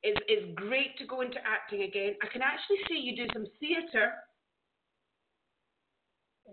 it's, 0.03 0.20
it's 0.28 0.55
great 0.55 0.97
to 0.99 1.07
go 1.07 1.20
into 1.20 1.38
acting 1.44 1.82
again. 1.82 2.14
I 2.22 2.26
can 2.32 2.42
actually 2.42 2.78
see 2.88 2.99
you 2.99 3.16
do 3.16 3.26
some 3.32 3.47
theatre. 3.61 4.12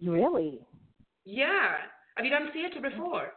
Really? 0.01 0.59
Yeah. 1.25 1.75
Have 2.15 2.25
you 2.25 2.31
done 2.31 2.49
theatre 2.53 2.81
before? 2.81 3.33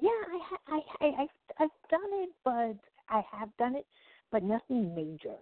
Yeah, 0.00 0.10
I 0.10 0.40
ha- 0.42 0.82
I 1.00 1.06
I 1.06 1.22
I've, 1.22 1.28
I've 1.58 1.90
done 1.90 2.10
it, 2.12 2.30
but 2.44 2.76
I 3.08 3.22
have 3.32 3.48
done 3.58 3.76
it, 3.76 3.86
but 4.30 4.42
nothing 4.42 4.94
major. 4.94 5.36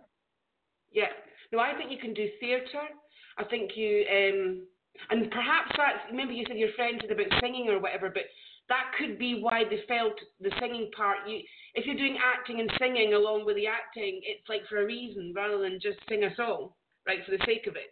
Yeah. 0.92 1.08
No, 1.52 1.58
I 1.58 1.74
think 1.76 1.90
you 1.90 1.98
can 1.98 2.14
do 2.14 2.28
theatre. 2.40 2.88
I 3.36 3.44
think 3.44 3.72
you, 3.74 4.04
um, 4.10 4.66
and 5.10 5.30
perhaps 5.30 5.72
that's, 5.76 5.98
maybe 6.12 6.34
you 6.34 6.44
said 6.46 6.56
your 6.56 6.72
friend 6.76 7.00
said 7.00 7.10
about 7.10 7.40
singing 7.40 7.68
or 7.68 7.80
whatever, 7.80 8.10
but 8.10 8.24
that 8.68 8.92
could 8.98 9.18
be 9.18 9.40
why 9.40 9.64
they 9.64 9.80
felt 9.88 10.14
the 10.40 10.50
singing 10.60 10.90
part. 10.96 11.18
You, 11.26 11.40
if 11.74 11.86
you're 11.86 11.96
doing 11.96 12.18
acting 12.22 12.60
and 12.60 12.70
singing 12.78 13.14
along 13.14 13.44
with 13.44 13.56
the 13.56 13.66
acting, 13.66 14.20
it's 14.24 14.48
like 14.48 14.62
for 14.68 14.82
a 14.82 14.86
reason 14.86 15.32
rather 15.34 15.58
than 15.58 15.80
just 15.80 15.98
sing 16.08 16.24
a 16.24 16.34
song, 16.36 16.70
right, 17.06 17.18
for 17.24 17.32
the 17.32 17.44
sake 17.44 17.66
of 17.66 17.76
it. 17.76 17.90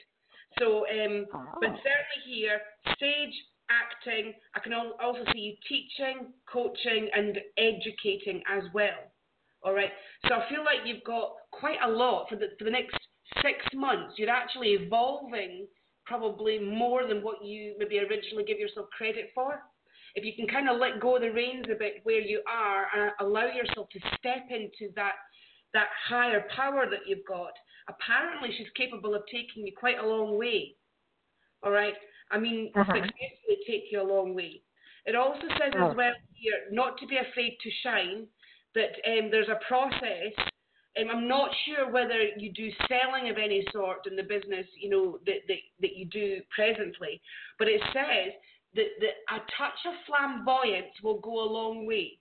So, 0.58 0.86
um, 0.88 1.26
but 1.60 1.70
Oh. 1.70 1.80
certainly 1.82 2.20
here, 2.24 2.60
stage 2.96 3.34
acting. 3.70 4.34
I 4.54 4.60
can 4.60 4.72
also 4.74 5.24
see 5.32 5.38
you 5.40 5.56
teaching, 5.68 6.32
coaching, 6.46 7.08
and 7.14 7.40
educating 7.56 8.42
as 8.48 8.64
well. 8.74 9.10
All 9.62 9.72
right. 9.72 9.92
So 10.28 10.34
I 10.34 10.48
feel 10.48 10.64
like 10.64 10.84
you've 10.84 11.04
got 11.04 11.34
quite 11.52 11.78
a 11.82 11.88
lot 11.88 12.28
for 12.28 12.36
the 12.36 12.48
for 12.58 12.64
the 12.64 12.70
next 12.70 12.96
six 13.42 13.58
months. 13.74 14.18
You're 14.18 14.28
actually 14.30 14.72
evolving 14.72 15.66
probably 16.04 16.58
more 16.58 17.06
than 17.06 17.22
what 17.22 17.44
you 17.44 17.74
maybe 17.78 17.98
originally 18.00 18.44
give 18.44 18.58
yourself 18.58 18.88
credit 18.90 19.30
for. 19.34 19.62
If 20.14 20.24
you 20.24 20.32
can 20.36 20.46
kind 20.46 20.68
of 20.68 20.78
let 20.78 21.00
go 21.00 21.16
of 21.16 21.22
the 21.22 21.30
reins 21.30 21.66
a 21.70 21.74
bit 21.74 22.00
where 22.04 22.20
you 22.20 22.42
are 22.50 22.86
and 22.94 23.12
allow 23.20 23.46
yourself 23.46 23.88
to 23.90 24.00
step 24.18 24.46
into 24.50 24.92
that 24.94 25.14
that 25.74 25.88
higher 26.06 26.44
power 26.54 26.84
that 26.90 27.06
you've 27.06 27.24
got, 27.26 27.52
apparently 27.88 28.50
she's 28.58 28.68
capable 28.76 29.14
of 29.14 29.22
taking 29.32 29.66
you 29.66 29.72
quite 29.74 29.98
a 29.98 30.06
long 30.06 30.36
way. 30.36 30.74
All 31.62 31.72
right. 31.72 31.94
I 32.30 32.38
mean, 32.38 32.70
Uh-huh. 32.74 32.92
successfully 32.92 33.58
take 33.66 33.90
you 33.90 34.02
a 34.02 34.10
long 34.14 34.34
way. 34.34 34.60
It 35.06 35.14
also 35.14 35.48
says 35.58 35.72
Oh. 35.74 35.90
as 35.90 35.96
well 35.96 36.14
here 36.34 36.66
not 36.70 36.98
to 36.98 37.06
be 37.06 37.16
afraid 37.16 37.58
to 37.60 37.70
shine. 37.82 38.28
That 38.74 38.92
um, 39.06 39.30
there's 39.30 39.48
a 39.48 39.60
process. 39.66 40.32
Um, 40.98 41.08
I'm 41.10 41.26
not 41.26 41.54
sure 41.64 41.88
whether 41.90 42.20
you 42.36 42.52
do 42.52 42.70
selling 42.86 43.30
of 43.30 43.38
any 43.38 43.66
sort 43.72 44.06
in 44.06 44.14
the 44.16 44.22
business, 44.22 44.66
you 44.76 44.90
know, 44.90 45.18
that, 45.26 45.46
that 45.48 45.58
that 45.80 45.96
you 45.96 46.04
do 46.06 46.40
presently, 46.50 47.20
but 47.58 47.68
it 47.68 47.80
says 47.94 48.32
a 48.76 49.38
touch 49.58 49.78
of 49.86 49.94
flamboyance 50.06 50.92
will 51.02 51.20
go 51.20 51.44
a 51.44 51.48
long 51.50 51.86
way. 51.86 52.18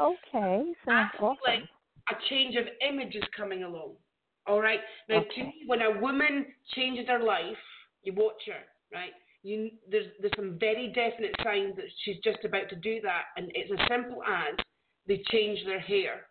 Okay, 0.00 0.72
sounds 0.84 1.10
I 1.18 1.22
awesome. 1.22 1.36
like 1.46 1.62
a 2.10 2.14
change 2.28 2.56
of 2.56 2.64
image 2.88 3.14
is 3.14 3.24
coming 3.36 3.62
along. 3.64 3.94
All 4.46 4.60
right. 4.60 4.80
Now, 5.08 5.22
to 5.22 5.42
me, 5.42 5.54
when 5.66 5.82
a 5.82 6.00
woman 6.00 6.46
changes 6.74 7.06
her 7.08 7.18
life, 7.18 7.56
you 8.02 8.12
watch 8.14 8.40
her, 8.46 8.62
right? 8.92 9.12
You 9.42 9.70
there's 9.90 10.06
there's 10.20 10.32
some 10.36 10.58
very 10.58 10.88
definite 10.88 11.34
signs 11.42 11.74
that 11.76 11.86
she's 12.04 12.18
just 12.22 12.44
about 12.44 12.68
to 12.70 12.76
do 12.76 13.00
that, 13.02 13.24
and 13.36 13.50
it's 13.54 13.70
as 13.72 13.88
simple 13.88 14.22
as 14.22 14.54
they 15.08 15.22
change 15.30 15.64
their 15.64 15.80
hair. 15.80 16.26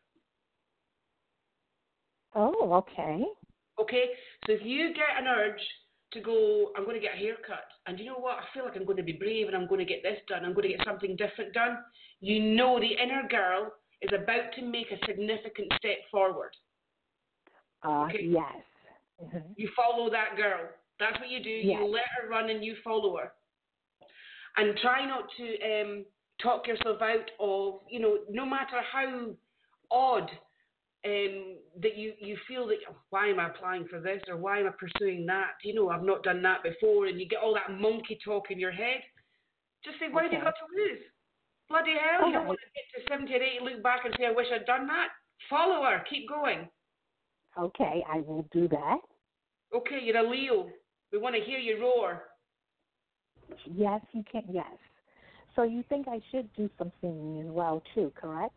Oh, 2.36 2.74
okay. 2.74 3.24
Okay, 3.80 4.06
so 4.46 4.54
if 4.54 4.62
you 4.64 4.94
get 4.94 5.20
an 5.20 5.28
urge 5.28 5.62
to 6.12 6.22
go, 6.22 6.72
I'm 6.78 6.84
going 6.86 6.96
to 6.96 7.02
get 7.02 7.16
a 7.16 7.18
haircut, 7.18 7.66
and 7.88 8.00
you 8.00 8.06
know 8.06 8.16
what? 8.16 8.38
I 8.38 8.44
feel 8.54 8.64
like 8.64 8.76
I'm 8.76 8.86
going 8.86 8.98
to 8.98 9.04
be 9.04 9.14
brave 9.14 9.48
and 9.48 9.56
I'm 9.56 9.68
going 9.68 9.80
to 9.80 9.86
get 9.86 10.02
this 10.04 10.20
done. 10.28 10.46
I'm 10.46 10.54
going 10.54 10.70
to 10.70 10.78
get 10.78 10.86
something 10.86 11.16
different 11.16 11.54
done. 11.54 11.78
You 12.22 12.40
know 12.42 12.80
the 12.80 12.88
inner 13.04 13.28
girl 13.30 13.74
is 14.02 14.10
about 14.14 14.54
to 14.56 14.62
make 14.62 14.88
a 14.92 15.06
significant 15.06 15.72
step 15.78 15.98
forward. 16.12 16.52
Uh, 17.84 18.06
Okay. 18.06 18.24
yes. 18.24 18.64
hmm 19.20 19.40
You 19.58 19.70
follow 19.76 20.10
that 20.10 20.38
girl. 20.38 20.70
That's 21.00 21.20
what 21.20 21.30
you 21.30 21.44
do. 21.44 21.50
Yes. 21.50 21.80
You 21.82 21.88
let 21.92 22.04
her 22.22 22.30
run 22.30 22.50
and 22.50 22.64
you 22.64 22.76
follow 22.84 23.18
her. 23.18 23.32
And 24.58 24.78
try 24.78 25.06
not 25.06 25.26
to 25.38 25.82
um, 25.82 26.06
talk 26.42 26.68
yourself 26.68 27.02
out 27.02 27.30
of, 27.40 27.82
you 27.90 28.00
know, 28.00 28.20
no 28.30 28.46
matter 28.46 28.80
how 28.92 29.32
odd 29.92 30.30
um, 31.06 31.58
that 31.82 31.96
you, 31.96 32.14
you 32.20 32.38
feel 32.48 32.66
that, 32.68 32.78
"Oh, 32.90 32.96
why 33.12 33.28
am 33.28 33.40
I 33.40 33.48
applying 33.48 33.88
for 33.88 34.00
this 34.00 34.22
or 34.28 34.38
why 34.38 34.60
am 34.60 34.68
I 34.68 34.72
pursuing 34.72 35.26
that? 35.28 35.52
You 35.64 35.74
know, 35.76 35.90
I've 35.90 36.04
not 36.04 36.24
done 36.24 36.42
that 36.42 36.64
before. 36.64 37.06
And 37.08 37.20
you 37.20 37.28
get 37.28 37.40
all 37.44 37.54
that 37.54 37.72
monkey 37.80 38.18
talk 38.26 38.50
in 38.50 38.60
your 38.60 38.72
head. 38.72 39.02
Just 39.84 40.00
say, 40.00 40.08
what 40.10 40.24
have 40.24 40.32
you 40.34 40.40
Okay. 40.40 40.46
got 40.46 40.56
to 40.58 40.66
lose? 40.76 41.02
Bloody 41.70 41.94
hell, 41.94 42.28
you 42.28 42.34
don't 42.34 42.48
want 42.48 42.60
to 42.60 42.66
get 42.74 43.04
to 43.06 43.10
70 43.10 43.34
or 43.34 43.38
80, 43.38 43.60
look 43.76 43.84
back 43.84 44.06
and 44.06 44.16
say, 44.18 44.26
I 44.28 44.32
wish 44.32 44.48
I'd 44.54 44.66
done 44.66 44.88
that. 44.88 45.10
Follow 45.50 45.84
her. 45.84 46.04
Keep 46.10 46.30
going. 46.30 46.68
Okay, 47.58 48.04
I 48.12 48.20
will 48.22 48.48
do 48.52 48.68
that. 48.68 48.98
Okay, 49.74 50.00
you're 50.02 50.18
a 50.18 50.30
Leo. 50.30 50.70
We 51.12 51.18
want 51.18 51.36
to 51.36 51.42
hear 51.42 51.60
you 51.60 51.82
roar. 51.82 52.24
Yes, 53.74 54.02
you 54.12 54.24
can. 54.32 54.44
Yes. 54.52 54.66
So 55.56 55.64
you 55.64 55.84
think 55.88 56.08
I 56.08 56.20
should 56.32 56.52
do 56.56 56.70
some 56.78 56.92
singing 57.02 57.42
as 57.42 57.52
well 57.52 57.82
too, 57.94 58.12
correct? 58.16 58.54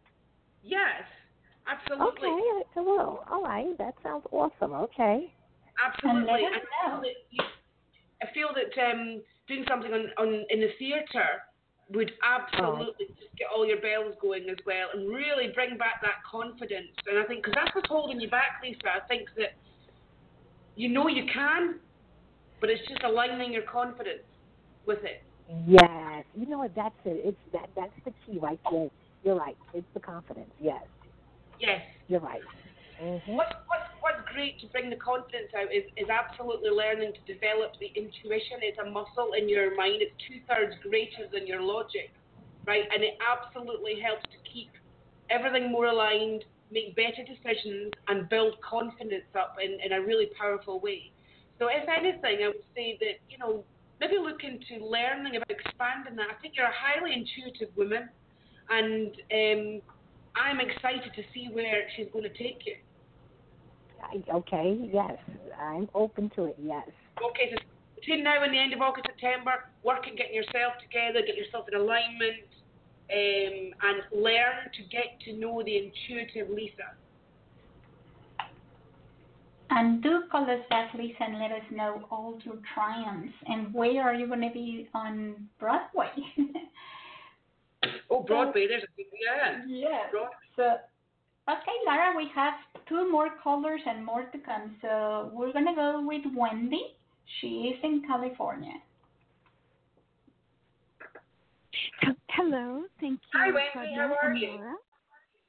Yes, 0.62 1.02
absolutely. 1.68 2.28
Okay, 2.28 2.64
I 2.76 2.80
I 2.80 2.82
will. 2.82 3.24
All 3.30 3.42
right, 3.42 3.76
that 3.78 3.94
sounds 4.02 4.24
awesome. 4.32 4.72
Okay. 4.72 5.32
Absolutely. 5.78 6.18
And 6.18 6.26
let 6.26 6.42
us 6.42 6.58
I 6.58 6.88
feel 6.88 6.96
know. 6.96 7.02
that, 7.02 7.16
you, 7.30 7.44
I 8.22 8.26
feel 8.34 8.48
that 8.54 8.90
um, 8.90 9.22
doing 9.46 9.64
something 9.68 9.92
on, 9.92 10.10
on 10.18 10.44
in 10.50 10.60
the 10.60 10.70
theatre 10.78 11.44
would 11.90 12.12
absolutely 12.22 13.06
just 13.16 13.32
get 13.38 13.48
all 13.54 13.66
your 13.66 13.80
bells 13.80 14.14
going 14.20 14.48
as 14.50 14.58
well 14.66 14.88
and 14.92 15.08
really 15.08 15.48
bring 15.54 15.78
back 15.78 16.02
that 16.02 16.20
confidence. 16.30 16.92
And 17.06 17.18
I 17.18 17.24
think, 17.24 17.44
because 17.44 17.54
that's 17.56 17.74
what's 17.74 17.88
holding 17.88 18.20
you 18.20 18.28
back, 18.28 18.60
Lisa, 18.62 19.00
I 19.02 19.06
think 19.08 19.28
that 19.36 19.56
you 20.76 20.88
know 20.88 21.08
you 21.08 21.24
can, 21.32 21.76
but 22.60 22.68
it's 22.68 22.86
just 22.88 23.02
aligning 23.04 23.52
your 23.52 23.62
confidence 23.62 24.26
with 24.84 25.02
it. 25.04 25.22
Yes. 25.66 26.24
You 26.36 26.46
know 26.46 26.58
what? 26.58 26.74
That's 26.74 26.94
it. 27.04 27.22
It's 27.24 27.38
that. 27.52 27.70
That's 27.74 27.92
the 28.04 28.12
key 28.26 28.38
right 28.38 28.60
there. 28.70 28.90
You're 29.24 29.36
right. 29.36 29.56
It's 29.72 29.86
the 29.94 30.00
confidence. 30.00 30.50
Yes. 30.60 30.82
Yes. 31.60 31.82
You're 32.08 32.20
right. 32.20 32.42
hmm 33.00 33.18
What's, 33.26 33.54
what's, 33.68 33.90
what's 34.00 34.22
great 34.32 34.58
to 34.60 34.66
bring 34.68 34.90
the 34.90 34.96
confidence 34.96 35.52
out 35.54 35.70
is, 35.74 35.84
is 35.96 36.08
absolutely 36.08 36.70
learning 36.70 37.12
to 37.14 37.22
develop 37.32 37.72
the 37.80 37.90
intuition. 37.94 38.62
It's 38.62 38.78
a 38.78 38.88
muscle 38.88 39.34
in 39.38 39.48
your 39.48 39.76
mind. 39.76 40.00
It's 40.00 40.14
two 40.26 40.40
thirds 40.48 40.74
greater 40.82 41.28
than 41.32 41.46
your 41.46 41.60
logic, 41.62 42.10
right? 42.66 42.84
And 42.92 43.02
it 43.04 43.18
absolutely 43.20 44.00
helps 44.00 44.24
to 44.30 44.38
keep 44.50 44.70
everything 45.30 45.70
more 45.70 45.86
aligned, 45.86 46.44
make 46.70 46.96
better 46.96 47.22
decisions, 47.26 47.92
and 48.08 48.28
build 48.28 48.56
confidence 48.62 49.28
up 49.36 49.56
in, 49.62 49.78
in 49.84 49.92
a 49.92 50.00
really 50.00 50.30
powerful 50.38 50.80
way. 50.80 51.12
So, 51.58 51.66
if 51.68 51.88
anything, 51.88 52.44
I 52.44 52.48
would 52.48 52.66
say 52.74 52.96
that, 53.00 53.18
you 53.28 53.38
know, 53.38 53.64
maybe 54.00 54.14
look 54.16 54.44
into 54.44 54.84
learning 54.84 55.36
about 55.36 55.50
expanding 55.50 56.14
that. 56.16 56.28
I 56.30 56.40
think 56.40 56.54
you're 56.56 56.66
a 56.66 56.72
highly 56.72 57.12
intuitive 57.12 57.74
woman, 57.76 58.08
and 58.70 59.10
um, 59.32 59.82
I'm 60.40 60.60
excited 60.60 61.12
to 61.14 61.22
see 61.34 61.48
where 61.52 61.84
she's 61.96 62.06
going 62.12 62.24
to 62.24 62.36
take 62.36 62.62
you. 62.66 62.74
Okay. 64.32 64.88
Yes. 64.92 65.18
I'm 65.60 65.88
open 65.94 66.30
to 66.36 66.46
it. 66.46 66.56
Yes. 66.62 66.88
Okay, 67.18 67.50
so 67.50 67.56
between 67.96 68.22
now 68.22 68.42
and 68.42 68.54
the 68.54 68.58
end 68.58 68.72
of 68.72 68.80
August, 68.80 69.06
September, 69.06 69.64
work 69.82 70.06
at 70.06 70.16
getting 70.16 70.34
yourself 70.34 70.74
together, 70.80 71.20
get 71.26 71.36
yourself 71.36 71.66
in 71.70 71.78
alignment, 71.78 72.46
um, 73.10 73.72
and 73.82 74.22
learn 74.22 74.70
to 74.76 74.82
get 74.90 75.18
to 75.24 75.32
know 75.32 75.62
the 75.64 75.76
intuitive 75.76 76.48
Lisa. 76.50 76.94
And 79.70 80.02
do 80.02 80.22
call 80.30 80.44
us 80.44 80.60
back, 80.70 80.94
Lisa, 80.94 81.24
and 81.24 81.38
let 81.38 81.52
us 81.52 81.62
know 81.70 82.06
all 82.10 82.38
your 82.44 82.56
triumphs. 82.74 83.34
And 83.46 83.74
where 83.74 84.02
are 84.02 84.14
you 84.14 84.26
going 84.26 84.40
to 84.40 84.50
be 84.52 84.88
on 84.94 85.48
Broadway? 85.58 86.10
Oh, 88.10 88.22
Broadway, 88.22 88.66
there's 88.68 88.82
a 88.82 88.92
big, 88.96 89.06
yeah. 89.12 89.60
yes. 89.66 90.10
Broadway. 90.10 90.34
So, 90.56 90.62
okay, 91.50 91.76
Lara, 91.86 92.16
we 92.16 92.28
have 92.34 92.54
two 92.88 93.10
more 93.10 93.28
callers 93.42 93.80
and 93.86 94.04
more 94.04 94.22
to 94.24 94.38
come. 94.38 94.76
So 94.82 95.30
we're 95.32 95.52
going 95.52 95.66
to 95.66 95.74
go 95.74 96.04
with 96.06 96.22
Wendy. 96.36 96.94
She 97.40 97.74
is 97.74 97.78
in 97.82 98.02
California. 98.06 98.72
Hello, 102.30 102.82
thank 103.00 103.20
you. 103.20 103.40
Hi, 103.40 103.46
Wendy, 103.46 103.68
Claudia 103.72 103.96
how 103.96 104.16
are 104.28 104.34
you? 104.34 104.48
Laura. 104.52 104.74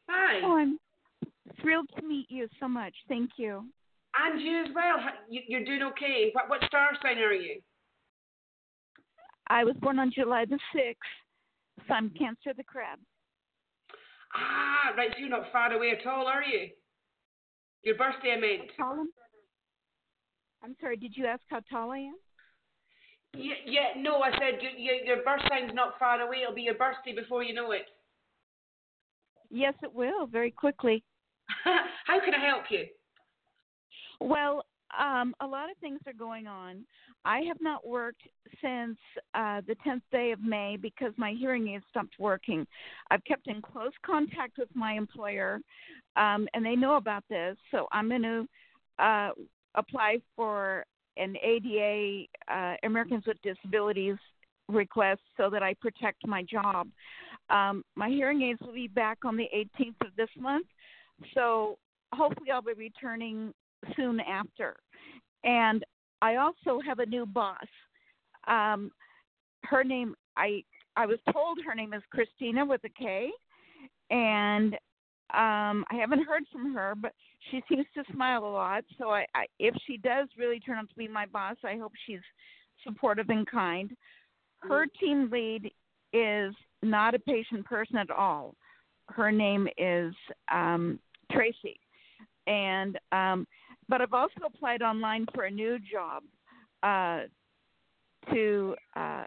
Hi. 0.10 0.42
Oh, 0.44 0.58
I'm 0.58 0.80
thrilled 1.62 1.90
to 1.98 2.06
meet 2.06 2.26
you 2.30 2.48
so 2.60 2.68
much. 2.68 2.94
Thank 3.08 3.32
you. 3.38 3.64
And 4.20 4.42
you 4.42 4.64
as 4.66 4.68
well. 4.74 4.98
You- 5.30 5.44
You're 5.48 5.64
doing 5.64 5.84
okay. 5.84 6.30
What, 6.34 6.50
what 6.50 6.64
star 6.66 6.90
sign 7.02 7.20
are 7.20 7.32
you? 7.32 7.62
I 9.48 9.64
was 9.64 9.76
born 9.82 10.00
on 10.00 10.12
July 10.14 10.46
the 10.46 10.60
6th, 10.76 10.96
so 11.88 11.94
I'm 11.94 12.10
Cancer 12.12 12.54
the 12.56 12.64
Crab. 12.64 13.00
Ah, 14.36 14.94
right, 14.96 15.10
so 15.14 15.20
you're 15.20 15.30
not 15.30 15.52
far 15.52 15.72
away 15.74 15.92
at 15.92 16.06
all, 16.08 16.28
are 16.28 16.44
you? 16.44 16.70
Your 17.84 17.96
birthday, 17.96 18.34
I 18.34 18.40
meant. 18.40 18.70
How 18.78 18.86
tall 18.86 19.00
am 19.00 19.10
I'm 20.64 20.76
sorry, 20.82 20.98
did 20.98 21.16
you 21.16 21.26
ask 21.26 21.42
how 21.48 21.62
tall 21.72 21.92
I 21.92 22.00
am? 22.00 22.16
Yeah, 23.34 23.54
yeah, 23.66 24.02
no, 24.02 24.22
I 24.22 24.32
said 24.32 24.62
your, 24.62 24.72
your, 24.72 24.96
your 25.06 25.24
birth 25.24 25.42
sign's 25.50 25.72
not 25.74 25.98
far 26.00 26.20
away. 26.22 26.42
It'll 26.44 26.56
be 26.56 26.64
your 26.64 26.74
birthday 26.74 27.14
before 27.14 27.44
you 27.44 27.54
know 27.54 27.72
it. 27.72 27.86
Yes, 29.50 29.74
it 29.82 29.94
will, 29.94 30.28
very 30.28 30.52
quickly. 30.52 31.04
How 32.06 32.20
can 32.24 32.34
I 32.34 32.46
help 32.46 32.64
you? 32.70 32.86
Well, 34.20 34.66
um, 34.98 35.34
a 35.40 35.48
lot 35.48 35.70
of 35.70 35.78
things 35.78 36.00
are 36.08 36.14
going 36.14 36.48
on. 36.48 36.84
I 37.26 37.42
have 37.42 37.58
not 37.62 37.86
worked 37.86 38.22
since 38.62 38.98
uh, 39.34 39.62
the 39.68 39.76
10th 39.86 40.02
day 40.12 40.32
of 40.32 40.42
May 40.42 40.78
because 40.78 41.14
my 41.18 41.34
hearing 41.38 41.68
aids 41.70 41.84
stopped 41.90 42.16
working. 42.20 42.66
I've 43.12 43.24
kept 43.26 43.48
in 43.48 43.62
close 43.62 43.92
contact 44.06 44.58
with 44.58 44.70
my 44.74 44.94
employer, 44.94 45.60
um, 46.16 46.48
and 46.54 46.66
they 46.66 46.76
know 46.76 46.96
about 46.96 47.24
this. 47.30 47.58
So 47.72 47.88
I'm 47.92 48.10
going 48.10 48.24
to 48.24 48.48
uh, 49.04 49.30
apply 49.76 50.18
for 50.36 50.86
an 51.18 51.36
ADA, 51.44 52.26
uh, 52.52 52.76
Americans 52.84 53.26
with 53.28 53.38
Disabilities 53.44 54.18
request, 54.68 55.22
so 55.36 55.50
that 55.50 55.64
I 55.64 55.74
protect 55.76 56.26
my 56.26 56.44
job. 56.44 56.88
Um, 57.50 57.84
my 57.96 58.10
hearing 58.10 58.42
aids 58.44 58.60
will 58.62 58.74
be 58.74 58.88
back 58.88 59.20
on 59.26 59.36
the 59.36 59.48
18th 59.56 60.08
of 60.08 60.16
this 60.16 60.30
month, 60.40 60.68
so 61.34 61.78
hopefully 62.14 62.52
I'll 62.52 62.62
be 62.62 62.74
returning 62.74 63.54
soon 63.96 64.20
after. 64.20 64.76
And 65.44 65.84
I 66.22 66.36
also 66.36 66.80
have 66.86 67.00
a 67.00 67.06
new 67.06 67.26
boss. 67.26 67.58
Um, 68.48 68.92
her 69.64 69.84
name 69.84 70.16
I 70.38 70.64
I 70.96 71.06
was 71.06 71.20
told 71.32 71.60
her 71.66 71.76
name 71.76 71.94
is 71.94 72.04
Kristina 72.14 72.68
with 72.68 72.82
a 72.84 72.90
K, 72.90 73.30
and 74.10 74.74
um, 75.34 75.86
I 75.92 75.96
haven't 75.96 76.26
heard 76.26 76.44
from 76.52 76.74
her, 76.74 76.94
but 77.00 77.14
she 77.50 77.62
seems 77.70 77.86
to 77.96 78.04
smile 78.12 78.44
a 78.44 78.52
lot. 78.52 78.84
So 78.98 79.10
I, 79.10 79.26
I 79.36 79.46
if 79.60 79.76
she 79.86 79.98
does 79.98 80.28
really 80.38 80.60
turn 80.60 80.78
out 80.78 80.90
to 80.90 80.96
be 80.96 81.08
my 81.08 81.26
boss, 81.28 81.56
I 81.64 81.78
hope 81.78 81.94
she's 82.06 82.20
supportive 82.84 83.30
and 83.30 83.46
kind. 83.50 83.92
Her 84.62 84.86
team 85.00 85.30
lead 85.32 85.72
is 86.12 86.54
not 86.82 87.16
a 87.16 87.20
patient 87.20 87.66
person 87.66 87.98
at 87.98 88.10
all. 88.10 88.56
Her 89.08 89.32
name 89.32 89.68
is 89.78 90.14
um, 90.52 91.00
Tracy, 91.32 91.80
and 92.48 92.98
um, 93.12 93.48
but 93.90 94.02
I've 94.02 94.14
also 94.14 94.42
applied 94.46 94.82
online 94.82 95.26
for 95.34 95.44
a 95.46 95.52
new 95.52 95.80
job 95.80 96.24
uh, 96.84 97.22
to 98.32 98.76
uh, 98.96 99.24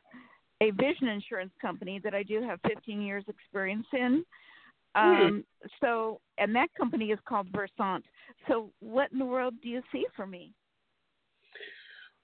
a 0.63 0.71
vision 0.71 1.09
insurance 1.09 1.53
company 1.61 2.01
that 2.05 2.15
I 2.15 2.23
do 2.23 2.41
have 2.43 2.61
15 2.67 3.03
years 3.03 3.25
experience 3.29 3.87
in. 3.93 4.25
Um, 4.95 5.45
So, 5.81 6.21
and 6.39 6.55
that 6.55 6.69
company 6.79 7.07
is 7.07 7.19
called 7.27 7.49
Versant. 7.53 8.05
So, 8.47 8.71
what 8.81 9.11
in 9.13 9.19
the 9.19 9.25
world 9.25 9.55
do 9.63 9.69
you 9.69 9.83
see 9.91 10.05
for 10.15 10.27
me? 10.27 10.53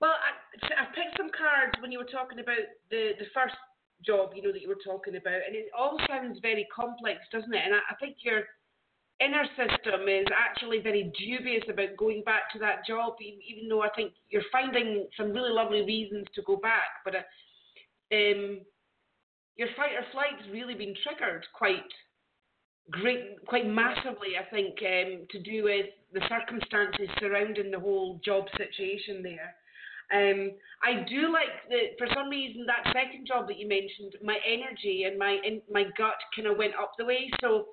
Well, 0.01 0.13
I, 0.13 0.83
I 0.83 0.85
picked 0.95 1.17
some 1.17 1.31
cards 1.37 1.75
when 1.81 1.91
you 1.91 1.99
were 1.99 2.13
talking 2.13 2.39
about 2.39 2.65
the 2.91 3.13
the 3.19 3.27
first 3.35 3.57
job, 4.05 4.31
you 4.35 4.43
know, 4.43 4.53
that 4.53 4.63
you 4.63 4.69
were 4.69 4.85
talking 4.85 5.17
about, 5.17 5.41
and 5.47 5.57
it 5.57 5.71
all 5.77 5.99
sounds 6.07 6.39
very 6.41 6.67
complex, 6.75 7.19
doesn't 7.33 7.53
it? 7.53 7.63
And 7.65 7.75
I, 7.75 7.81
I 7.91 7.95
think 7.99 8.17
your 8.21 8.45
inner 9.21 9.45
system 9.57 10.09
is 10.09 10.27
actually 10.37 10.81
very 10.81 11.13
dubious 11.19 11.65
about 11.69 11.97
going 11.97 12.23
back 12.25 12.53
to 12.53 12.59
that 12.61 12.87
job, 12.87 13.15
even 13.21 13.69
though 13.69 13.83
I 13.83 13.89
think 13.97 14.13
you're 14.31 14.43
finding 14.53 15.07
some 15.17 15.33
really 15.33 15.53
lovely 15.53 15.83
reasons 15.83 16.27
to 16.35 16.43
go 16.43 16.57
back. 16.57 17.03
But 17.05 17.15
uh, 17.17 18.15
um, 18.15 18.61
your 19.57 19.69
fight 19.77 19.99
or 19.99 20.07
flight's 20.13 20.49
really 20.53 20.75
been 20.75 20.95
triggered 21.03 21.45
quite 21.53 21.91
great, 22.91 23.45
quite 23.47 23.67
massively, 23.67 24.39
I 24.39 24.49
think, 24.51 24.79
um, 24.83 25.27
to 25.31 25.43
do 25.43 25.65
with 25.65 25.87
the 26.13 26.23
circumstances 26.29 27.09
surrounding 27.21 27.71
the 27.71 27.81
whole 27.81 28.21
job 28.25 28.45
situation 28.57 29.23
there. 29.23 29.55
Um, 30.11 30.53
I 30.83 31.05
do 31.07 31.31
like 31.31 31.69
that 31.69 31.99
for 31.99 32.07
some 32.15 32.31
reason 32.31 32.65
that 32.67 32.93
second 32.95 33.27
job 33.27 33.47
that 33.49 33.59
you 33.59 33.69
mentioned, 33.69 34.15
my 34.25 34.39
energy 34.47 35.05
and 35.05 35.19
my 35.19 35.39
in, 35.45 35.61
my 35.71 35.85
gut 35.99 36.17
kind 36.35 36.49
of 36.49 36.57
went 36.57 36.73
up 36.81 36.93
the 36.97 37.05
way. 37.05 37.31
So 37.43 37.67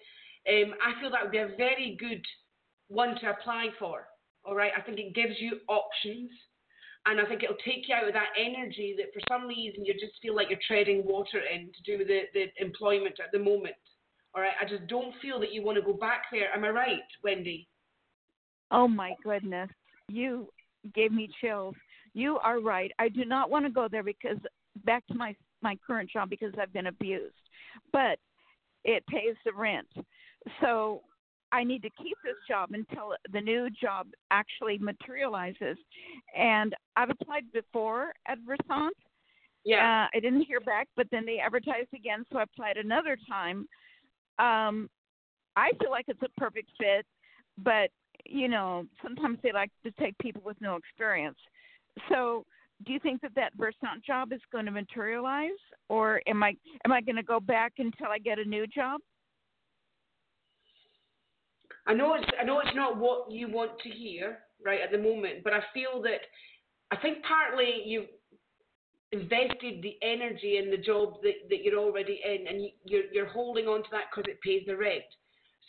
um, 0.48 0.74
I 0.82 1.00
feel 1.00 1.10
that 1.12 1.24
would 1.24 1.32
be 1.32 1.40
a 1.40 1.56
very 1.58 1.98
good 2.00 2.24
one 2.88 3.16
to 3.22 3.30
apply 3.30 3.68
for. 3.80 4.08
All 4.44 4.56
right, 4.56 4.72
I 4.78 4.82
think 4.82 5.00
it 5.00 5.16
gives 5.16 5.36
you 5.40 5.60
options, 5.68 6.30
and 7.06 7.20
I 7.20 7.26
think 7.26 7.44
it'll 7.44 7.56
take 7.66 7.88
you 7.88 7.96
out 7.96 8.08
of 8.08 8.14
that 8.14 8.30
energy 8.38 8.96
that 8.98 9.14
for 9.14 9.22
some 9.28 9.48
reason 9.48 9.86
you 9.86 9.94
just 9.94 10.22
feel 10.22 10.36
like 10.36 10.50
you're 10.50 10.60
treading 10.68 11.04
water 11.06 11.42
in 11.52 11.72
to 11.74 11.84
do 11.84 11.98
with 11.98 12.08
the, 12.08 12.22
the 12.34 12.46
employment 12.64 13.16
at 13.20 13.32
the 13.32 13.40
moment. 13.40 13.76
All 14.36 14.42
right, 14.42 14.54
I 14.62 14.66
just 14.66 14.88
don't 14.88 15.14
feel 15.22 15.40
that 15.40 15.52
you 15.52 15.64
want 15.64 15.78
to 15.78 15.82
go 15.82 15.94
back 15.94 16.24
there. 16.32 16.54
Am 16.54 16.64
I 16.64 16.70
right, 16.70 17.00
Wendy? 17.24 17.68
Oh 18.70 18.88
my 18.88 19.14
goodness, 19.24 19.70
you 20.10 20.48
gave 20.94 21.12
me 21.12 21.30
chills. 21.42 21.76
You 22.14 22.38
are 22.38 22.60
right. 22.60 22.92
I 23.00 23.10
do 23.10 23.26
not 23.26 23.50
want 23.50 23.66
to 23.66 23.72
go 23.72 23.88
there 23.90 24.04
because 24.04 24.38
back 24.86 25.06
to 25.08 25.16
my 25.16 25.36
my 25.62 25.78
current 25.88 26.10
job 26.12 26.30
because 26.30 26.54
I've 26.62 26.74
been 26.74 26.88
abused, 26.88 27.34
but 27.92 28.20
it 28.84 29.06
pays 29.08 29.36
the 29.44 29.54
rent. 29.54 29.88
So 30.62 31.02
I 31.52 31.64
need 31.64 31.82
to 31.84 31.90
keep 32.02 32.18
this 32.24 32.36
job 32.48 32.72
until 32.74 33.14
the 33.32 33.42
new 33.42 33.70
job 33.70 34.08
actually 34.32 34.78
materializes. 34.78 35.78
And 36.38 36.76
I've 36.96 37.10
applied 37.10 37.52
before 37.54 38.14
at 38.28 38.40
Versant. 38.46 38.96
Yeah. 39.64 40.06
Uh, 40.06 40.18
I 40.18 40.20
didn't 40.20 40.42
hear 40.42 40.60
back, 40.60 40.88
but 40.96 41.08
then 41.12 41.26
they 41.26 41.40
advertised 41.40 41.94
again, 41.96 42.24
so 42.32 42.40
I 42.40 42.44
applied 42.44 42.78
another 42.78 43.18
time. 43.28 43.68
Um, 44.38 44.90
I 45.56 45.72
feel 45.80 45.92
like 45.92 46.06
it's 46.08 46.22
a 46.22 46.40
perfect 46.40 46.70
fit, 46.78 47.06
but 47.58 47.90
you 48.26 48.48
know, 48.48 48.86
sometimes 49.02 49.40
they 49.42 49.52
like 49.52 49.72
to 49.84 49.92
take 49.92 50.18
people 50.20 50.42
with 50.46 50.60
no 50.60 50.76
experience. 50.76 51.38
So, 52.10 52.46
do 52.86 52.92
you 52.92 53.00
think 53.00 53.22
that 53.22 53.34
that 53.36 53.54
Versant 53.56 54.04
job 54.06 54.34
is 54.34 54.42
going 54.52 54.66
to 54.66 54.72
materialize, 54.72 55.52
or 55.90 56.22
am 56.28 56.44
I 56.44 56.56
am 56.84 56.92
I 56.92 57.02
going 57.02 57.16
to 57.16 57.24
go 57.24 57.40
back 57.40 57.74
until 57.78 58.08
I 58.08 58.20
get 58.20 58.40
a 58.40 58.44
new 58.44 58.68
job? 58.68 59.00
I 61.88 61.94
know 61.94 62.16
it's 62.16 62.28
I 62.40 62.44
know 62.44 62.60
it's 62.60 62.76
not 62.76 62.98
what 62.98 63.32
you 63.32 63.50
want 63.50 63.80
to 63.80 63.90
hear 63.90 64.40
right 64.66 64.82
at 64.82 64.92
the 64.92 64.98
moment, 64.98 65.44
but 65.44 65.54
I 65.54 65.62
feel 65.74 66.02
that 66.04 66.22
I 66.92 66.98
think 66.98 67.24
partly 67.24 67.84
you 67.86 68.06
invested 69.12 69.82
the 69.82 69.96
energy 70.02 70.58
in 70.58 70.72
the 70.72 70.78
job 70.78 71.22
that, 71.24 71.48
that 71.50 71.64
you're 71.64 71.80
already 71.80 72.20
in, 72.26 72.48
and 72.48 72.62
you, 72.64 72.70
you're 72.86 73.14
you're 73.14 73.30
holding 73.30 73.66
on 73.66 73.84
to 73.84 73.90
that 73.92 74.06
because 74.10 74.30
it 74.30 74.42
pays 74.42 74.64
the 74.66 74.76
rent. 74.76 75.04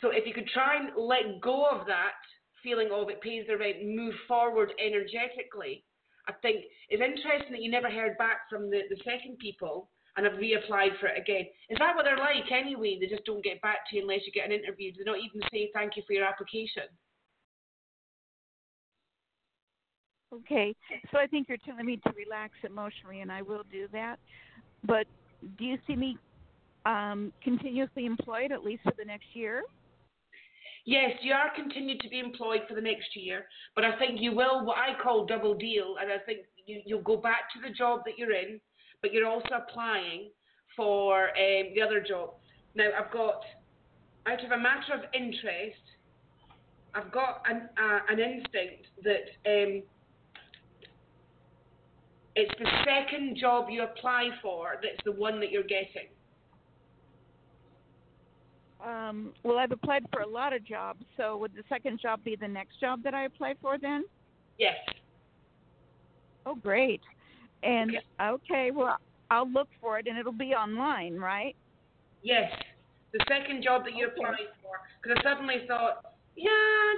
So 0.01 0.09
if 0.09 0.25
you 0.25 0.33
could 0.33 0.47
try 0.53 0.77
and 0.77 0.89
let 0.97 1.41
go 1.41 1.65
of 1.69 1.87
that 1.87 2.17
feeling 2.63 2.89
of 2.91 3.09
it 3.09 3.21
pays 3.21 3.45
the 3.47 3.57
rent, 3.57 3.77
move 3.83 4.13
forward 4.27 4.73
energetically, 4.83 5.83
I 6.27 6.33
think 6.41 6.65
it's 6.89 7.01
interesting 7.01 7.51
that 7.51 7.61
you 7.61 7.71
never 7.71 7.89
heard 7.89 8.17
back 8.17 8.49
from 8.49 8.69
the, 8.69 8.81
the 8.89 8.97
second 9.03 9.37
people 9.39 9.89
and 10.17 10.25
have 10.25 10.35
reapplied 10.35 10.99
for 10.99 11.07
it 11.07 11.21
again. 11.21 11.45
Is 11.69 11.77
that 11.79 11.95
what 11.95 12.03
they're 12.03 12.17
like 12.17 12.51
anyway? 12.51 12.97
They 12.99 13.05
just 13.07 13.23
don't 13.25 13.43
get 13.43 13.61
back 13.61 13.89
to 13.89 13.95
you 13.95 14.01
unless 14.01 14.21
you 14.25 14.31
get 14.31 14.45
an 14.45 14.51
interview. 14.51 14.91
Do 14.91 15.03
they 15.03 15.11
not 15.11 15.19
even 15.19 15.41
say 15.51 15.69
thank 15.73 15.95
you 15.95 16.03
for 16.05 16.13
your 16.13 16.25
application? 16.25 16.83
Okay, 20.33 20.75
so 21.11 21.17
I 21.17 21.27
think 21.27 21.47
you're 21.47 21.57
telling 21.65 21.85
me 21.85 21.97
to 22.05 22.11
relax 22.13 22.53
emotionally, 22.65 23.21
and 23.21 23.31
I 23.31 23.41
will 23.41 23.63
do 23.71 23.87
that. 23.93 24.17
But 24.83 25.07
do 25.57 25.63
you 25.63 25.77
see 25.87 25.95
me 25.95 26.17
um, 26.85 27.31
continuously 27.41 28.05
employed 28.05 28.51
at 28.51 28.63
least 28.63 28.83
for 28.83 28.93
the 28.97 29.05
next 29.05 29.27
year? 29.33 29.63
Yes, 30.85 31.11
you 31.21 31.33
are 31.33 31.53
continued 31.55 32.01
to 32.01 32.09
be 32.09 32.19
employed 32.19 32.61
for 32.67 32.75
the 32.75 32.81
next 32.81 33.15
year, 33.15 33.45
but 33.75 33.83
I 33.83 33.97
think 33.99 34.21
you 34.21 34.33
will 34.33 34.65
what 34.65 34.77
I 34.77 35.01
call 35.01 35.25
double 35.25 35.53
deal, 35.53 35.95
and 36.01 36.11
I 36.11 36.17
think 36.25 36.39
you, 36.65 36.81
you'll 36.85 37.01
go 37.01 37.17
back 37.17 37.51
to 37.53 37.67
the 37.67 37.73
job 37.73 38.01
that 38.05 38.17
you're 38.17 38.33
in, 38.33 38.59
but 39.01 39.13
you're 39.13 39.27
also 39.27 39.49
applying 39.55 40.29
for 40.75 41.29
um, 41.29 41.73
the 41.75 41.81
other 41.81 42.01
job. 42.01 42.31
Now, 42.75 42.89
I've 42.97 43.11
got, 43.11 43.41
out 44.27 44.43
of 44.43 44.51
a 44.51 44.57
matter 44.57 44.93
of 44.93 45.01
interest, 45.13 45.81
I've 46.93 47.11
got 47.11 47.41
an, 47.49 47.69
uh, 47.77 47.99
an 48.09 48.19
instinct 48.19 48.87
that 49.03 49.25
um, 49.45 49.83
it's 52.35 52.53
the 52.59 52.69
second 52.85 53.37
job 53.37 53.67
you 53.69 53.83
apply 53.83 54.29
for 54.41 54.75
that's 54.81 55.03
the 55.05 55.11
one 55.11 55.39
that 55.39 55.51
you're 55.51 55.63
getting. 55.63 56.07
Um, 58.85 59.33
well, 59.43 59.57
I've 59.57 59.71
applied 59.71 60.05
for 60.13 60.21
a 60.21 60.27
lot 60.27 60.53
of 60.53 60.63
jobs, 60.63 61.03
so 61.17 61.35
would 61.37 61.53
the 61.55 61.63
second 61.67 61.99
job 61.99 62.23
be 62.23 62.35
the 62.35 62.47
next 62.47 62.79
job 62.79 63.01
that 63.03 63.13
I 63.13 63.25
apply 63.25 63.55
for 63.59 63.77
then? 63.79 64.05
Yes. 64.59 64.75
Oh, 66.45 66.55
great. 66.55 67.01
And 67.63 67.91
Okay. 68.21 68.71
well, 68.71 68.97
I'll 69.29 69.49
look 69.49 69.69
for 69.81 69.99
it, 69.99 70.07
and 70.07 70.17
it'll 70.17 70.31
be 70.31 70.53
online, 70.53 71.15
right? 71.15 71.55
Yes, 72.21 72.51
the 73.13 73.19
second 73.27 73.63
job 73.63 73.83
that 73.85 73.95
you 73.95 74.07
Okay. 74.07 74.15
applied 74.15 74.49
for. 74.61 74.79
Because 75.01 75.17
I 75.19 75.23
suddenly 75.23 75.65
thought, 75.67 76.01
yeah, 76.35 76.51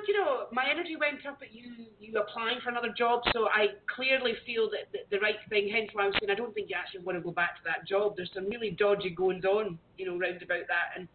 you 0.08 0.14
know, 0.18 0.48
my 0.52 0.70
energy 0.70 0.96
went 0.96 1.26
up 1.26 1.40
at 1.42 1.54
you 1.54 1.88
you 2.00 2.18
applying 2.20 2.60
for 2.62 2.70
another 2.70 2.94
job, 2.98 3.22
so 3.34 3.48
I 3.48 3.68
clearly 3.96 4.34
feel 4.46 4.70
that 4.72 4.92
the, 4.92 5.00
the 5.12 5.20
right 5.22 5.38
thing. 5.50 5.70
Hence 5.70 5.90
why 5.94 6.06
I'm 6.06 6.14
saying 6.20 6.30
I 6.30 6.36
don't 6.36 6.54
think 6.54 6.70
you 6.70 6.76
actually 6.78 7.04
want 7.04 7.18
to 7.18 7.24
go 7.24 7.32
back 7.32 7.56
to 7.56 7.64
that 7.66 7.88
job. 7.88 8.16
There's 8.16 8.32
some 8.34 8.48
really 8.50 8.72
dodgy 8.72 9.12
goings 9.12 9.46
on, 9.46 9.80
you 9.98 10.06
know, 10.06 10.18
round 10.18 10.42
about 10.44 10.68
that, 10.68 10.98
and 10.98 11.08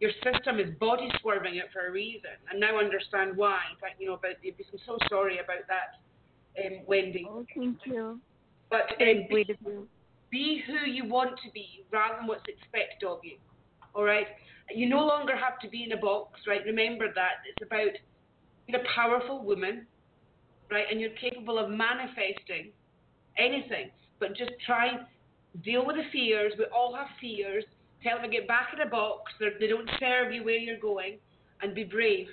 your 0.00 0.10
system 0.22 0.58
is 0.58 0.74
body 0.78 1.08
swerving 1.20 1.56
it 1.56 1.66
for 1.72 1.86
a 1.86 1.92
reason. 1.92 2.30
And 2.50 2.60
now 2.60 2.76
I 2.78 2.84
understand 2.84 3.36
why. 3.36 3.60
But 3.80 3.90
you 3.98 4.08
know, 4.08 4.18
but 4.20 4.38
I'm 4.42 4.80
so 4.86 4.98
sorry 5.08 5.38
about 5.38 5.66
that, 5.68 6.64
um, 6.64 6.82
Wendy. 6.86 7.26
Oh, 7.28 7.44
thank 7.54 7.78
you. 7.86 8.20
But 8.70 8.82
Very 8.98 9.26
sweet 9.30 9.50
of 9.50 9.56
you. 9.64 9.88
be 10.30 10.62
who 10.66 10.90
you 10.90 11.08
want 11.08 11.38
to 11.44 11.50
be 11.52 11.84
rather 11.90 12.16
than 12.18 12.26
what's 12.26 12.44
expected 12.46 13.06
of 13.06 13.20
you. 13.22 13.36
All 13.94 14.04
right? 14.04 14.26
You 14.74 14.88
no 14.88 15.04
longer 15.04 15.34
have 15.34 15.58
to 15.60 15.68
be 15.68 15.84
in 15.84 15.92
a 15.92 15.96
box, 15.96 16.40
right? 16.46 16.60
Remember 16.66 17.06
that. 17.14 17.40
It's 17.48 17.66
about 17.66 17.92
being 18.66 18.78
a 18.78 18.84
powerful 18.94 19.42
woman, 19.42 19.86
right? 20.70 20.84
And 20.90 21.00
you're 21.00 21.16
capable 21.20 21.58
of 21.58 21.70
manifesting 21.70 22.72
anything. 23.38 23.90
But 24.20 24.36
just 24.36 24.50
try 24.66 24.88
and 24.88 24.98
deal 25.64 25.86
with 25.86 25.96
the 25.96 26.02
fears. 26.12 26.52
We 26.58 26.66
all 26.66 26.94
have 26.94 27.06
fears. 27.20 27.64
Tell 28.02 28.18
them 28.20 28.30
to 28.30 28.36
get 28.36 28.46
back 28.46 28.68
in 28.74 28.86
a 28.86 28.90
box. 28.90 29.32
They're, 29.40 29.58
they 29.58 29.66
don't 29.66 29.88
serve 29.98 30.32
you 30.32 30.44
where 30.44 30.58
you're 30.58 30.78
going. 30.78 31.18
And 31.62 31.74
be 31.74 31.84
brave. 31.84 32.28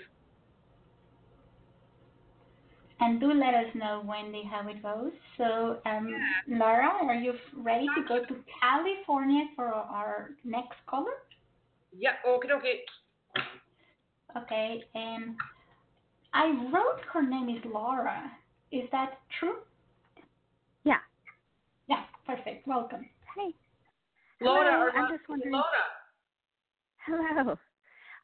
And 3.02 3.20
do 3.20 3.34
let 3.34 3.54
us 3.54 3.66
know, 3.76 4.04
Wendy, 4.06 4.44
how 4.50 4.68
it 4.70 4.82
goes. 4.82 5.12
So, 5.38 5.80
um, 5.86 6.10
Laura, 6.48 6.90
are 7.04 7.16
you 7.16 7.34
ready 7.58 7.88
to 7.88 8.04
go 8.08 8.24
to 8.26 8.36
California 8.62 9.46
for 9.56 9.66
our 9.68 10.30
next 10.46 10.78
caller? 10.88 11.12
Yeah, 11.98 12.12
okay, 12.28 12.48
okay. 12.54 12.82
Okay, 14.38 14.84
and 14.96 15.36
I 16.34 16.48
wrote 16.74 17.02
her 17.14 17.22
name 17.22 17.50
is 17.50 17.64
Laura. 17.72 18.32
Is 18.72 18.84
that 18.92 19.20
true? 19.40 19.58
Yeah. 20.84 20.98
Yeah, 21.88 22.04
perfect. 22.26 22.68
Welcome. 22.68 23.06
Hey. 23.36 23.54
Laura, 24.42 24.72
Hello, 24.92 25.06
I'm 25.06 25.18
just 25.18 25.28
wondering- 25.30 25.52
Laura. 25.54 25.66
Hello. 27.06 27.58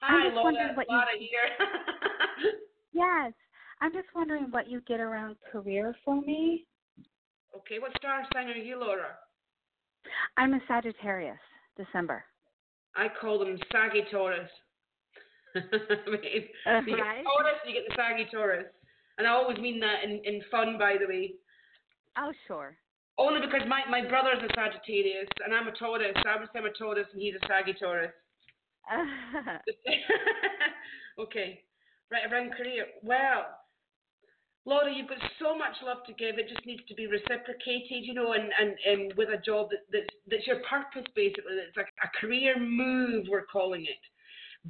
Hi, 0.02 0.24
just 0.24 0.36
Laura. 0.36 0.44
wondering 0.46 0.76
what 0.76 0.88
you- 0.90 0.96
Laura 0.96 1.18
here. 1.18 2.52
Yes. 2.94 3.32
I'm 3.82 3.92
just 3.94 4.08
wondering 4.16 4.46
what 4.52 4.70
you 4.70 4.82
get 4.88 5.00
around 5.00 5.36
career 5.52 5.96
for 6.06 6.22
me. 6.22 6.66
okay, 7.58 7.80
what 7.80 7.92
star 7.98 8.24
sign 8.34 8.48
are 8.48 8.54
you, 8.54 8.80
Laura? 8.80 9.08
I'm 10.38 10.54
a 10.54 10.60
Sagittarius, 10.68 11.38
December. 11.78 12.24
I 12.96 13.08
call 13.20 13.40
them 13.40 13.58
saggy 13.72 14.04
Taurus. 14.12 14.50
I 15.56 15.60
mean, 16.10 16.48
Uh, 16.66 16.82
you 16.86 16.96
get 16.96 17.02
right. 17.02 17.24
the 17.24 17.24
Taurus, 17.24 17.60
you 17.66 17.74
get 17.74 17.84
the 17.90 17.96
saggy 17.96 18.26
Taurus. 18.32 18.66
And 19.18 19.28
I 19.28 19.32
always 19.32 19.58
mean 19.60 19.80
that 19.82 20.04
in, 20.04 20.22
in 20.26 20.42
fun, 20.50 20.78
by 20.80 20.96
the 21.00 21.08
way. 21.08 21.34
Oh, 22.18 22.32
sure. 22.48 22.78
Only 23.18 23.42
because 23.46 23.62
my, 23.68 23.82
my 23.90 24.08
brother's 24.08 24.42
a 24.44 24.48
Sagittarius 24.56 25.28
and 25.44 25.54
I'm 25.54 25.68
a 25.68 25.72
Taurus. 25.74 26.16
I 26.26 26.40
would 26.40 26.48
say 26.54 26.60
I'm 26.60 26.66
a 26.66 26.72
Taurus 26.74 27.08
and 27.14 27.22
he's 27.22 27.36
a 27.36 27.48
saggy 27.48 27.74
Taurus. 27.74 28.12
okay. 31.20 31.62
Right, 32.12 32.32
around 32.32 32.52
career. 32.54 32.86
Well, 33.04 33.46
Laura, 34.66 34.94
you've 34.94 35.10
got 35.10 35.18
so 35.42 35.58
much 35.58 35.74
love 35.84 36.06
to 36.06 36.14
give. 36.14 36.38
It 36.38 36.48
just 36.48 36.66
needs 36.66 36.84
to 36.88 36.94
be 36.94 37.08
reciprocated, 37.08 38.06
you 38.06 38.14
know, 38.14 38.34
and, 38.34 38.52
and, 38.60 38.76
and 38.86 39.14
with 39.18 39.30
a 39.30 39.42
job 39.42 39.70
that, 39.72 39.80
that's, 39.92 40.14
that's 40.30 40.46
your 40.46 40.62
purpose, 40.70 41.10
basically. 41.16 41.58
It's 41.68 41.76
like 41.76 41.90
a 42.04 42.10
career 42.20 42.60
move, 42.60 43.26
we're 43.30 43.46
calling 43.46 43.82
it. 43.82 44.02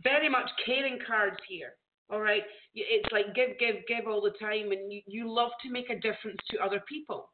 Very 0.01 0.29
much 0.29 0.49
caring 0.65 0.97
cards 1.05 1.35
here, 1.49 1.73
all 2.09 2.21
right? 2.21 2.43
It's 2.73 3.11
like 3.11 3.35
give, 3.35 3.59
give, 3.59 3.83
give 3.87 4.07
all 4.07 4.21
the 4.21 4.31
time, 4.39 4.71
and 4.71 4.91
you, 4.91 5.01
you 5.07 5.29
love 5.29 5.51
to 5.63 5.69
make 5.69 5.89
a 5.89 5.99
difference 5.99 6.39
to 6.51 6.63
other 6.63 6.81
people. 6.87 7.29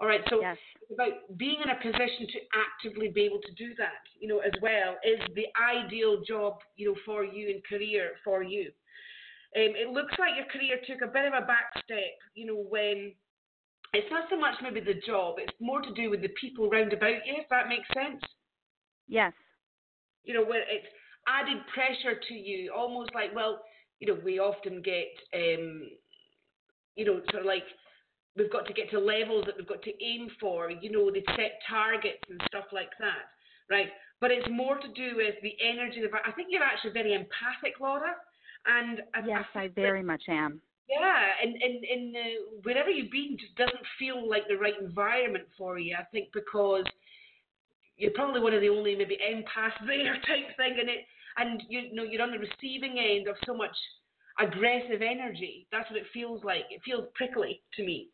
All 0.00 0.08
right, 0.08 0.20
so 0.28 0.40
yes. 0.40 0.56
it's 0.82 0.92
about 0.92 1.38
being 1.38 1.56
in 1.62 1.70
a 1.70 1.76
position 1.76 2.26
to 2.26 2.40
actively 2.52 3.08
be 3.08 3.22
able 3.22 3.40
to 3.40 3.54
do 3.54 3.74
that, 3.78 4.02
you 4.20 4.26
know, 4.26 4.40
as 4.40 4.52
well 4.60 4.96
is 5.04 5.20
the 5.36 5.46
ideal 5.54 6.20
job, 6.26 6.58
you 6.76 6.88
know, 6.88 6.96
for 7.06 7.24
you 7.24 7.48
and 7.48 7.64
career 7.64 8.10
for 8.24 8.42
you. 8.42 8.72
Um, 9.56 9.72
it 9.78 9.90
looks 9.90 10.14
like 10.18 10.34
your 10.36 10.46
career 10.46 10.80
took 10.82 11.02
a 11.08 11.12
bit 11.12 11.26
of 11.26 11.34
a 11.34 11.46
back 11.46 11.70
step, 11.84 12.18
you 12.34 12.46
know, 12.46 12.58
when 12.68 13.12
it's 13.92 14.10
not 14.10 14.24
so 14.28 14.36
much 14.36 14.54
maybe 14.60 14.80
the 14.80 15.00
job, 15.06 15.36
it's 15.38 15.54
more 15.60 15.80
to 15.80 15.94
do 15.94 16.10
with 16.10 16.22
the 16.22 16.34
people 16.40 16.68
round 16.68 16.92
about 16.92 17.22
you, 17.24 17.34
if 17.38 17.48
that 17.50 17.68
makes 17.68 17.86
sense. 17.94 18.20
Yes. 19.06 19.32
You 20.24 20.34
know, 20.34 20.44
where 20.44 20.62
it's 20.62 20.86
added 21.28 21.62
pressure 21.72 22.18
to 22.28 22.34
you, 22.34 22.72
almost 22.74 23.14
like, 23.14 23.34
well, 23.34 23.60
you 24.00 24.08
know, 24.08 24.20
we 24.24 24.40
often 24.40 24.82
get, 24.82 25.14
um, 25.32 25.88
you 26.96 27.04
know, 27.04 27.20
sort 27.30 27.42
of 27.42 27.46
like 27.46 27.62
we've 28.36 28.50
got 28.50 28.66
to 28.66 28.72
get 28.72 28.90
to 28.90 28.98
levels 28.98 29.44
that 29.46 29.56
we've 29.56 29.68
got 29.68 29.82
to 29.82 30.04
aim 30.04 30.28
for, 30.40 30.70
you 30.70 30.90
know, 30.90 31.10
they 31.10 31.22
set 31.36 31.62
targets 31.68 32.24
and 32.28 32.40
stuff 32.48 32.64
like 32.72 32.90
that, 32.98 33.30
right? 33.70 33.88
But 34.20 34.32
it's 34.32 34.48
more 34.50 34.78
to 34.78 34.88
do 34.88 35.16
with 35.16 35.36
the 35.42 35.54
energy. 35.62 36.02
Of, 36.02 36.10
I 36.12 36.32
think 36.32 36.48
you're 36.50 36.62
actually 36.62 36.92
very 36.92 37.14
empathic, 37.14 37.78
Laura. 37.80 38.14
And 38.66 39.02
yes, 39.26 39.44
I, 39.54 39.64
I 39.64 39.68
very 39.68 40.02
much 40.02 40.22
am. 40.28 40.60
Yeah, 40.88 41.22
and 41.42 41.54
and 41.54 41.84
and 41.84 42.16
uh, 42.16 42.60
wherever 42.62 42.90
you've 42.90 43.10
been 43.10 43.36
just 43.38 43.56
doesn't 43.56 43.84
feel 43.98 44.28
like 44.28 44.46
the 44.48 44.56
right 44.56 44.74
environment 44.80 45.44
for 45.56 45.78
you. 45.78 45.96
I 45.98 46.04
think 46.04 46.28
because 46.32 46.84
you're 47.96 48.12
probably 48.12 48.40
one 48.40 48.52
of 48.52 48.60
the 48.60 48.68
only 48.68 48.94
maybe 48.94 49.16
empaths 49.16 49.86
there 49.86 50.14
type 50.26 50.56
thing, 50.56 50.76
and 50.78 50.88
it 50.88 51.06
and 51.36 51.62
you 51.68 51.94
know 51.94 52.02
you're 52.02 52.22
on 52.22 52.32
the 52.32 52.38
receiving 52.38 52.98
end 52.98 53.28
of 53.28 53.36
so 53.46 53.54
much 53.54 53.74
aggressive 54.38 55.00
energy. 55.00 55.66
That's 55.72 55.88
what 55.90 55.98
it 55.98 56.06
feels 56.12 56.44
like. 56.44 56.64
It 56.70 56.82
feels 56.84 57.08
prickly 57.14 57.62
to 57.76 57.84
me, 57.84 58.08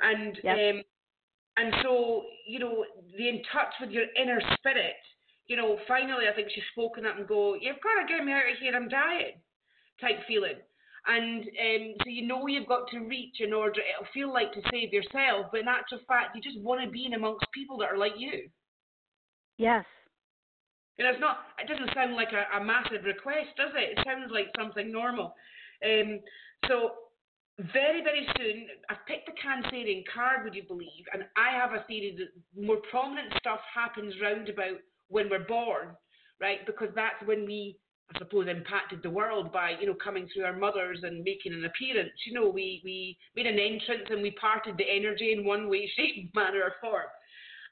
and 0.00 0.38
yep. 0.44 0.56
um, 0.56 0.82
and 1.56 1.74
so 1.82 2.22
you 2.46 2.60
know 2.60 2.84
the 3.16 3.28
in 3.28 3.42
touch 3.52 3.74
with 3.80 3.90
your 3.90 4.04
inner 4.20 4.40
spirit. 4.54 4.94
You 5.46 5.56
know, 5.56 5.76
finally, 5.88 6.30
I 6.30 6.36
think 6.36 6.48
she's 6.54 6.64
spoken 6.70 7.04
up 7.04 7.18
and 7.18 7.26
go, 7.26 7.54
"You've 7.54 7.82
got 7.82 8.00
to 8.00 8.06
get 8.06 8.24
me 8.24 8.32
out 8.32 8.50
of 8.50 8.58
here. 8.60 8.74
I'm 8.74 8.88
dying." 8.88 9.42
Type 10.02 10.20
feeling. 10.28 10.60
And 11.06 11.42
um, 11.42 11.94
so 12.04 12.10
you 12.10 12.26
know 12.26 12.46
you've 12.46 12.68
got 12.68 12.88
to 12.90 13.00
reach 13.00 13.40
in 13.40 13.52
order, 13.52 13.80
it'll 13.80 14.12
feel 14.12 14.32
like 14.32 14.52
to 14.52 14.62
save 14.70 14.92
yourself, 14.92 15.46
but 15.50 15.60
in 15.60 15.68
actual 15.68 15.98
fact, 16.06 16.36
you 16.36 16.42
just 16.42 16.60
want 16.60 16.84
to 16.84 16.90
be 16.90 17.06
in 17.06 17.14
amongst 17.14 17.46
people 17.52 17.78
that 17.78 17.90
are 17.90 17.96
like 17.96 18.12
you. 18.18 18.48
Yes. 19.58 19.84
And 20.98 21.08
it's 21.08 21.20
not, 21.20 21.38
it 21.58 21.66
doesn't 21.66 21.94
sound 21.94 22.14
like 22.14 22.30
a, 22.32 22.56
a 22.56 22.62
massive 22.62 23.04
request, 23.04 23.56
does 23.56 23.72
it? 23.74 23.98
It 23.98 24.04
sounds 24.04 24.30
like 24.30 24.46
something 24.56 24.92
normal. 24.92 25.34
Um, 25.84 26.20
so 26.68 26.90
very, 27.58 28.02
very 28.02 28.26
soon, 28.38 28.66
I've 28.88 29.04
picked 29.06 29.26
the 29.26 29.32
Cancerian 29.32 30.04
card, 30.12 30.44
would 30.44 30.54
you 30.54 30.62
believe? 30.62 31.04
And 31.12 31.24
I 31.36 31.56
have 31.56 31.72
a 31.72 31.84
theory 31.86 32.16
that 32.18 32.30
more 32.60 32.78
prominent 32.90 33.32
stuff 33.38 33.60
happens 33.74 34.14
round 34.22 34.48
about 34.48 34.78
when 35.08 35.28
we're 35.28 35.46
born, 35.46 35.96
right? 36.40 36.64
Because 36.64 36.88
that's 36.94 37.20
when 37.24 37.44
we 37.44 37.78
I 38.14 38.18
suppose, 38.18 38.48
impacted 38.48 39.02
the 39.02 39.10
world 39.10 39.52
by, 39.52 39.72
you 39.80 39.86
know, 39.86 39.94
coming 39.94 40.28
through 40.28 40.44
our 40.44 40.56
mothers 40.56 41.00
and 41.02 41.24
making 41.24 41.52
an 41.52 41.64
appearance. 41.64 42.12
You 42.26 42.34
know, 42.34 42.48
we, 42.48 42.80
we 42.84 43.16
made 43.36 43.46
an 43.46 43.58
entrance 43.58 44.08
and 44.10 44.22
we 44.22 44.32
parted 44.32 44.76
the 44.76 44.84
energy 44.88 45.32
in 45.32 45.44
one 45.44 45.68
way, 45.68 45.90
shape, 45.96 46.34
manner, 46.34 46.62
or 46.64 46.74
form. 46.80 47.06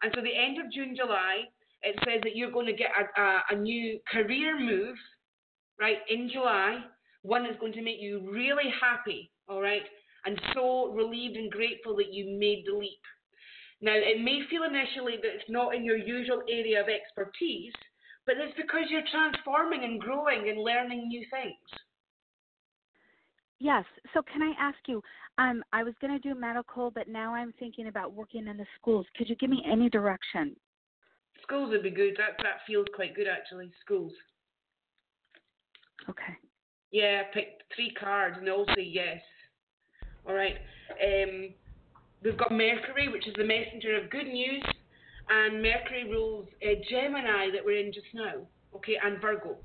And 0.03 0.13
so 0.15 0.23
the 0.23 0.35
end 0.35 0.59
of 0.59 0.73
June, 0.73 0.95
July, 0.97 1.45
it 1.83 1.97
says 2.05 2.21
that 2.23 2.37
you're 2.37 2.51
going 2.51 2.67
to 2.67 2.73
get 2.73 2.91
a, 2.97 3.21
a, 3.21 3.43
a 3.51 3.57
new 3.57 3.99
career 4.11 4.59
move, 4.59 4.97
right, 5.79 5.99
in 6.09 6.31
July, 6.33 6.79
one 7.23 7.45
that's 7.45 7.59
going 7.59 7.73
to 7.75 7.83
make 7.83 8.01
you 8.01 8.31
really 8.31 8.73
happy, 8.81 9.31
all 9.49 9.61
right, 9.61 9.83
and 10.25 10.41
so 10.55 10.93
relieved 10.93 11.37
and 11.37 11.51
grateful 11.51 11.97
that 11.97 12.13
you 12.13 12.39
made 12.39 12.65
the 12.67 12.77
leap. 12.77 13.01
Now, 13.83 13.95
it 13.95 14.23
may 14.23 14.41
feel 14.51 14.63
initially 14.65 15.17
that 15.17 15.35
it's 15.35 15.49
not 15.49 15.75
in 15.75 15.85
your 15.85 15.97
usual 15.97 16.43
area 16.51 16.83
of 16.83 16.89
expertise, 16.89 17.73
but 18.31 18.39
it's 18.41 18.57
because 18.57 18.85
you're 18.89 19.03
transforming 19.11 19.83
and 19.83 20.01
growing 20.01 20.49
and 20.51 20.61
learning 20.63 21.09
new 21.09 21.25
things. 21.33 21.57
Yes. 23.59 23.85
So 24.15 24.23
can 24.23 24.41
I 24.41 24.53
ask 24.59 24.79
you? 24.87 25.03
Um, 25.37 25.65
I 25.73 25.83
was 25.83 25.95
going 26.01 26.13
to 26.13 26.21
do 26.21 26.39
medical, 26.39 26.93
but 26.93 27.09
now 27.09 27.35
I'm 27.35 27.53
thinking 27.59 27.89
about 27.89 28.13
working 28.13 28.47
in 28.47 28.57
the 28.57 28.67
schools. 28.81 29.05
Could 29.19 29.29
you 29.29 29.35
give 29.35 29.51
me 29.51 29.65
any 29.71 29.91
direction? 29.91 30.55
Schools 31.43 31.71
would 31.71 31.83
be 31.83 31.91
good. 31.91 32.15
That 32.19 32.41
that 32.45 32.61
feels 32.69 32.87
quite 32.95 33.17
good 33.17 33.27
actually. 33.27 33.73
Schools. 33.85 34.13
Okay. 36.09 36.35
Yeah, 36.93 37.23
pick 37.35 37.63
three 37.75 37.93
cards 37.99 38.37
and 38.39 38.49
all 38.49 38.65
say 38.77 38.83
yes. 38.83 39.21
All 40.25 40.35
right. 40.35 40.55
Um, 41.03 41.53
we've 42.23 42.39
got 42.39 42.53
Mercury, 42.53 43.09
which 43.09 43.27
is 43.27 43.35
the 43.37 43.45
messenger 43.45 44.01
of 44.01 44.09
good 44.09 44.29
news 44.29 44.63
and 45.31 45.63
Mercury 45.63 46.05
rules 46.11 46.49
uh, 46.63 46.75
Gemini 46.91 47.51
that 47.53 47.65
we're 47.65 47.79
in 47.79 47.93
just 47.93 48.07
now, 48.13 48.47
okay, 48.75 48.97
and 49.03 49.21
Virgo. 49.21 49.57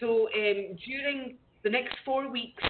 So 0.00 0.28
um, 0.34 0.76
during 0.86 1.36
the 1.62 1.70
next 1.70 1.94
four 2.04 2.30
weeks, 2.30 2.62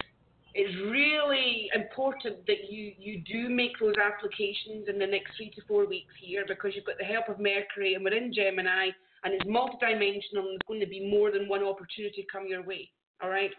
it's 0.53 0.75
really 0.91 1.69
important 1.73 2.45
that 2.45 2.69
you, 2.69 2.91
you 2.99 3.21
do 3.21 3.49
make 3.49 3.71
those 3.79 3.95
applications 3.95 4.89
in 4.89 4.99
the 4.99 5.07
next 5.07 5.31
three 5.37 5.49
to 5.55 5.61
four 5.65 5.87
weeks 5.87 6.13
here 6.19 6.43
because 6.45 6.73
you've 6.75 6.85
got 6.85 6.97
the 6.99 7.05
help 7.05 7.29
of 7.29 7.39
Mercury 7.39 7.93
and 7.95 8.03
we're 8.03 8.13
in 8.13 8.33
Gemini 8.33 8.89
and 9.23 9.33
it's 9.33 9.45
multidimensional 9.45 10.43
and 10.43 10.59
there's 10.59 10.67
going 10.67 10.81
to 10.81 10.87
be 10.87 11.09
more 11.09 11.31
than 11.31 11.47
one 11.47 11.63
opportunity 11.63 12.25
come 12.29 12.47
your 12.47 12.63
way. 12.63 12.89
All 13.23 13.29
right. 13.29 13.51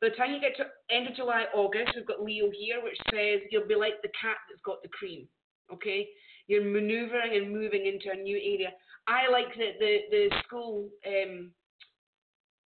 By 0.00 0.10
the 0.10 0.14
time 0.14 0.32
you 0.34 0.40
get 0.40 0.56
to 0.58 0.70
end 0.94 1.08
of 1.08 1.16
July, 1.16 1.46
August, 1.54 1.92
we've 1.96 2.06
got 2.06 2.22
Leo 2.22 2.50
here, 2.52 2.78
which 2.84 2.98
says 3.10 3.40
you'll 3.50 3.66
be 3.66 3.74
like 3.74 4.02
the 4.02 4.12
cat 4.20 4.36
that's 4.48 4.62
got 4.62 4.82
the 4.82 4.88
cream. 4.88 5.26
Okay. 5.72 6.06
You're 6.48 6.64
maneuvering 6.64 7.36
and 7.36 7.52
moving 7.52 7.86
into 7.86 8.10
a 8.16 8.22
new 8.22 8.36
area. 8.36 8.70
I 9.06 9.30
like 9.30 9.54
the 9.56 9.72
the, 9.78 9.98
the 10.10 10.30
school 10.44 10.88
um, 11.06 11.50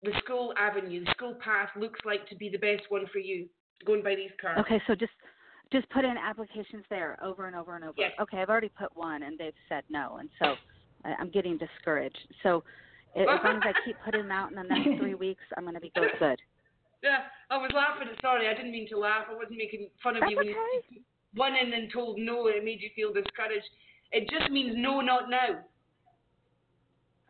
the 0.03 0.12
school 0.24 0.55
avenue, 0.59 1.05
the 1.05 1.11
school 1.12 1.37
path 1.43 1.70
looks 1.79 2.01
like 2.05 2.29
to 2.29 2.37
be 2.37 2.49
the 2.49 2.59
best 2.59 2.83
one 2.89 3.07
for 3.12 3.18
you 3.18 3.49
going 3.85 4.03
by 4.03 4.14
these 4.14 4.31
cards. 4.41 4.61
Okay, 4.61 4.81
so 4.87 4.95
just 4.95 5.12
just 5.72 5.89
put 5.91 6.05
in 6.05 6.16
applications 6.16 6.85
there 6.89 7.18
over 7.22 7.47
and 7.47 7.57
over 7.57 7.74
and 7.74 7.85
over. 7.85 7.95
Yes. 7.99 8.12
Okay, 8.20 8.39
I've 8.39 8.49
already 8.49 8.70
put 8.70 8.97
one 8.97 9.24
and 9.24 9.39
they've 9.39 9.53
said 9.68 9.85
no, 9.91 10.18
and 10.20 10.29
so 10.39 10.55
I'm 11.05 11.31
getting 11.31 11.59
discouraged. 11.59 12.18
So 12.43 12.62
as 13.16 13.27
long 13.45 13.57
as 13.57 13.62
I 13.64 13.72
keep 13.85 13.97
putting 14.05 14.22
them 14.22 14.33
out 14.33 14.51
in 14.51 14.57
the 14.57 14.62
next 14.62 14.99
three 14.99 15.14
weeks, 15.14 15.43
I'm 15.57 15.64
going 15.64 15.74
to 15.74 15.81
be 15.81 15.93
good. 15.95 16.11
good. 16.18 16.41
Yeah, 17.05 17.29
I 17.51 17.59
was 17.59 17.70
laughing. 17.74 18.09
Sorry, 18.22 18.49
I 18.49 18.55
didn't 18.55 18.72
mean 18.72 18.89
to 18.89 18.99
laugh. 18.99 19.27
I 19.31 19.35
wasn't 19.35 19.59
making 19.59 19.91
fun 20.03 20.16
of 20.16 20.20
That's 20.20 20.31
you 20.33 20.37
when 20.39 20.47
okay. 20.47 20.81
you 20.91 21.03
one 21.35 21.55
in 21.55 21.72
and 21.72 21.93
told 21.93 22.18
no, 22.18 22.47
it 22.47 22.64
made 22.64 22.81
you 22.81 22.91
feel 22.95 23.12
discouraged. 23.12 23.68
It 24.12 24.29
just 24.31 24.51
means 24.51 24.74
no, 24.77 25.01
not 25.01 25.29
now. 25.31 25.61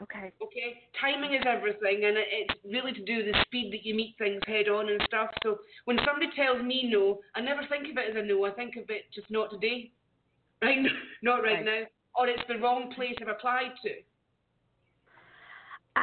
Okay. 0.03 0.31
Okay. 0.43 0.83
Timing 1.01 1.33
is 1.33 1.43
everything, 1.47 2.05
and 2.05 2.17
it's 2.19 2.55
really 2.71 2.93
to 2.93 3.03
do 3.05 3.17
with 3.17 3.27
the 3.27 3.45
speed 3.47 3.73
that 3.73 3.85
you 3.85 3.95
meet 3.95 4.15
things 4.19 4.41
head 4.47 4.69
on 4.69 4.91
and 4.91 5.01
stuff. 5.07 5.31
So 5.43 5.59
when 5.87 5.99
somebody 6.05 6.31
tells 6.37 6.63
me 6.63 6.91
no, 6.93 7.21
I 7.35 7.41
never 7.41 7.63
think 7.69 7.89
of 7.91 7.97
it 7.97 8.11
as 8.11 8.17
a 8.17 8.27
no. 8.27 8.45
I 8.45 8.51
think 8.51 8.77
of 8.77 8.91
it 8.91 9.05
just 9.15 9.31
not 9.31 9.51
today, 9.51 9.91
right? 10.63 10.85
not 11.23 11.43
right, 11.43 11.55
right. 11.55 11.65
now, 11.65 11.83
or 12.15 12.29
it's 12.29 12.43
the 12.47 12.59
wrong 12.59 12.93
place 12.95 13.15
I've 13.21 13.29
applied 13.29 13.73
to. 13.85 13.91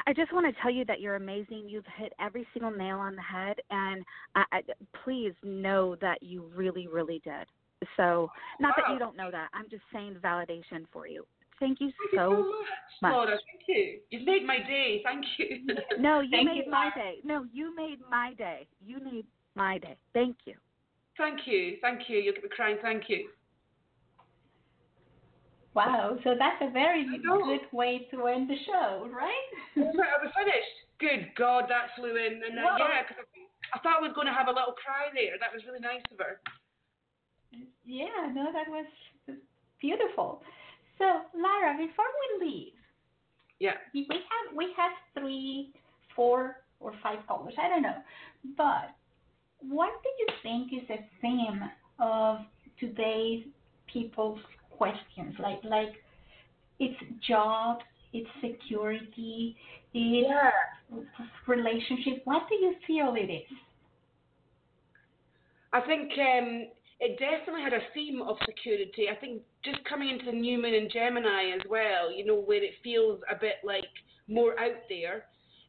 I 0.07 0.13
just 0.13 0.33
want 0.33 0.47
to 0.47 0.61
tell 0.61 0.71
you 0.71 0.85
that 0.85 1.01
you're 1.01 1.17
amazing. 1.17 1.65
You've 1.67 1.85
hit 1.97 2.13
every 2.19 2.47
single 2.51 2.71
nail 2.71 2.97
on 2.97 3.15
the 3.15 3.21
head, 3.21 3.57
and 3.69 4.03
I, 4.35 4.43
I, 4.51 4.61
please 5.03 5.33
know 5.43 5.95
that 6.01 6.23
you 6.23 6.49
really, 6.55 6.87
really 6.87 7.21
did. 7.23 7.45
So, 7.97 8.29
not 8.59 8.75
wow. 8.77 8.83
that 8.87 8.93
you 8.93 8.99
don't 8.99 9.17
know 9.17 9.31
that. 9.31 9.49
I'm 9.53 9.69
just 9.69 9.83
saying 9.91 10.17
validation 10.23 10.85
for 10.91 11.07
you. 11.07 11.25
Thank 11.59 11.79
you 11.79 11.87
Thank 11.87 12.19
so, 12.19 12.31
you 12.31 12.37
so 12.37 12.43
much, 12.43 13.01
much. 13.01 13.11
Laura. 13.13 13.37
Thank 13.51 13.63
you. 13.67 13.99
You've 14.09 14.25
made 14.25 14.45
my 14.45 14.57
day. 14.57 15.01
Thank 15.05 15.25
you. 15.37 15.75
No, 15.99 16.19
you 16.19 16.29
Thank 16.31 16.47
made 16.47 16.63
you, 16.65 16.71
my 16.71 16.91
Laura. 16.95 17.11
day. 17.11 17.15
No, 17.23 17.45
you 17.53 17.75
made 17.75 17.99
my 18.09 18.33
day. 18.37 18.67
You 18.85 18.99
made 18.99 19.25
my 19.55 19.77
day. 19.77 19.95
Thank 20.13 20.37
you. 20.45 20.55
Thank 21.17 21.41
you. 21.45 21.77
Thank 21.81 22.09
you. 22.09 22.17
You'll 22.19 22.33
get 22.33 22.43
me 22.43 22.49
crying. 22.55 22.77
Thank 22.81 23.03
you. 23.07 23.29
Wow, 25.73 26.17
so 26.23 26.37
that's 26.37 26.61
a 26.61 26.69
very 26.69 27.01
good 27.25 27.65
way 27.73 28.05
to 28.13 28.27
end 28.29 28.45
the 28.45 28.57
show, 28.61 29.09
right? 29.09 29.47
I 29.73 30.21
was 30.21 30.29
finished. 30.37 30.75
Good 31.01 31.33
God, 31.33 31.65
that 31.65 31.97
flew 31.97 32.13
in. 32.13 32.45
And 32.45 32.61
uh, 32.61 32.77
yeah, 32.77 33.01
because 33.01 33.25
I, 33.25 33.25
I 33.73 33.81
thought 33.81 33.97
I 33.97 34.05
was 34.05 34.13
going 34.13 34.29
to 34.29 34.37
have 34.37 34.45
a 34.45 34.53
little 34.53 34.77
cry 34.77 35.09
there. 35.17 35.41
That 35.41 35.49
was 35.49 35.65
really 35.65 35.81
nice 35.81 36.05
of 36.13 36.21
her. 36.21 36.37
Yeah, 37.85 38.31
no, 38.33 38.51
that 38.51 38.67
was 38.69 38.85
beautiful. 39.81 40.41
So, 40.97 41.05
Lara, 41.35 41.75
before 41.77 42.05
we 42.39 42.45
leave, 42.45 42.73
Yeah. 43.59 43.77
we 43.93 44.07
have 44.09 44.55
we 44.55 44.73
have 44.77 44.91
three, 45.13 45.73
four, 46.15 46.57
or 46.79 46.93
five 47.03 47.19
callers. 47.27 47.53
I 47.57 47.69
don't 47.69 47.81
know, 47.81 48.01
but 48.57 48.91
what 49.59 49.91
do 50.03 50.09
you 50.19 50.27
think 50.41 50.73
is 50.73 50.87
the 50.87 50.97
theme 51.21 51.61
of 51.99 52.39
today's 52.79 53.45
people's 53.87 54.39
questions, 54.71 55.35
like 55.39 55.63
like 55.63 55.93
it's 56.79 56.99
job, 57.27 57.79
it's 58.13 58.29
security, 58.41 59.55
it's 59.93 60.27
Yeah. 60.29 60.51
relationship. 61.47 62.21
What 62.25 62.47
do 62.49 62.55
you 62.55 62.75
feel 62.87 63.15
it 63.15 63.29
is? 63.31 63.57
I 65.71 65.81
think 65.81 66.11
um, 66.19 66.67
it 67.03 67.19
definitely 67.19 67.61
had 67.61 67.73
a 67.73 67.83
theme 67.93 68.21
of 68.21 68.37
security. 68.45 69.09
I 69.11 69.15
think 69.15 69.41
just 69.65 69.83
coming 69.83 70.07
into 70.09 70.25
the 70.25 70.31
new 70.31 70.57
moon 70.61 70.73
in 70.73 70.87
Gemini 70.89 71.51
as 71.53 71.59
well, 71.69 72.09
you 72.09 72.23
know, 72.23 72.39
where 72.39 72.63
it 72.63 72.71
feels 72.81 73.19
a 73.29 73.35
bit 73.35 73.55
like 73.65 73.91
more 74.29 74.57
out 74.57 74.79
there 74.87 75.25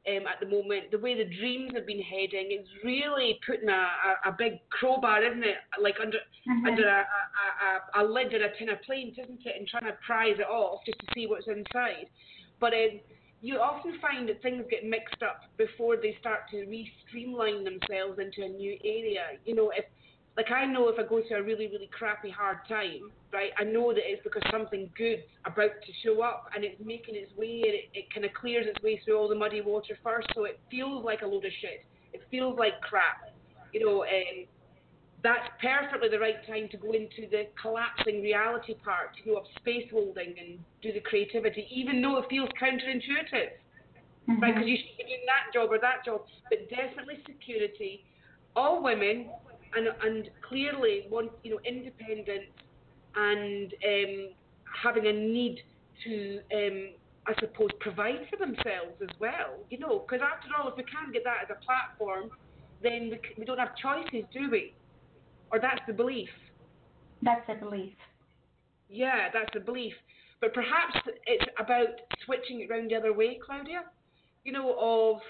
um, 0.06 0.28
at 0.30 0.38
the 0.38 0.46
moment. 0.46 0.92
The 0.92 0.98
way 0.98 1.18
the 1.18 1.28
dreams 1.40 1.72
have 1.74 1.86
been 1.86 2.02
heading, 2.02 2.54
it's 2.54 2.70
really 2.84 3.40
putting 3.44 3.68
a, 3.68 3.72
a, 3.72 4.30
a 4.30 4.36
big 4.38 4.62
crowbar, 4.70 5.24
isn't 5.24 5.42
it? 5.42 5.58
Like 5.82 5.96
under 6.00 6.18
Mhm. 6.46 6.68
under 6.68 6.86
a, 6.86 7.00
a, 7.00 8.02
a, 8.02 8.04
a 8.04 8.06
lid 8.06 8.32
in 8.32 8.42
a 8.42 8.54
tin 8.58 8.68
of 8.68 8.80
planes, 8.82 9.16
isn't 9.18 9.40
it? 9.44 9.56
And 9.58 9.66
trying 9.66 9.90
to 9.90 9.96
prise 10.06 10.36
it 10.38 10.46
off 10.46 10.84
just 10.86 11.00
to 11.00 11.06
see 11.14 11.26
what's 11.26 11.48
inside. 11.48 12.06
But 12.60 12.74
um, 12.74 13.00
you 13.40 13.58
often 13.58 13.98
find 13.98 14.28
that 14.28 14.42
things 14.42 14.64
get 14.70 14.84
mixed 14.84 15.22
up 15.22 15.40
before 15.56 15.96
they 15.96 16.16
start 16.20 16.40
to 16.50 16.64
re-streamline 16.66 17.64
themselves 17.64 18.18
into 18.20 18.44
a 18.44 18.48
new 18.48 18.76
area. 18.84 19.40
You 19.46 19.54
know, 19.54 19.72
if 19.74 19.86
like 20.36 20.50
I 20.50 20.66
know 20.66 20.88
if 20.88 20.98
I 20.98 21.02
go 21.02 21.22
through 21.26 21.38
a 21.38 21.42
really, 21.42 21.68
really 21.68 21.88
crappy 21.96 22.30
hard 22.30 22.58
time, 22.68 23.10
right, 23.32 23.50
I 23.58 23.64
know 23.64 23.92
that 23.92 24.02
it's 24.04 24.22
because 24.24 24.42
something 24.50 24.90
good's 24.98 25.22
about 25.44 25.70
to 25.70 25.92
show 26.02 26.22
up 26.22 26.46
and 26.54 26.64
it's 26.64 26.80
making 26.84 27.14
its 27.14 27.30
way 27.36 27.62
and 27.64 27.74
it, 27.74 27.86
it 27.94 28.04
kind 28.12 28.26
of 28.26 28.32
clears 28.34 28.66
its 28.66 28.82
way 28.82 29.00
through 29.04 29.16
all 29.16 29.28
the 29.28 29.34
muddy 29.34 29.60
water 29.60 29.96
first, 30.02 30.28
so 30.34 30.44
it 30.44 30.58
feels 30.70 31.04
like 31.04 31.22
a 31.22 31.26
load 31.26 31.44
of 31.44 31.52
shit. 31.60 31.86
It 32.12 32.22
feels 32.30 32.58
like 32.58 32.80
crap. 32.80 33.34
You 33.72 33.86
know, 33.86 34.02
um, 34.02 34.46
that's 35.22 35.48
perfectly 35.60 36.08
the 36.08 36.18
right 36.18 36.44
time 36.46 36.68
to 36.70 36.76
go 36.76 36.92
into 36.92 37.30
the 37.30 37.44
collapsing 37.60 38.22
reality 38.22 38.74
part, 38.84 39.10
you 39.24 39.32
know, 39.32 39.38
of 39.38 39.46
space 39.58 39.86
holding 39.90 40.34
and 40.38 40.58
do 40.82 40.92
the 40.92 41.00
creativity, 41.00 41.66
even 41.70 42.02
though 42.02 42.18
it 42.18 42.26
feels 42.28 42.48
counterintuitive 42.60 43.50
right? 44.26 44.38
Mhm. 44.38 44.54
Because 44.54 44.68
you 44.68 44.76
should 44.76 44.96
be 44.96 45.04
doing 45.04 45.26
that 45.26 45.52
job 45.52 45.70
or 45.70 45.78
that 45.78 46.04
job, 46.04 46.24
but 46.50 46.68
definitely 46.68 47.22
security. 47.26 48.04
All 48.56 48.82
women, 48.82 49.30
and 49.76 49.88
and 50.02 50.30
clearly 50.48 51.06
want 51.10 51.30
you 51.42 51.52
know 51.52 51.60
independence 51.66 52.50
and 53.16 53.72
um, 53.72 54.28
having 54.82 55.06
a 55.06 55.12
need 55.12 55.58
to, 56.04 56.40
um, 56.52 56.90
I 57.26 57.34
suppose, 57.40 57.70
provide 57.80 58.26
for 58.30 58.36
themselves 58.36 58.98
as 59.02 59.08
well. 59.20 59.58
You 59.70 59.78
know, 59.78 60.04
because 60.06 60.24
after 60.24 60.48
all, 60.58 60.68
if 60.68 60.76
we 60.76 60.84
can't 60.84 61.12
get 61.12 61.24
that 61.24 61.44
as 61.44 61.56
a 61.56 61.64
platform, 61.64 62.30
then 62.82 63.10
we, 63.10 63.16
c- 63.16 63.34
we 63.38 63.44
don't 63.44 63.58
have 63.58 63.76
choices, 63.76 64.24
do 64.32 64.50
we? 64.50 64.74
Or 65.52 65.60
that's 65.60 65.80
the 65.86 65.92
belief. 65.92 66.28
That's 67.22 67.46
the 67.46 67.54
belief. 67.54 67.94
Yeah, 68.88 69.28
that's 69.32 69.50
the 69.54 69.60
belief. 69.60 69.94
But 70.40 70.52
perhaps 70.52 70.94
it's 71.26 71.44
about 71.58 71.88
switching 72.26 72.60
it 72.60 72.70
round 72.70 72.90
the 72.90 72.96
other 72.96 73.12
way, 73.12 73.38
Claudia. 73.44 73.82
You 74.44 74.52
know, 74.52 74.76
of 74.78 75.20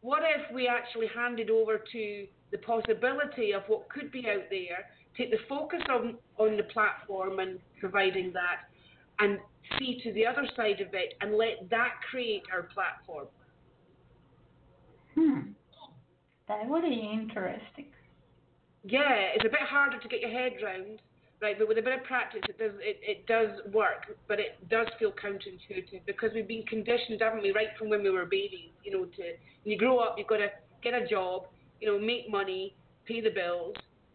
what 0.00 0.22
if 0.22 0.52
we 0.54 0.66
actually 0.66 1.06
handed 1.14 1.50
over 1.50 1.78
to 1.92 2.26
the 2.54 2.58
possibility 2.58 3.52
of 3.52 3.64
what 3.66 3.88
could 3.88 4.12
be 4.12 4.28
out 4.30 4.44
there, 4.48 4.86
take 5.18 5.32
the 5.32 5.38
focus 5.48 5.80
on, 5.90 6.14
on 6.38 6.56
the 6.56 6.62
platform 6.62 7.40
and 7.40 7.58
providing 7.80 8.32
that, 8.32 8.70
and 9.18 9.40
see 9.76 10.00
to 10.04 10.12
the 10.12 10.24
other 10.24 10.46
side 10.54 10.80
of 10.80 10.94
it 10.94 11.14
and 11.20 11.36
let 11.36 11.68
that 11.68 11.94
create 12.08 12.44
our 12.52 12.68
platform. 12.72 13.26
Hmm. 15.16 15.50
That 16.46 16.68
would 16.68 16.82
be 16.82 17.10
interesting. 17.12 17.86
Yeah, 18.84 19.34
it's 19.34 19.44
a 19.44 19.48
bit 19.48 19.66
harder 19.68 19.98
to 19.98 20.08
get 20.08 20.20
your 20.20 20.30
head 20.30 20.52
round, 20.62 21.00
right? 21.42 21.58
But 21.58 21.66
with 21.66 21.78
a 21.78 21.82
bit 21.82 21.98
of 21.98 22.04
practice, 22.04 22.42
it 22.48 22.58
does 22.58 22.72
it, 22.78 23.00
it 23.02 23.26
does 23.26 23.48
work. 23.72 24.14
But 24.28 24.38
it 24.38 24.68
does 24.68 24.86
feel 25.00 25.10
counterintuitive 25.10 26.02
because 26.06 26.30
we've 26.34 26.46
been 26.46 26.66
conditioned, 26.66 27.20
haven't 27.20 27.42
we, 27.42 27.50
right 27.50 27.74
from 27.76 27.88
when 27.88 28.04
we 28.04 28.10
were 28.10 28.26
babies? 28.26 28.70
You 28.84 28.92
know, 28.92 29.04
to 29.06 29.22
when 29.62 29.72
you 29.72 29.78
grow 29.78 29.98
up, 29.98 30.16
you've 30.18 30.28
got 30.28 30.36
to 30.36 30.50
get 30.82 30.94
a 30.94 31.06
job, 31.06 31.46
you 31.84 31.92
know, 31.92 31.98
make 31.98 32.30
money, 32.30 32.74
pay 33.04 33.20
the 33.20 33.28
bills 33.28 33.74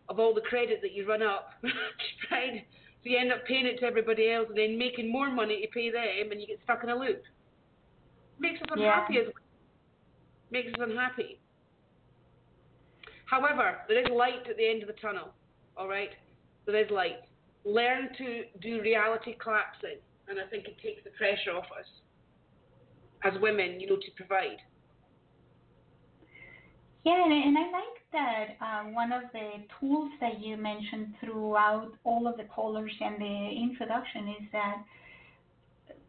of 0.10 0.20
all 0.20 0.34
the 0.34 0.42
credit 0.42 0.80
that 0.82 0.92
you 0.92 1.08
run 1.08 1.22
up, 1.22 1.50
right? 2.32 2.66
So 3.04 3.10
you 3.10 3.18
end 3.18 3.32
up 3.32 3.46
paying 3.48 3.68
it 3.68 3.80
to 3.82 3.86
everybody 3.86 4.32
else 4.32 4.48
and 4.50 4.58
then 4.58 4.76
making 4.76 5.12
more 5.12 5.30
money 5.30 5.62
to 5.62 5.68
pay 5.72 5.92
them, 5.92 6.32
and 6.32 6.42
you 6.42 6.48
get 6.48 6.58
stuck 6.64 6.84
in 6.84 6.90
a 6.90 6.96
loop. 6.96 7.22
Makes 8.40 8.62
us 8.64 8.68
Yeah. 8.76 9.06
unhappy 9.06 9.20
as 9.20 9.26
well. 9.28 9.34
Makes 10.50 10.74
us 10.74 10.80
unhappy. 10.82 11.38
However, 13.26 13.82
there 13.88 14.00
is 14.00 14.10
light 14.10 14.50
at 14.50 14.58
the 14.58 14.68
end 14.68 14.82
of 14.82 14.88
the 14.88 15.00
tunnel. 15.00 15.30
All 15.78 15.88
right, 15.88 16.10
there 16.66 16.76
is 16.76 16.90
light. 16.90 17.22
Learn 17.66 18.10
to 18.18 18.46
do 18.62 18.82
reality 18.82 19.36
collapsing, 19.38 20.00
and 20.28 20.40
I 20.40 20.48
think 20.50 20.66
it 20.68 20.78
takes 20.82 21.04
the 21.04 21.12
pressure 21.12 21.52
off 21.52 21.66
us 21.78 21.86
as 23.24 23.40
women, 23.42 23.80
you 23.80 23.86
know, 23.88 23.98
to 23.98 24.12
provide. 24.16 24.58
Yeah, 27.06 27.24
and, 27.26 27.58
I 27.58 27.62
like 27.62 28.00
that 28.12 28.46
uh, 28.62 28.84
one 28.92 29.12
of 29.14 29.24
the 29.32 29.64
tools 29.80 30.12
that 30.20 30.40
you 30.42 30.58
mentioned 30.58 31.14
throughout 31.22 31.92
all 32.04 32.28
of 32.28 32.38
the 32.38 32.44
callers 32.44 32.92
and 33.00 33.22
the 33.22 33.50
introduction 33.62 34.28
is 34.30 34.48
that 34.52 34.84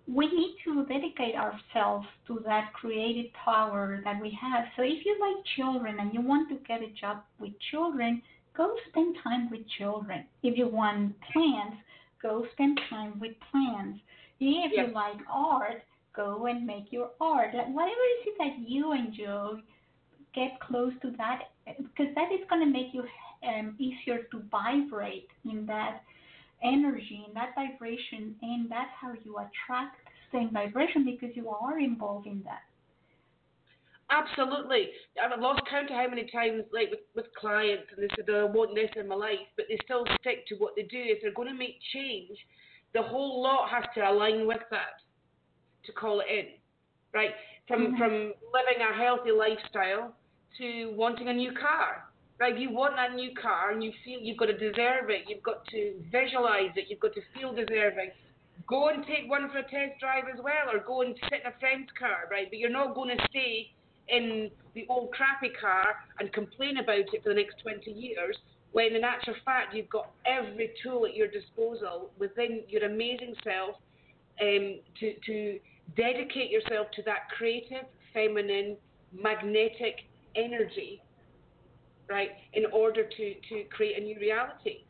we 0.08 0.26
need 0.26 0.56
to 0.64 0.84
dedicate 0.86 1.36
ourselves 1.36 2.06
to 2.26 2.40
that 2.44 2.72
creative 2.72 3.32
power 3.32 4.00
that 4.04 4.20
we 4.20 4.36
have. 4.40 4.64
So 4.76 4.82
if 4.82 5.04
you 5.04 5.16
like 5.20 5.44
children 5.56 6.00
and 6.00 6.12
you 6.12 6.20
want 6.20 6.48
to 6.48 6.56
get 6.66 6.82
a 6.82 6.88
job 7.00 7.18
with 7.38 7.52
children, 7.70 8.20
go 8.56 8.74
spend 8.88 9.16
time 9.22 9.48
with 9.50 9.60
children. 9.78 10.24
If 10.42 10.58
you 10.58 10.66
want 10.68 11.14
plants, 11.32 11.76
go 12.20 12.46
spend 12.52 12.80
time 12.90 13.20
with 13.20 13.32
plants. 13.52 14.00
If 14.40 14.72
Yeah. 14.72 14.86
you 14.86 14.92
like 14.92 15.20
art, 15.28 15.82
go 16.14 16.46
and 16.46 16.66
make 16.66 16.90
your 16.90 17.10
art. 17.20 17.54
Like 17.54 17.68
whatever 17.68 18.00
it 18.00 18.28
is 18.28 18.38
that 18.38 18.58
you 18.58 18.92
enjoy, 18.92 19.60
get 20.34 20.58
close 20.60 20.92
to 21.02 21.10
that 21.18 21.50
because 21.66 22.14
that 22.14 22.32
is 22.32 22.40
going 22.48 22.64
to 22.64 22.70
make 22.70 22.92
you 22.92 23.04
um, 23.46 23.74
easier 23.78 24.22
to 24.30 24.42
vibrate 24.50 25.28
in 25.50 25.66
that 25.66 26.02
energy, 26.62 27.24
in 27.26 27.34
that 27.34 27.50
vibration, 27.54 28.34
and 28.42 28.70
that's 28.70 28.90
how 29.00 29.12
you 29.24 29.36
attract 29.38 29.96
the 30.32 30.38
same 30.38 30.50
vibration 30.52 31.04
because 31.04 31.34
you 31.34 31.48
are 31.48 31.78
involved 31.78 32.26
in 32.26 32.42
that. 32.44 32.62
Absolutely. 34.10 34.88
I've 35.22 35.38
lost 35.40 35.62
count 35.70 35.88
of 35.88 35.96
how 35.96 36.08
many 36.08 36.28
times, 36.30 36.64
like 36.72 36.90
with, 36.90 37.00
with 37.14 37.26
clients, 37.38 37.84
and 37.96 38.02
they 38.02 38.12
said, 38.16 38.26
oh, 38.28 38.46
I 38.48 38.50
want 38.50 38.74
this 38.74 38.90
in 38.96 39.06
my 39.06 39.14
life, 39.14 39.38
but 39.56 39.66
they 39.68 39.78
still 39.84 40.04
stick 40.20 40.46
to 40.48 40.56
what 40.56 40.74
they 40.74 40.82
do. 40.82 40.98
If 40.98 41.22
they're 41.22 41.32
going 41.32 41.48
to 41.48 41.54
make 41.54 41.76
change, 41.92 42.36
the 42.92 43.02
whole 43.02 43.40
lot 43.40 43.70
has 43.70 43.84
to 43.94 44.00
align 44.00 44.48
with 44.48 44.62
that 44.72 44.98
to 45.86 45.92
call 45.92 46.20
it 46.20 46.26
in, 46.28 46.46
right? 47.14 47.30
From 47.68 47.92
Mhm. 47.94 47.98
from 47.98 48.12
living 48.52 48.82
a 48.82 48.92
healthy 48.92 49.30
lifestyle 49.30 50.14
to 50.58 50.92
wanting 50.96 51.28
a 51.28 51.32
new 51.32 51.52
car. 51.52 52.04
Right, 52.38 52.58
you 52.58 52.70
want 52.70 52.96
that 52.96 53.14
new 53.14 53.34
car, 53.34 53.70
and 53.70 53.84
you 53.84 53.92
feel 54.02 54.18
you've 54.18 54.38
got 54.38 54.46
to 54.46 54.56
deserve 54.56 55.10
it. 55.10 55.28
You've 55.28 55.42
got 55.42 55.66
to 55.66 55.94
visualize 56.10 56.72
it. 56.74 56.86
You've 56.88 57.00
got 57.00 57.12
to 57.12 57.20
feel 57.34 57.52
deserving. 57.52 58.12
Go 58.66 58.88
and 58.88 59.04
take 59.04 59.28
one 59.28 59.50
for 59.50 59.58
a 59.58 59.62
test 59.62 60.00
drive 60.00 60.24
as 60.32 60.40
well, 60.42 60.72
or 60.72 60.78
go 60.80 61.02
and 61.02 61.14
sit 61.28 61.40
in 61.44 61.52
a 61.52 61.54
friend's 61.60 61.90
car, 61.98 62.28
right? 62.30 62.48
But 62.48 62.58
you're 62.58 62.70
not 62.70 62.94
going 62.94 63.14
to 63.14 63.22
stay 63.28 63.72
in 64.08 64.50
the 64.74 64.86
old 64.88 65.12
crappy 65.12 65.50
car 65.60 65.96
and 66.18 66.32
complain 66.32 66.78
about 66.78 67.12
it 67.12 67.22
for 67.22 67.28
the 67.28 67.34
next 67.34 67.60
20 67.62 67.90
years 67.90 68.36
when 68.72 68.94
in 68.94 69.04
actual 69.04 69.34
fact 69.44 69.74
you've 69.74 69.90
got 69.90 70.10
every 70.26 70.70
tool 70.82 71.04
at 71.06 71.14
your 71.14 71.26
disposal 71.26 72.10
within 72.18 72.62
your 72.68 72.84
amazing 72.84 73.34
self 73.42 73.76
um, 74.40 74.78
to, 74.98 75.14
to 75.26 75.58
dedicate 75.96 76.50
yourself 76.50 76.86
to 76.94 77.02
that 77.02 77.28
creative, 77.36 77.84
feminine, 78.14 78.76
magnetic 79.12 80.06
energy, 80.36 81.02
right, 82.08 82.30
in 82.54 82.64
order 82.72 83.04
to, 83.04 83.34
to 83.48 83.64
create 83.70 83.98
a 84.00 84.04
new 84.04 84.18
reality. 84.18 84.84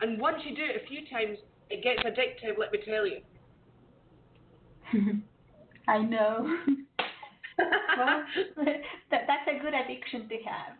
And 0.00 0.20
once 0.20 0.38
you 0.44 0.54
do 0.56 0.62
it 0.62 0.82
a 0.82 0.86
few 0.86 1.00
times, 1.10 1.38
it 1.68 1.82
gets 1.84 2.00
addictive, 2.00 2.58
let 2.58 2.72
me 2.72 2.78
tell 2.84 3.06
you. 3.06 3.20
I 5.88 5.98
know. 5.98 6.56
well, 7.98 8.24
that, 9.10 9.20
that's 9.26 9.48
a 9.48 9.62
good 9.62 9.74
addiction 9.74 10.28
to 10.28 10.36
have. 10.48 10.76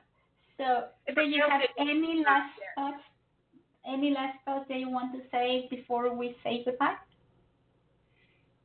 So, 0.56 0.84
If 1.06 1.14
do 1.14 1.22
you 1.22 1.42
have 1.48 1.62
any 1.78 2.22
last 2.24 2.52
thoughts? 2.76 3.02
Any 3.86 4.10
last 4.10 4.38
thoughts 4.44 4.66
that 4.68 4.78
you 4.78 4.90
want 4.90 5.12
to 5.14 5.20
say 5.32 5.66
before 5.70 6.14
we 6.14 6.36
say 6.44 6.62
goodbye? 6.64 6.96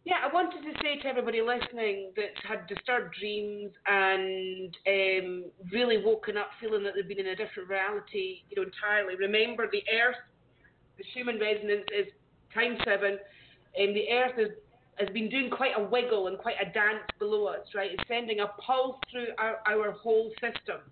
Yeah, 0.06 0.18
I 0.24 0.32
wanted 0.32 0.62
to 0.62 0.74
say 0.84 1.02
to 1.02 1.08
everybody 1.08 1.42
listening 1.42 2.12
that 2.16 2.38
had 2.48 2.68
disturbed 2.68 3.16
dreams 3.20 3.72
and 3.88 4.78
um, 4.86 5.46
really 5.72 5.98
woken 5.98 6.38
up 6.38 6.50
feeling 6.62 6.84
that 6.84 6.94
they've 6.94 7.08
been 7.08 7.20
in 7.20 7.34
a 7.34 7.36
different 7.36 7.70
reality, 7.70 8.44
you 8.52 8.56
know, 8.56 8.70
entirely. 8.70 9.16
Remember, 9.16 9.66
the 9.66 9.82
Earth, 9.92 10.22
the 11.00 11.04
Schumann 11.12 11.40
resonance 11.40 11.86
is 11.90 12.06
time 12.54 12.78
seven, 12.86 13.18
and 13.76 13.96
the 13.96 14.06
Earth 14.12 14.38
is, 14.38 14.50
has 15.00 15.10
been 15.10 15.28
doing 15.28 15.50
quite 15.50 15.72
a 15.76 15.84
wiggle 15.84 16.28
and 16.28 16.38
quite 16.38 16.58
a 16.62 16.72
dance 16.72 17.02
below 17.18 17.48
us, 17.48 17.66
right? 17.74 17.90
It's 17.92 18.08
sending 18.08 18.42
a 18.42 18.48
pulse 18.62 18.98
through 19.12 19.34
our, 19.40 19.58
our 19.66 19.92
whole 19.94 20.30
system 20.38 20.86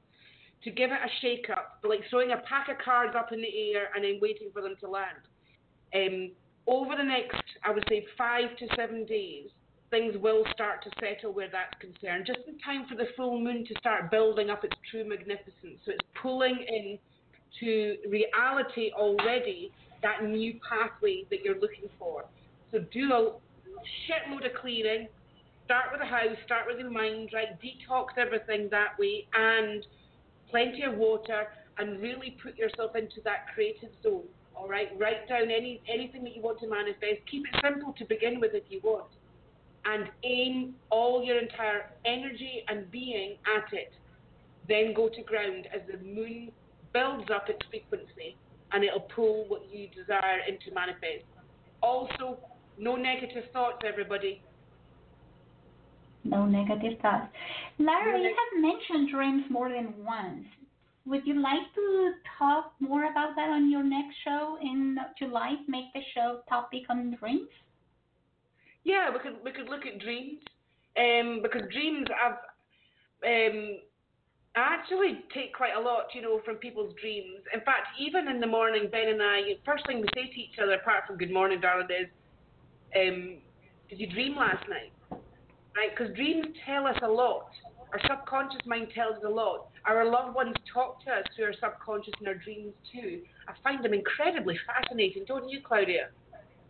to 0.64 0.72
give 0.72 0.89
it 0.89 0.97
a 0.97 1.09
shake 1.22 1.51
up, 1.51 1.78
like 1.84 2.01
throwing 2.09 2.32
a 2.32 2.38
pack 2.49 2.68
of 2.68 2.84
cards 2.84 3.14
up 3.16 3.32
in 3.32 3.41
the 3.41 3.74
air 3.76 3.89
and 3.93 4.03
then 4.03 4.18
waiting 4.20 4.49
for 4.51 4.64
them 4.64 4.74
to 4.80 4.89
land. 4.89 5.22
Um, 5.93 6.32
over 6.68 6.95
the 6.95 7.03
next, 7.03 7.43
I 7.64 7.72
would 7.72 7.86
say, 7.89 8.05
five 8.18 8.55
to 8.57 8.68
seven 8.76 9.05
days, 9.05 9.49
things 9.89 10.16
will 10.18 10.43
start 10.53 10.84
to 10.84 10.89
settle 10.99 11.34
where 11.34 11.49
that's 11.51 11.80
concerned, 11.80 12.26
just 12.26 12.39
in 12.47 12.57
time 12.59 12.86
for 12.89 12.95
the 12.95 13.07
full 13.16 13.39
moon 13.39 13.66
to 13.66 13.74
start 13.80 14.09
building 14.09 14.49
up 14.49 14.64
its 14.64 14.76
true 14.89 15.07
magnificence. 15.07 15.80
So 15.86 15.91
it's 15.91 16.07
pulling 16.22 16.66
in 16.68 16.97
to 17.59 17.97
reality 18.09 18.91
already 18.95 19.72
that 20.01 20.24
new 20.24 20.59
pathway 20.68 21.26
that 21.30 21.43
you're 21.43 21.59
looking 21.59 21.89
for. 21.99 22.26
So 22.72 22.80
do 22.91 23.14
a 23.14 23.34
shitload 24.07 24.45
of 24.45 24.59
clearing. 24.59 25.07
Start 25.66 25.86
with 25.91 26.01
the 26.01 26.07
house, 26.07 26.36
start 26.45 26.64
with 26.68 26.80
your 26.80 26.91
mind, 26.91 27.30
right? 27.34 27.49
Detox 27.61 28.18
everything 28.18 28.68
that 28.72 28.97
way, 28.99 29.28
and 29.34 29.86
plenty 30.49 30.84
of 30.84 30.95
water, 30.95 31.47
and 31.78 32.01
really 32.01 32.38
put 32.43 32.57
yourself 32.57 32.95
into 32.95 33.22
that 33.24 33.45
creative 33.53 33.89
zone. 34.01 34.24
All 34.55 34.67
right, 34.67 34.89
write 34.99 35.27
down 35.27 35.43
any 35.43 35.81
anything 35.91 36.23
that 36.23 36.35
you 36.35 36.41
want 36.41 36.59
to 36.59 36.67
manifest. 36.67 37.25
Keep 37.29 37.45
it 37.51 37.59
simple 37.63 37.93
to 37.97 38.05
begin 38.05 38.39
with 38.39 38.51
if 38.53 38.63
you 38.69 38.79
want, 38.83 39.09
and 39.85 40.09
aim 40.23 40.75
all 40.89 41.23
your 41.23 41.39
entire 41.39 41.89
energy 42.05 42.63
and 42.67 42.89
being 42.91 43.37
at 43.57 43.73
it. 43.73 43.93
Then 44.69 44.93
go 44.93 45.09
to 45.09 45.21
ground 45.23 45.67
as 45.73 45.81
the 45.91 45.97
moon 46.05 46.51
builds 46.93 47.29
up 47.33 47.49
its 47.49 47.59
frequency, 47.69 48.37
and 48.71 48.83
it'll 48.83 49.07
pull 49.15 49.45
what 49.47 49.63
you 49.71 49.87
desire 49.89 50.39
into 50.47 50.73
manifest. 50.73 51.25
Also, 51.81 52.37
no 52.77 52.95
negative 52.95 53.43
thoughts, 53.51 53.79
everybody. 53.85 54.41
No 56.23 56.45
negative 56.45 56.99
thoughts. 57.01 57.27
Lara, 57.79 58.17
you 58.17 58.33
have 58.33 58.61
mentioned 58.61 59.09
dreams 59.11 59.43
more 59.49 59.69
than 59.69 59.93
once. 60.05 60.45
Would 61.05 61.27
you 61.27 61.41
like 61.41 61.73
to 61.75 62.13
talk 62.39 62.73
more 62.79 63.11
about 63.11 63.35
that 63.35 63.49
on 63.49 63.69
your 63.69 63.83
next 63.83 64.15
show 64.23 64.57
in 64.61 64.97
July? 65.19 65.55
Make 65.67 65.91
the 65.93 66.01
show 66.13 66.41
topic 66.47 66.83
on 66.89 67.15
dreams? 67.19 67.49
Yeah, 68.85 69.09
we 69.11 69.19
could 69.19 69.43
we 69.43 69.51
could 69.51 69.69
look 69.69 69.85
at 69.85 69.99
dreams, 69.99 70.39
um, 70.97 71.41
because 71.41 71.61
dreams 71.71 72.07
I've 72.11 72.39
um, 73.25 73.79
I 74.55 74.75
actually 74.75 75.25
take 75.33 75.53
quite 75.53 75.75
a 75.75 75.79
lot, 75.79 76.07
you 76.13 76.21
know, 76.21 76.39
from 76.45 76.55
people's 76.55 76.93
dreams. 77.01 77.41
In 77.53 77.61
fact, 77.61 77.87
even 77.99 78.27
in 78.27 78.39
the 78.39 78.47
morning, 78.47 78.87
Ben 78.91 79.09
and 79.09 79.21
I, 79.21 79.41
first 79.65 79.85
thing 79.87 80.01
we 80.01 80.07
say 80.13 80.27
to 80.27 80.39
each 80.39 80.59
other, 80.61 80.73
apart 80.73 81.03
from 81.07 81.17
"Good 81.17 81.31
morning, 81.33 81.59
darling," 81.59 81.87
is, 81.89 82.07
um, 82.95 83.41
"Did 83.89 83.99
you 83.99 84.07
dream 84.07 84.35
last 84.35 84.67
night?" 84.69 84.93
Right? 85.75 85.89
Because 85.95 86.15
dreams 86.15 86.45
tell 86.65 86.85
us 86.87 86.97
a 87.03 87.07
lot. 87.07 87.47
Our 87.93 87.99
subconscious 88.09 88.65
mind 88.65 88.87
tells 88.95 89.17
us 89.17 89.23
a 89.23 89.29
lot. 89.29 89.67
Our 89.85 90.09
loved 90.09 90.33
ones 90.33 90.55
talk 90.73 91.03
to 91.05 91.11
us 91.11 91.25
through 91.35 91.45
our 91.45 91.53
subconscious 91.61 92.13
and 92.17 92.27
our 92.27 92.33
dreams 92.33 92.73
too. 92.91 93.21
I 93.47 93.53
find 93.63 93.85
them 93.85 93.93
incredibly 93.93 94.57
fascinating, 94.65 95.25
don't 95.27 95.47
you, 95.47 95.59
Claudia? 95.63 96.09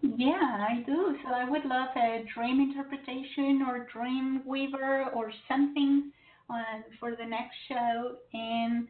Yeah, 0.01 0.67
I 0.69 0.83
do. 0.85 1.15
So 1.23 1.33
I 1.33 1.49
would 1.49 1.63
love 1.63 1.89
a 1.95 2.25
dream 2.35 2.59
interpretation 2.59 3.63
or 3.65 3.87
dream 3.91 4.41
weaver 4.45 5.05
or 5.13 5.31
something 5.47 6.11
uh, 6.49 6.81
for 6.99 7.15
the 7.15 7.25
next 7.25 7.55
show. 7.69 8.17
And 8.33 8.89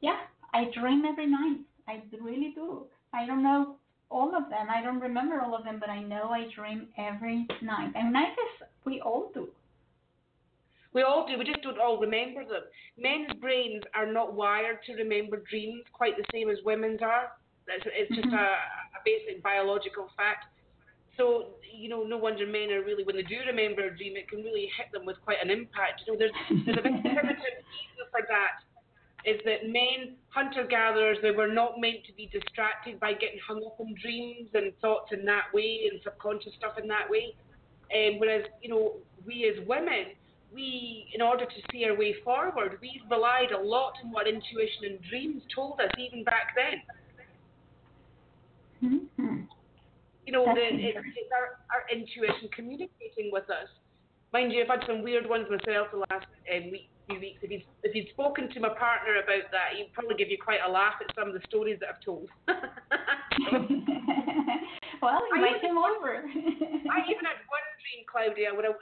yeah, 0.00 0.20
I 0.54 0.64
dream 0.74 1.04
every 1.04 1.26
night. 1.26 1.58
I 1.86 2.00
really 2.22 2.52
do. 2.54 2.86
I 3.12 3.26
don't 3.26 3.42
know 3.42 3.76
all 4.08 4.34
of 4.34 4.48
them. 4.48 4.68
I 4.70 4.82
don't 4.82 5.00
remember 5.00 5.42
all 5.42 5.54
of 5.54 5.64
them, 5.64 5.78
but 5.78 5.90
I 5.90 6.02
know 6.02 6.30
I 6.30 6.46
dream 6.56 6.88
every 6.96 7.46
night. 7.60 7.92
And 7.94 8.16
I 8.16 8.22
guess 8.22 8.68
we 8.86 9.02
all 9.02 9.30
do. 9.34 9.48
We 10.92 11.02
all 11.02 11.26
do. 11.26 11.38
We 11.38 11.44
just 11.44 11.62
don't 11.62 11.78
all 11.78 11.98
remember 12.00 12.44
them. 12.44 12.62
Men's 12.98 13.38
brains 13.40 13.84
are 13.94 14.10
not 14.10 14.34
wired 14.34 14.78
to 14.86 14.94
remember 14.94 15.42
dreams 15.48 15.84
quite 15.92 16.16
the 16.16 16.24
same 16.32 16.50
as 16.50 16.58
women's 16.64 17.00
are. 17.02 17.30
It's, 17.68 17.86
it's 17.86 18.14
just 18.14 18.28
Mhm. 18.28 18.34
a, 18.34 18.46
a 18.98 19.00
basic 19.04 19.42
biological 19.42 20.08
fact. 20.16 20.46
So, 21.16 21.54
you 21.72 21.88
know, 21.88 22.02
no 22.02 22.16
wonder 22.16 22.46
men 22.46 22.70
are 22.72 22.82
really, 22.82 23.04
when 23.04 23.14
they 23.16 23.22
do 23.22 23.36
remember 23.46 23.84
a 23.86 23.96
dream, 23.96 24.16
it 24.16 24.28
can 24.28 24.42
really 24.42 24.70
hit 24.76 24.90
them 24.92 25.04
with 25.06 25.20
quite 25.22 25.36
an 25.42 25.50
impact. 25.50 26.02
You 26.06 26.12
know, 26.12 26.18
there's, 26.18 26.32
there's 26.66 26.78
a 26.78 26.82
big 26.82 27.02
primitive 27.02 27.54
reason 27.76 28.06
for 28.10 28.22
that. 28.28 28.52
Is 29.26 29.38
that 29.44 29.68
men, 29.68 30.16
hunter 30.28 30.64
gatherers, 30.66 31.18
they 31.20 31.30
were 31.30 31.46
not 31.52 31.78
meant 31.78 32.04
to 32.06 32.12
be 32.14 32.26
distracted 32.32 32.98
by 32.98 33.12
getting 33.12 33.38
hung 33.46 33.62
up 33.66 33.78
on 33.78 33.94
dreams 34.02 34.48
and 34.54 34.72
thoughts 34.80 35.12
in 35.12 35.26
that 35.26 35.52
way 35.52 35.88
and 35.90 36.00
subconscious 36.02 36.54
stuff 36.56 36.78
in 36.82 36.88
that 36.88 37.04
way. 37.10 37.34
Um, 37.94 38.18
whereas, 38.18 38.46
you 38.62 38.70
know, 38.70 38.94
we 39.26 39.44
as 39.44 39.66
women, 39.68 40.16
we, 40.54 41.08
in 41.14 41.22
order 41.22 41.44
to 41.44 41.60
see 41.72 41.84
our 41.84 41.96
way 41.96 42.14
forward, 42.24 42.78
we 42.80 43.00
relied 43.10 43.52
a 43.52 43.60
lot 43.62 43.94
on 44.04 44.10
what 44.10 44.26
intuition 44.26 44.84
and 44.84 44.98
dreams 45.08 45.42
told 45.54 45.80
us 45.80 45.90
even 45.98 46.24
back 46.24 46.54
then. 46.56 46.82
Mhm. 49.18 49.46
You 50.26 50.32
know, 50.32 50.44
the, 50.54 50.62
it, 50.62 50.94
it's 50.96 51.32
our, 51.34 51.58
our 51.74 51.84
intuition 51.92 52.48
communicating 52.54 53.30
with 53.32 53.48
us. 53.50 53.68
Mind 54.32 54.52
you, 54.52 54.62
I've 54.62 54.68
had 54.68 54.84
some 54.86 55.02
weird 55.02 55.28
ones 55.28 55.46
myself 55.50 55.88
the 55.90 55.98
last 56.10 56.26
um, 56.54 56.70
week, 56.70 56.88
few 57.08 57.18
weeks. 57.18 57.38
If 57.42 57.50
you'd, 57.50 57.64
if 57.82 57.94
you'd 57.94 58.08
spoken 58.10 58.48
to 58.50 58.60
my 58.60 58.68
partner 58.68 59.16
about 59.22 59.50
that, 59.50 59.74
he'd 59.76 59.92
probably 59.92 60.14
give 60.14 60.30
you 60.30 60.38
quite 60.38 60.60
a 60.66 60.70
laugh 60.70 60.94
at 61.02 61.12
some 61.18 61.26
of 61.28 61.34
the 61.34 61.40
stories 61.48 61.78
that 61.80 61.88
I've 61.90 62.00
told. 62.00 62.28
well, 65.02 65.18
I 65.18 65.34
invite 65.34 65.56
even- 65.58 65.70
him 65.70 65.78
over. 65.78 66.22
I 66.22 66.98
even 67.10 67.24
had 67.26 67.42
one 67.50 67.66
dream, 67.82 68.06
Claudia, 68.06 68.54
where 68.54 68.70
I, 68.70 68.74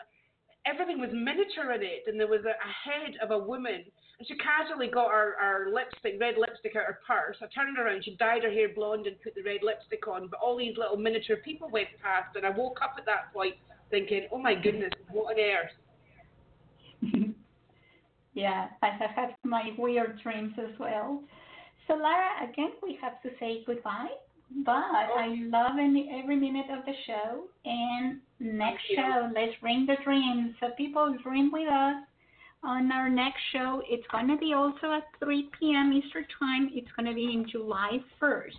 everything 0.69 1.01
was 1.01 1.11
miniature 1.13 1.73
in 1.73 1.83
it, 1.83 2.05
and 2.07 2.21
there 2.21 2.29
was 2.29 2.45
a, 2.45 2.53
a 2.53 2.73
head 2.85 3.17
of 3.23 3.31
a 3.31 3.39
woman, 3.39 3.85
and 4.19 4.29
she 4.29 4.37
casually 4.37 4.89
got 4.89 5.11
her, 5.11 5.35
her 5.41 5.71
lipstick, 5.73 6.21
red 6.21 6.35
lipstick 6.37 6.77
out 6.77 6.85
her 6.85 7.01
purse. 7.07 7.37
I 7.41 7.47
turned 7.47 7.79
around, 7.79 8.05
she 8.05 8.17
dyed 8.17 8.43
her 8.45 8.51
hair 8.51 8.69
blonde 8.75 9.07
and 9.07 9.17
put 9.23 9.35
the 9.35 9.43
red 9.43 9.61
lipstick 9.63 10.07
on, 10.07 10.29
but 10.29 10.41
all 10.41 10.57
these 10.57 10.77
little 10.77 10.97
miniature 10.97 11.37
people 11.37 11.69
went 11.71 11.89
past, 12.03 12.37
and 12.37 12.45
I 12.45 12.51
woke 12.51 12.81
up 12.83 12.95
at 12.99 13.07
that 13.07 13.33
point 13.33 13.55
thinking, 13.91 14.29
oh 14.33 14.39
my 14.39 14.55
goodness, 14.55 14.93
what 15.11 15.35
on 15.35 15.41
earth? 15.41 15.75
yeah, 18.35 18.69
I 18.83 18.91
have 18.91 19.11
had 19.11 19.35
my 19.45 19.71
weird 19.79 20.21
dreams 20.23 20.53
as 20.59 20.79
well. 20.79 21.23
So, 21.87 21.95
Lara, 21.95 22.51
again, 22.51 22.73
we 22.83 22.99
have 23.01 23.23
to 23.23 23.31
say 23.41 23.63
goodbye, 23.67 24.09
but 24.65 24.73
I 24.73 25.37
love 25.51 25.79
any, 25.79 26.11
every 26.23 26.37
minute 26.37 26.67
of 26.71 26.85
the 26.85 26.93
show. 27.07 27.45
And 27.65 28.21
next 28.41 28.83
show, 28.95 29.31
let's 29.35 29.53
bring 29.61 29.87
the 29.87 29.97
dreams. 30.05 30.55
So, 30.61 30.69
people 30.77 31.17
dream 31.23 31.51
with 31.53 31.69
us. 31.69 31.97
On 32.65 32.91
our 32.91 33.09
next 33.09 33.41
show, 33.53 33.83
it's 33.89 34.07
going 34.11 34.27
to 34.29 34.37
be 34.37 34.53
also 34.53 34.91
at 34.93 35.05
3 35.23 35.49
p.m. 35.59 35.93
Eastern 35.93 36.27
Time. 36.39 36.71
It's 36.73 36.89
going 36.97 37.07
to 37.07 37.15
be 37.15 37.33
in 37.33 37.47
July 37.49 38.01
1st. 38.21 38.57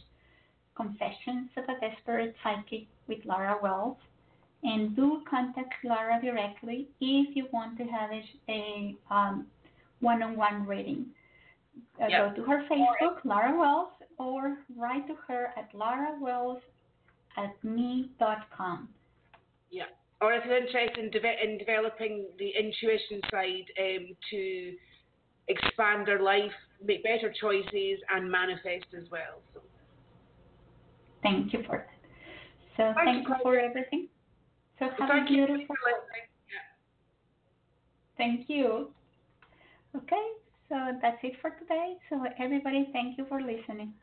Confessions 0.76 1.50
of 1.58 1.66
a 1.66 1.80
Desperate 1.82 2.34
Psychic 2.42 2.88
with 3.08 3.20
Lara 3.26 3.58
Wells. 3.62 3.98
And 4.64 4.96
do 4.96 5.22
contact 5.30 5.74
Lara 5.84 6.20
directly 6.22 6.88
if 7.02 7.36
you 7.36 7.48
want 7.52 7.78
to 7.78 7.84
have 7.86 8.10
a, 8.12 8.24
a 8.50 8.96
um, 9.14 9.48
one-on-one 10.00 10.66
reading. 10.66 11.06
Uh, 12.02 12.08
Yeah. 12.08 12.30
Go 12.30 12.36
to 12.36 12.44
her 12.44 12.64
Facebook, 12.70 13.26
Lara 13.26 13.58
Wells, 13.58 13.90
or 14.20 14.58
write 14.78 15.08
to 15.08 15.16
her 15.28 15.52
at 15.58 15.74
larawells 15.74 16.60
at 17.38 17.52
me.com. 17.64 18.90
Yeah. 19.72 19.84
Or 20.22 20.34
if 20.34 20.44
you're 20.46 20.58
interested 20.58 20.98
in, 20.98 21.10
deve- 21.10 21.42
in 21.44 21.58
developing 21.58 22.26
the 22.38 22.50
intuition 22.50 23.22
side 23.32 23.66
um, 23.80 24.08
to 24.32 24.74
expand 25.48 26.06
their 26.08 26.22
life, 26.22 26.52
make 26.84 27.04
better 27.04 27.34
choices, 27.40 28.00
and 28.14 28.30
manifest 28.30 28.86
as 28.96 29.10
well. 29.10 29.42
So, 29.54 29.62
Thank 31.24 31.54
you 31.54 31.64
for 31.66 31.78
that. 31.78 31.88
So 32.78 32.94
Thank 32.96 33.26
thank 33.26 33.28
you, 33.28 33.36
you 33.36 33.42
for 33.44 33.60
everything. 33.60 34.08
So 34.78 34.86
have 34.86 35.10
a 35.10 35.14
thank 35.14 35.30
you 35.30 35.48
beautiful. 35.48 35.76
Yeah. 36.48 36.68
Thank 38.18 38.50
you. 38.50 38.92
Okay, 39.96 40.28
so 40.70 40.76
that's 41.02 41.18
it 41.24 41.34
for 41.42 41.50
today. 41.50 41.96
So 42.10 42.24
everybody, 42.40 42.88
thank 42.94 43.18
you 43.18 43.26
for 43.28 43.42
listening. 43.42 43.94